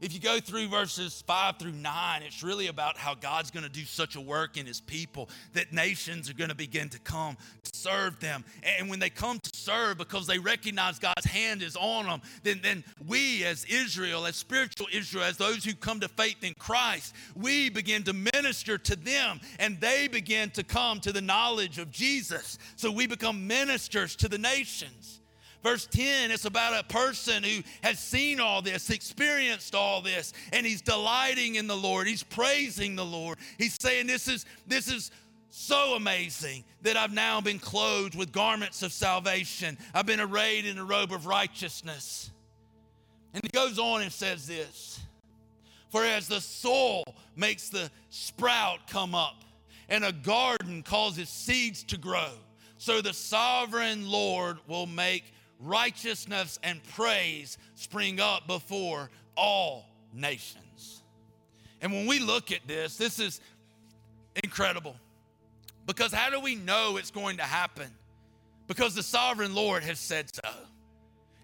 If 0.00 0.14
you 0.14 0.20
go 0.20 0.40
through 0.40 0.68
verses 0.68 1.22
five 1.26 1.58
through 1.58 1.72
nine, 1.72 2.22
it's 2.22 2.42
really 2.42 2.68
about 2.68 2.96
how 2.96 3.14
God's 3.14 3.50
going 3.50 3.64
to 3.64 3.70
do 3.70 3.84
such 3.84 4.16
a 4.16 4.20
work 4.20 4.56
in 4.56 4.64
his 4.64 4.80
people 4.80 5.28
that 5.52 5.74
nations 5.74 6.30
are 6.30 6.34
going 6.34 6.48
to 6.48 6.56
begin 6.56 6.88
to 6.88 6.98
come 7.00 7.36
to 7.62 7.70
serve 7.78 8.18
them. 8.18 8.44
And 8.78 8.88
when 8.88 8.98
they 8.98 9.10
come 9.10 9.38
to 9.38 9.50
serve 9.54 9.98
because 9.98 10.26
they 10.26 10.38
recognize 10.38 10.98
God's 10.98 11.26
hand 11.26 11.62
is 11.62 11.76
on 11.76 12.06
them, 12.06 12.22
then, 12.42 12.60
then 12.62 12.82
we 13.06 13.44
as 13.44 13.66
Israel, 13.66 14.24
as 14.24 14.36
spiritual 14.36 14.86
Israel, 14.90 15.24
as 15.24 15.36
those 15.36 15.64
who 15.64 15.74
come 15.74 16.00
to 16.00 16.08
faith 16.08 16.42
in 16.42 16.54
Christ, 16.54 17.14
we 17.36 17.68
begin 17.68 18.02
to 18.04 18.14
minister 18.14 18.78
to 18.78 18.96
them 18.96 19.40
and 19.58 19.78
they 19.80 20.08
begin 20.08 20.50
to 20.52 20.64
come 20.64 21.00
to 21.00 21.12
the 21.12 21.20
knowledge 21.20 21.78
of 21.78 21.90
Jesus. 21.90 22.58
So 22.76 22.90
we 22.90 23.06
become 23.06 23.46
ministers 23.46 24.16
to 24.16 24.28
the 24.28 24.38
nations. 24.38 25.19
Verse 25.62 25.86
10, 25.86 26.30
it's 26.30 26.46
about 26.46 26.78
a 26.78 26.84
person 26.84 27.42
who 27.42 27.62
has 27.82 27.98
seen 27.98 28.40
all 28.40 28.62
this, 28.62 28.88
experienced 28.88 29.74
all 29.74 30.00
this, 30.00 30.32
and 30.52 30.64
he's 30.64 30.80
delighting 30.80 31.56
in 31.56 31.66
the 31.66 31.76
Lord. 31.76 32.06
He's 32.06 32.22
praising 32.22 32.96
the 32.96 33.04
Lord. 33.04 33.36
He's 33.58 33.76
saying, 33.78 34.06
This 34.06 34.26
is, 34.26 34.46
this 34.66 34.90
is 34.90 35.10
so 35.50 35.94
amazing 35.96 36.64
that 36.82 36.96
I've 36.96 37.12
now 37.12 37.42
been 37.42 37.58
clothed 37.58 38.14
with 38.14 38.32
garments 38.32 38.82
of 38.82 38.92
salvation. 38.92 39.76
I've 39.92 40.06
been 40.06 40.20
arrayed 40.20 40.64
in 40.64 40.78
a 40.78 40.84
robe 40.84 41.12
of 41.12 41.26
righteousness. 41.26 42.30
And 43.34 43.42
he 43.42 43.50
goes 43.50 43.78
on 43.78 44.02
and 44.02 44.12
says 44.12 44.46
this 44.46 44.98
For 45.90 46.04
as 46.04 46.26
the 46.26 46.40
soil 46.40 47.04
makes 47.36 47.68
the 47.68 47.90
sprout 48.08 48.88
come 48.88 49.14
up, 49.14 49.44
and 49.90 50.04
a 50.04 50.12
garden 50.12 50.82
causes 50.82 51.28
seeds 51.28 51.82
to 51.84 51.98
grow, 51.98 52.30
so 52.78 53.02
the 53.02 53.12
sovereign 53.12 54.10
Lord 54.10 54.58
will 54.66 54.86
make 54.86 55.24
righteousness 55.60 56.58
and 56.62 56.82
praise 56.94 57.58
spring 57.74 58.20
up 58.20 58.46
before 58.46 59.10
all 59.36 59.86
nations. 60.12 61.02
And 61.80 61.92
when 61.92 62.06
we 62.06 62.18
look 62.18 62.52
at 62.52 62.66
this, 62.66 62.96
this 62.96 63.18
is 63.18 63.40
incredible. 64.42 64.96
Because 65.86 66.12
how 66.12 66.30
do 66.30 66.40
we 66.40 66.54
know 66.54 66.96
it's 66.96 67.10
going 67.10 67.38
to 67.38 67.42
happen? 67.42 67.90
Because 68.66 68.94
the 68.94 69.02
sovereign 69.02 69.54
Lord 69.54 69.82
has 69.82 69.98
said 69.98 70.34
so. 70.34 70.50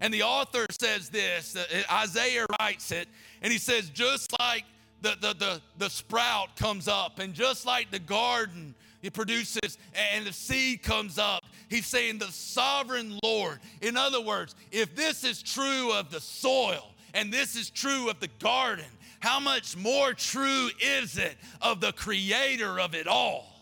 And 0.01 0.13
the 0.13 0.23
author 0.23 0.67
says 0.79 1.09
this 1.09 1.57
Isaiah 1.91 2.47
writes 2.61 2.93
it, 2.93 3.09
and 3.41 3.53
he 3.53 3.59
says, 3.59 3.89
just 3.91 4.39
like 4.39 4.65
the, 5.01 5.17
the, 5.21 5.35
the, 5.35 5.63
the 5.79 5.91
sprout 5.91 6.55
comes 6.57 6.87
up, 6.87 7.19
and 7.19 7.33
just 7.33 7.65
like 7.65 7.91
the 7.91 7.99
garden 7.99 8.75
it 9.03 9.13
produces 9.13 9.79
and 10.13 10.27
the 10.27 10.33
seed 10.33 10.83
comes 10.83 11.19
up. 11.19 11.45
He's 11.69 11.87
saying 11.87 12.19
the 12.19 12.27
sovereign 12.27 13.19
Lord. 13.23 13.59
In 13.81 13.97
other 13.97 14.21
words, 14.21 14.55
if 14.71 14.95
this 14.95 15.25
is 15.25 15.43
true 15.43 15.93
of 15.93 16.11
the 16.11 16.21
soil 16.21 16.93
and 17.15 17.33
this 17.33 17.57
is 17.57 17.71
true 17.71 18.09
of 18.09 18.21
the 18.21 18.29
garden, 18.39 18.85
how 19.21 19.41
much 19.41 19.77
more 19.77 20.13
true 20.13 20.71
is 20.81 21.19
it 21.19 21.37
of 21.61 21.81
the 21.81 21.93
creator 21.93 22.79
of 22.79 22.95
it 22.95 23.07
all? 23.07 23.53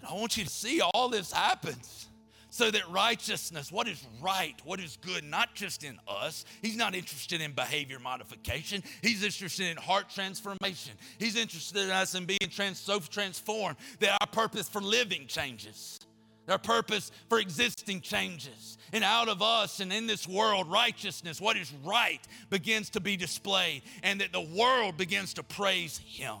And 0.00 0.08
I 0.08 0.14
want 0.14 0.36
you 0.36 0.44
to 0.44 0.50
see 0.50 0.80
all 0.80 1.08
this 1.08 1.32
happens 1.32 2.08
so 2.54 2.70
that 2.70 2.88
righteousness, 2.88 3.72
what 3.72 3.88
is 3.88 4.00
right, 4.22 4.54
what 4.64 4.78
is 4.78 4.96
good, 5.04 5.24
not 5.24 5.56
just 5.56 5.82
in 5.82 5.98
us. 6.06 6.44
He's 6.62 6.76
not 6.76 6.94
interested 6.94 7.40
in 7.40 7.50
behavior 7.50 7.98
modification. 7.98 8.84
He's 9.02 9.24
interested 9.24 9.66
in 9.72 9.76
heart 9.76 10.08
transformation. 10.08 10.92
He's 11.18 11.34
interested 11.34 11.82
in 11.82 11.90
us 11.90 12.14
in 12.14 12.26
being 12.26 12.48
trans- 12.52 12.78
so 12.78 13.00
transformed 13.00 13.76
that 13.98 14.16
our 14.20 14.28
purpose 14.28 14.68
for 14.68 14.80
living 14.80 15.26
changes. 15.26 15.98
Our 16.46 16.58
purpose 16.58 17.10
for 17.28 17.40
existing 17.40 18.02
changes. 18.02 18.78
And 18.92 19.02
out 19.02 19.28
of 19.28 19.42
us 19.42 19.80
and 19.80 19.92
in 19.92 20.06
this 20.06 20.28
world, 20.28 20.70
righteousness, 20.70 21.40
what 21.40 21.56
is 21.56 21.72
right, 21.82 22.20
begins 22.50 22.88
to 22.90 23.00
be 23.00 23.16
displayed, 23.16 23.82
and 24.04 24.20
that 24.20 24.32
the 24.32 24.40
world 24.56 24.96
begins 24.96 25.34
to 25.34 25.42
praise 25.42 25.98
Him. 26.06 26.36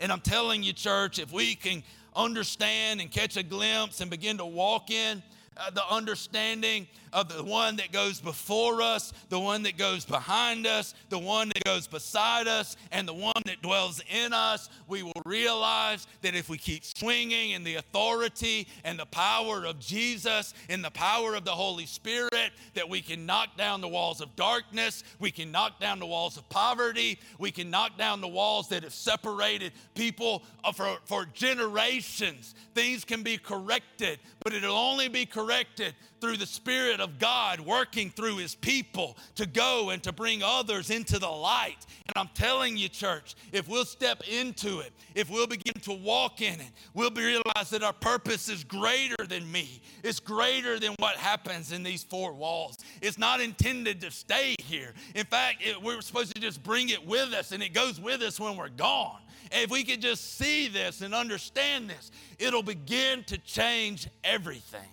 And 0.00 0.10
I'm 0.10 0.22
telling 0.22 0.64
you, 0.64 0.72
church, 0.72 1.20
if 1.20 1.32
we 1.32 1.54
can 1.54 1.84
understand 2.14 3.00
and 3.00 3.10
catch 3.10 3.36
a 3.36 3.42
glimpse 3.42 4.00
and 4.00 4.10
begin 4.10 4.38
to 4.38 4.44
walk 4.44 4.90
in 4.90 5.22
uh, 5.56 5.70
the 5.70 5.82
understanding 5.88 6.86
of 7.12 7.28
the 7.28 7.42
one 7.42 7.76
that 7.76 7.92
goes 7.92 8.20
before 8.20 8.80
us, 8.80 9.12
the 9.28 9.38
one 9.38 9.62
that 9.64 9.76
goes 9.76 10.04
behind 10.04 10.66
us, 10.66 10.94
the 11.10 11.18
one 11.18 11.48
that 11.48 11.64
goes 11.64 11.86
beside 11.86 12.46
us, 12.48 12.76
and 12.90 13.06
the 13.06 13.14
one 13.14 13.42
that 13.44 13.60
dwells 13.60 14.00
in 14.10 14.32
us, 14.32 14.70
we 14.88 15.02
will 15.02 15.22
realize 15.26 16.06
that 16.22 16.34
if 16.34 16.48
we 16.48 16.56
keep 16.56 16.84
swinging 16.84 17.50
in 17.50 17.64
the 17.64 17.76
authority 17.76 18.66
and 18.84 18.98
the 18.98 19.06
power 19.06 19.66
of 19.66 19.78
Jesus, 19.78 20.54
in 20.68 20.82
the 20.82 20.90
power 20.90 21.34
of 21.34 21.44
the 21.44 21.50
Holy 21.50 21.86
Spirit, 21.86 22.52
that 22.74 22.88
we 22.88 23.00
can 23.00 23.26
knock 23.26 23.56
down 23.56 23.80
the 23.80 23.88
walls 23.88 24.20
of 24.20 24.34
darkness, 24.36 25.04
we 25.18 25.30
can 25.30 25.52
knock 25.52 25.78
down 25.80 25.98
the 25.98 26.06
walls 26.06 26.36
of 26.36 26.48
poverty, 26.48 27.18
we 27.38 27.50
can 27.50 27.70
knock 27.70 27.98
down 27.98 28.20
the 28.20 28.28
walls 28.28 28.68
that 28.68 28.82
have 28.82 28.94
separated 28.94 29.72
people 29.94 30.42
uh, 30.64 30.72
for, 30.72 30.96
for 31.04 31.26
generations. 31.34 32.54
Things 32.74 33.04
can 33.04 33.22
be 33.22 33.36
corrected, 33.36 34.18
but 34.42 34.54
it'll 34.54 34.76
only 34.76 35.08
be 35.08 35.26
corrected 35.26 35.94
through 36.22 36.36
the 36.36 36.46
Spirit 36.46 37.00
of 37.00 37.18
God 37.18 37.58
working 37.58 38.08
through 38.08 38.36
His 38.36 38.54
people 38.54 39.16
to 39.34 39.44
go 39.44 39.90
and 39.90 40.00
to 40.04 40.12
bring 40.12 40.40
others 40.40 40.88
into 40.88 41.18
the 41.18 41.28
light. 41.28 41.84
And 42.06 42.16
I'm 42.16 42.30
telling 42.32 42.76
you, 42.76 42.88
church, 42.88 43.34
if 43.50 43.68
we'll 43.68 43.84
step 43.84 44.22
into 44.28 44.78
it, 44.78 44.92
if 45.16 45.28
we'll 45.28 45.48
begin 45.48 45.74
to 45.82 45.92
walk 45.92 46.40
in 46.40 46.60
it, 46.60 46.70
we'll 46.94 47.10
realize 47.10 47.70
that 47.70 47.82
our 47.82 47.92
purpose 47.92 48.48
is 48.48 48.62
greater 48.62 49.26
than 49.28 49.50
me. 49.50 49.82
It's 50.04 50.20
greater 50.20 50.78
than 50.78 50.94
what 51.00 51.16
happens 51.16 51.72
in 51.72 51.82
these 51.82 52.04
four 52.04 52.32
walls. 52.32 52.78
It's 53.00 53.18
not 53.18 53.40
intended 53.40 54.00
to 54.02 54.12
stay 54.12 54.54
here. 54.62 54.94
In 55.16 55.26
fact, 55.26 55.56
it, 55.60 55.82
we're 55.82 56.00
supposed 56.02 56.36
to 56.36 56.40
just 56.40 56.62
bring 56.62 56.90
it 56.90 57.04
with 57.04 57.32
us, 57.32 57.50
and 57.50 57.64
it 57.64 57.74
goes 57.74 58.00
with 58.00 58.22
us 58.22 58.38
when 58.38 58.56
we're 58.56 58.68
gone. 58.68 59.18
And 59.50 59.64
if 59.64 59.70
we 59.70 59.82
could 59.82 60.00
just 60.00 60.38
see 60.38 60.68
this 60.68 61.00
and 61.00 61.14
understand 61.14 61.90
this, 61.90 62.12
it'll 62.38 62.62
begin 62.62 63.24
to 63.24 63.38
change 63.38 64.06
everything. 64.22 64.88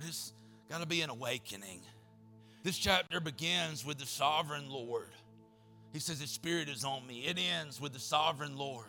But 0.00 0.08
it's 0.08 0.32
got 0.70 0.80
to 0.80 0.86
be 0.86 1.02
an 1.02 1.10
awakening. 1.10 1.82
This 2.62 2.78
chapter 2.78 3.20
begins 3.20 3.84
with 3.84 3.98
the 3.98 4.06
sovereign 4.06 4.70
Lord. 4.70 5.10
He 5.92 5.98
says, 5.98 6.20
His 6.20 6.30
Spirit 6.30 6.70
is 6.70 6.84
on 6.84 7.06
me. 7.06 7.26
It 7.26 7.38
ends 7.38 7.80
with 7.80 7.92
the 7.92 8.00
sovereign 8.00 8.56
Lord 8.56 8.84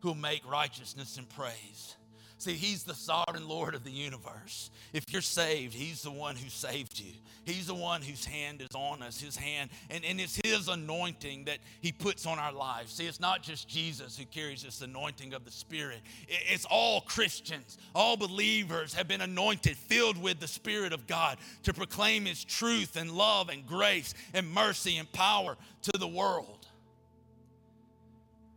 who 0.00 0.08
will 0.08 0.14
make 0.14 0.48
righteousness 0.48 1.16
and 1.16 1.28
praise. 1.28 1.96
See, 2.38 2.54
He's 2.54 2.84
the 2.84 2.94
sovereign 2.94 3.48
Lord 3.48 3.74
of 3.74 3.84
the 3.84 3.90
universe. 3.90 4.70
If 4.92 5.04
you're 5.12 5.22
saved, 5.22 5.74
He's 5.74 6.02
the 6.02 6.10
one 6.10 6.36
who 6.36 6.48
saved 6.48 6.98
you. 6.98 7.12
He's 7.44 7.66
the 7.66 7.74
one 7.74 8.00
whose 8.02 8.24
hand 8.24 8.62
is 8.62 8.74
on 8.74 9.02
us, 9.02 9.20
His 9.20 9.36
hand, 9.36 9.70
and, 9.90 10.04
and 10.04 10.20
it's 10.20 10.40
His 10.44 10.68
anointing 10.68 11.44
that 11.44 11.58
He 11.80 11.92
puts 11.92 12.26
on 12.26 12.38
our 12.38 12.52
lives. 12.52 12.92
See, 12.92 13.06
it's 13.06 13.20
not 13.20 13.42
just 13.42 13.68
Jesus 13.68 14.18
who 14.18 14.24
carries 14.24 14.62
this 14.62 14.80
anointing 14.80 15.34
of 15.34 15.44
the 15.44 15.50
Spirit, 15.50 16.00
it's 16.28 16.64
all 16.64 17.02
Christians, 17.02 17.78
all 17.94 18.16
believers 18.16 18.94
have 18.94 19.08
been 19.08 19.20
anointed, 19.20 19.76
filled 19.76 20.20
with 20.20 20.40
the 20.40 20.48
Spirit 20.48 20.92
of 20.92 21.06
God 21.06 21.38
to 21.62 21.72
proclaim 21.74 22.24
His 22.24 22.42
truth 22.44 22.96
and 22.96 23.12
love 23.12 23.48
and 23.48 23.66
grace 23.66 24.14
and 24.32 24.50
mercy 24.50 24.96
and 24.96 25.10
power 25.12 25.56
to 25.82 25.98
the 25.98 26.08
world. 26.08 26.66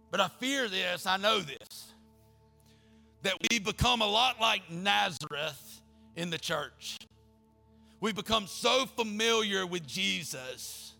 But 0.09 0.21
I 0.21 0.29
fear 0.39 0.69
this, 0.69 1.05
I 1.05 1.17
know 1.17 1.39
this 1.39 1.87
that 3.27 3.35
we 3.51 3.59
become 3.59 4.01
a 4.01 4.07
lot 4.07 4.39
like 4.39 4.61
Nazareth 4.71 5.81
in 6.15 6.29
the 6.29 6.37
church. 6.37 6.97
We 7.99 8.13
become 8.13 8.47
so 8.47 8.85
familiar 8.85 9.67
with 9.67 9.85
Jesus 9.85 10.93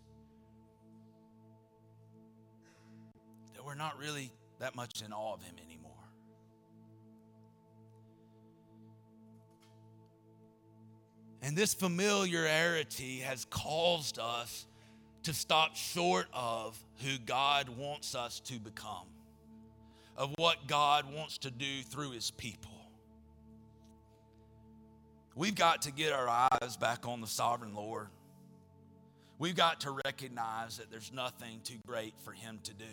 that 3.54 3.64
we're 3.64 3.76
not 3.76 3.98
really 3.98 4.30
that 4.58 4.76
much 4.76 5.00
in 5.00 5.10
awe 5.10 5.32
of 5.32 5.42
him 5.42 5.54
anymore. 5.66 5.92
And 11.40 11.56
this 11.56 11.72
familiarity 11.72 13.20
has 13.20 13.46
caused 13.46 14.18
us 14.18 14.66
to 15.22 15.32
stop 15.32 15.76
short 15.76 16.26
of 16.34 16.78
who 17.02 17.16
God 17.24 17.70
wants 17.70 18.14
us 18.14 18.38
to 18.40 18.60
become 18.60 19.06
of 20.18 20.34
what 20.36 20.66
God 20.66 21.10
wants 21.14 21.38
to 21.38 21.50
do 21.50 21.82
through 21.88 22.10
his 22.10 22.32
people. 22.32 22.72
We've 25.36 25.54
got 25.54 25.82
to 25.82 25.92
get 25.92 26.12
our 26.12 26.28
eyes 26.28 26.76
back 26.76 27.06
on 27.06 27.20
the 27.20 27.28
sovereign 27.28 27.74
Lord. 27.74 28.08
We've 29.38 29.54
got 29.54 29.80
to 29.82 29.92
recognize 30.04 30.78
that 30.78 30.90
there's 30.90 31.12
nothing 31.12 31.60
too 31.62 31.78
great 31.86 32.14
for 32.24 32.32
him 32.32 32.58
to 32.64 32.74
do. 32.74 32.84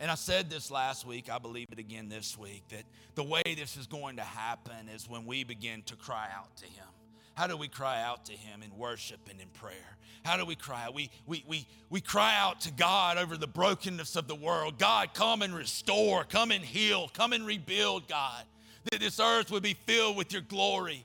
And 0.00 0.10
I 0.10 0.16
said 0.16 0.50
this 0.50 0.72
last 0.72 1.06
week, 1.06 1.30
I 1.30 1.38
believe 1.38 1.68
it 1.70 1.78
again 1.78 2.08
this 2.08 2.36
week, 2.36 2.64
that 2.70 2.82
the 3.14 3.22
way 3.22 3.42
this 3.46 3.76
is 3.76 3.86
going 3.86 4.16
to 4.16 4.22
happen 4.22 4.88
is 4.92 5.08
when 5.08 5.24
we 5.24 5.44
begin 5.44 5.82
to 5.82 5.94
cry 5.94 6.28
out 6.36 6.56
to 6.56 6.64
him. 6.66 6.88
How 7.34 7.46
do 7.46 7.56
we 7.56 7.68
cry 7.68 8.02
out 8.02 8.26
to 8.26 8.32
him 8.32 8.62
in 8.62 8.76
worship 8.76 9.20
and 9.30 9.40
in 9.40 9.48
prayer? 9.48 9.96
How 10.24 10.36
do 10.36 10.44
we 10.44 10.54
cry 10.54 10.84
out? 10.84 10.94
We, 10.94 11.10
we, 11.26 11.44
we, 11.48 11.66
we 11.90 12.00
cry 12.00 12.36
out 12.38 12.60
to 12.62 12.72
God 12.72 13.18
over 13.18 13.36
the 13.36 13.46
brokenness 13.46 14.14
of 14.16 14.28
the 14.28 14.34
world. 14.34 14.78
God, 14.78 15.14
come 15.14 15.42
and 15.42 15.54
restore, 15.54 16.24
come 16.24 16.50
and 16.50 16.64
heal, 16.64 17.10
come 17.12 17.32
and 17.32 17.44
rebuild, 17.44 18.06
God. 18.06 18.44
That 18.90 19.00
this 19.00 19.18
earth 19.18 19.50
would 19.50 19.62
be 19.62 19.74
filled 19.86 20.16
with 20.16 20.32
your 20.32 20.42
glory, 20.42 21.04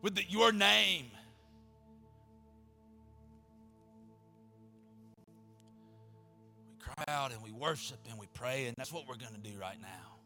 with 0.00 0.14
the, 0.14 0.22
your 0.28 0.52
name. 0.52 1.06
We 6.70 6.84
cry 6.84 7.04
out 7.08 7.32
and 7.32 7.42
we 7.42 7.50
worship 7.50 7.98
and 8.08 8.18
we 8.18 8.26
pray, 8.32 8.66
and 8.66 8.74
that's 8.76 8.92
what 8.92 9.08
we're 9.08 9.16
going 9.16 9.34
to 9.34 9.50
do 9.50 9.58
right 9.58 9.80
now. 9.80 10.16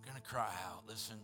We're 0.00 0.10
going 0.10 0.22
to 0.22 0.28
cry 0.28 0.52
out. 0.66 0.82
Listen. 0.88 1.16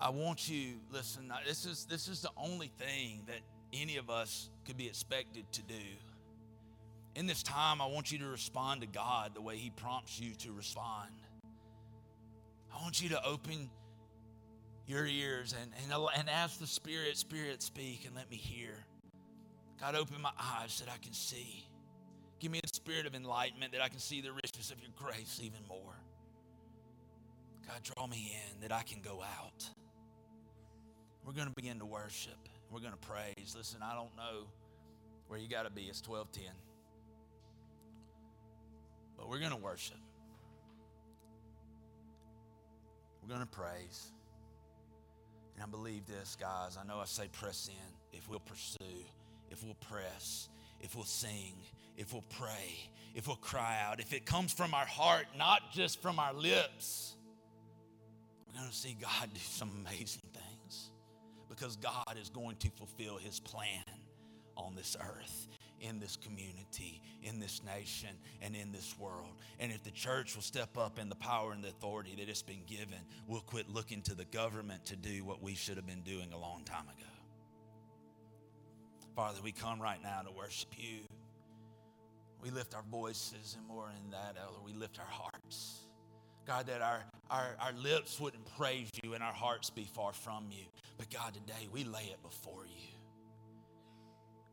I 0.00 0.08
want 0.10 0.48
you, 0.48 0.76
listen, 0.90 1.30
this 1.46 1.66
is, 1.66 1.84
this 1.84 2.08
is 2.08 2.22
the 2.22 2.30
only 2.36 2.70
thing 2.78 3.22
that 3.26 3.40
any 3.72 3.98
of 3.98 4.08
us 4.08 4.48
could 4.64 4.76
be 4.76 4.86
expected 4.86 5.44
to 5.52 5.62
do. 5.62 5.74
In 7.16 7.26
this 7.26 7.42
time, 7.42 7.82
I 7.82 7.86
want 7.86 8.10
you 8.10 8.18
to 8.18 8.26
respond 8.26 8.80
to 8.80 8.86
God 8.86 9.34
the 9.34 9.42
way 9.42 9.56
He 9.56 9.70
prompts 9.70 10.18
you 10.18 10.34
to 10.36 10.52
respond. 10.52 11.10
I 12.74 12.82
want 12.82 13.02
you 13.02 13.10
to 13.10 13.24
open 13.24 13.68
your 14.86 15.06
ears 15.06 15.54
and, 15.60 15.70
and, 15.84 16.08
and 16.16 16.30
ask 16.30 16.58
the 16.58 16.66
Spirit, 16.66 17.16
Spirit, 17.16 17.62
speak 17.62 18.06
and 18.06 18.14
let 18.14 18.30
me 18.30 18.36
hear. 18.36 18.72
God, 19.80 19.94
open 19.94 20.20
my 20.22 20.32
eyes 20.38 20.80
that 20.80 20.92
I 20.92 20.96
can 21.02 21.12
see. 21.12 21.66
Give 22.38 22.50
me 22.50 22.60
a 22.64 22.68
spirit 22.68 23.06
of 23.06 23.14
enlightenment 23.14 23.72
that 23.72 23.82
I 23.82 23.88
can 23.88 23.98
see 23.98 24.20
the 24.20 24.32
riches 24.32 24.70
of 24.70 24.80
your 24.80 24.90
grace 24.96 25.40
even 25.42 25.60
more. 25.68 25.94
God, 27.66 27.82
draw 27.82 28.06
me 28.06 28.34
in 28.34 28.60
that 28.62 28.72
I 28.72 28.82
can 28.82 29.00
go 29.00 29.22
out. 29.22 29.68
We're 31.24 31.32
going 31.32 31.48
to 31.48 31.54
begin 31.54 31.78
to 31.78 31.86
worship. 31.86 32.48
We're 32.70 32.80
going 32.80 32.92
to 32.92 32.98
praise. 32.98 33.54
Listen, 33.56 33.80
I 33.82 33.94
don't 33.94 34.14
know 34.16 34.46
where 35.28 35.38
you 35.38 35.48
got 35.48 35.64
to 35.64 35.70
be. 35.70 35.82
It's 35.82 36.06
1210. 36.06 36.52
But 39.16 39.28
we're 39.28 39.38
going 39.38 39.50
to 39.50 39.56
worship. 39.56 39.98
We're 43.22 43.28
going 43.28 43.40
to 43.40 43.46
praise. 43.46 44.12
And 45.54 45.62
I 45.62 45.66
believe 45.66 46.06
this, 46.06 46.36
guys. 46.40 46.78
I 46.82 46.86
know 46.86 47.00
I 47.00 47.04
say 47.04 47.28
press 47.32 47.68
in. 47.68 48.18
If 48.18 48.28
we'll 48.28 48.40
pursue, 48.40 49.04
if 49.50 49.62
we'll 49.62 49.74
press, 49.74 50.48
if 50.80 50.96
we'll 50.96 51.04
sing, 51.04 51.54
if 51.96 52.12
we'll 52.12 52.24
pray, 52.30 52.88
if 53.14 53.26
we'll 53.26 53.36
cry 53.36 53.78
out, 53.84 54.00
if 54.00 54.12
it 54.12 54.24
comes 54.24 54.52
from 54.52 54.72
our 54.72 54.86
heart, 54.86 55.26
not 55.36 55.72
just 55.72 56.00
from 56.00 56.18
our 56.18 56.32
lips, 56.32 57.14
we're 58.46 58.58
going 58.58 58.70
to 58.70 58.76
see 58.76 58.96
God 59.00 59.28
do 59.34 59.40
some 59.40 59.70
amazing 59.84 60.22
things 60.32 60.90
because 61.50 61.76
God 61.76 62.16
is 62.18 62.30
going 62.30 62.56
to 62.56 62.70
fulfill 62.70 63.18
his 63.18 63.40
plan 63.40 63.84
on 64.56 64.74
this 64.74 64.96
earth, 65.00 65.48
in 65.80 65.98
this 65.98 66.16
community, 66.16 67.02
in 67.22 67.40
this 67.40 67.60
nation, 67.64 68.10
and 68.40 68.54
in 68.54 68.70
this 68.72 68.94
world. 68.98 69.34
And 69.58 69.72
if 69.72 69.82
the 69.82 69.90
church 69.90 70.36
will 70.36 70.42
step 70.42 70.78
up 70.78 70.98
in 70.98 71.08
the 71.08 71.16
power 71.16 71.52
and 71.52 71.62
the 71.62 71.68
authority 71.68 72.14
that 72.18 72.28
it's 72.28 72.42
been 72.42 72.62
given, 72.66 72.98
we'll 73.26 73.40
quit 73.40 73.68
looking 73.68 74.00
to 74.02 74.14
the 74.14 74.26
government 74.26 74.86
to 74.86 74.96
do 74.96 75.24
what 75.24 75.42
we 75.42 75.54
should 75.54 75.76
have 75.76 75.86
been 75.86 76.02
doing 76.02 76.32
a 76.32 76.38
long 76.38 76.62
time 76.64 76.84
ago. 76.84 77.10
Father, 79.16 79.40
we 79.42 79.52
come 79.52 79.82
right 79.82 80.02
now 80.02 80.22
to 80.22 80.30
worship 80.30 80.70
you. 80.78 81.00
We 82.42 82.50
lift 82.50 82.74
our 82.74 82.84
voices, 82.90 83.56
and 83.58 83.66
more 83.66 83.90
than 83.92 84.12
that, 84.12 84.36
Elder, 84.40 84.60
we 84.64 84.72
lift 84.72 84.98
our 84.98 85.04
hearts. 85.04 85.80
God, 86.46 86.66
that 86.68 86.80
our, 86.80 87.04
our, 87.30 87.56
our 87.60 87.72
lips 87.72 88.18
wouldn't 88.18 88.44
praise 88.56 88.88
you 89.02 89.14
and 89.14 89.22
our 89.22 89.32
hearts 89.32 89.68
be 89.68 89.84
far 89.84 90.12
from 90.12 90.46
you. 90.50 90.64
But 91.00 91.08
God, 91.08 91.32
today 91.32 91.66
we 91.72 91.84
lay 91.84 92.12
it 92.12 92.22
before 92.22 92.66
you. 92.66 92.92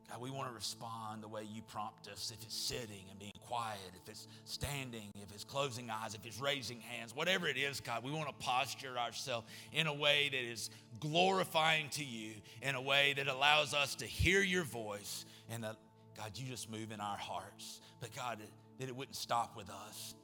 God, 0.08 0.18
we 0.18 0.30
want 0.30 0.48
to 0.48 0.54
respond 0.54 1.22
the 1.22 1.28
way 1.28 1.42
you 1.42 1.60
prompt 1.60 2.08
us. 2.08 2.32
If 2.34 2.42
it's 2.42 2.56
sitting 2.56 3.04
and 3.10 3.18
being 3.18 3.34
quiet, 3.46 3.78
if 4.02 4.08
it's 4.08 4.26
standing, 4.46 5.10
if 5.22 5.30
it's 5.30 5.44
closing 5.44 5.90
eyes, 5.90 6.14
if 6.14 6.24
it's 6.24 6.40
raising 6.40 6.80
hands, 6.80 7.14
whatever 7.14 7.48
it 7.48 7.58
is, 7.58 7.80
God, 7.80 8.02
we 8.02 8.10
want 8.10 8.28
to 8.28 8.34
posture 8.42 8.96
ourselves 8.96 9.46
in 9.74 9.88
a 9.88 9.92
way 9.92 10.30
that 10.32 10.40
is 10.40 10.70
glorifying 11.00 11.90
to 11.90 12.02
you, 12.02 12.32
in 12.62 12.76
a 12.76 12.80
way 12.80 13.12
that 13.18 13.28
allows 13.28 13.74
us 13.74 13.94
to 13.96 14.06
hear 14.06 14.40
your 14.40 14.64
voice, 14.64 15.26
and 15.50 15.62
that, 15.64 15.76
God, 16.16 16.30
you 16.34 16.48
just 16.48 16.70
move 16.70 16.92
in 16.92 17.00
our 17.02 17.18
hearts. 17.18 17.82
But 18.00 18.16
God, 18.16 18.38
that 18.78 18.88
it 18.88 18.96
wouldn't 18.96 19.16
stop 19.16 19.54
with 19.54 19.68
us, 19.68 20.14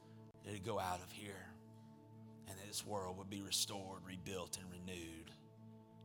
that 0.46 0.54
it 0.54 0.64
go 0.64 0.80
out 0.80 1.00
of 1.04 1.12
here, 1.12 1.52
and 2.48 2.56
that 2.56 2.66
this 2.66 2.86
world 2.86 3.18
would 3.18 3.28
be 3.28 3.42
restored, 3.42 4.00
rebuilt, 4.06 4.56
and 4.58 4.66
renewed 4.70 5.23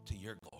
to 0.10 0.16
your 0.16 0.36
glory. 0.42 0.59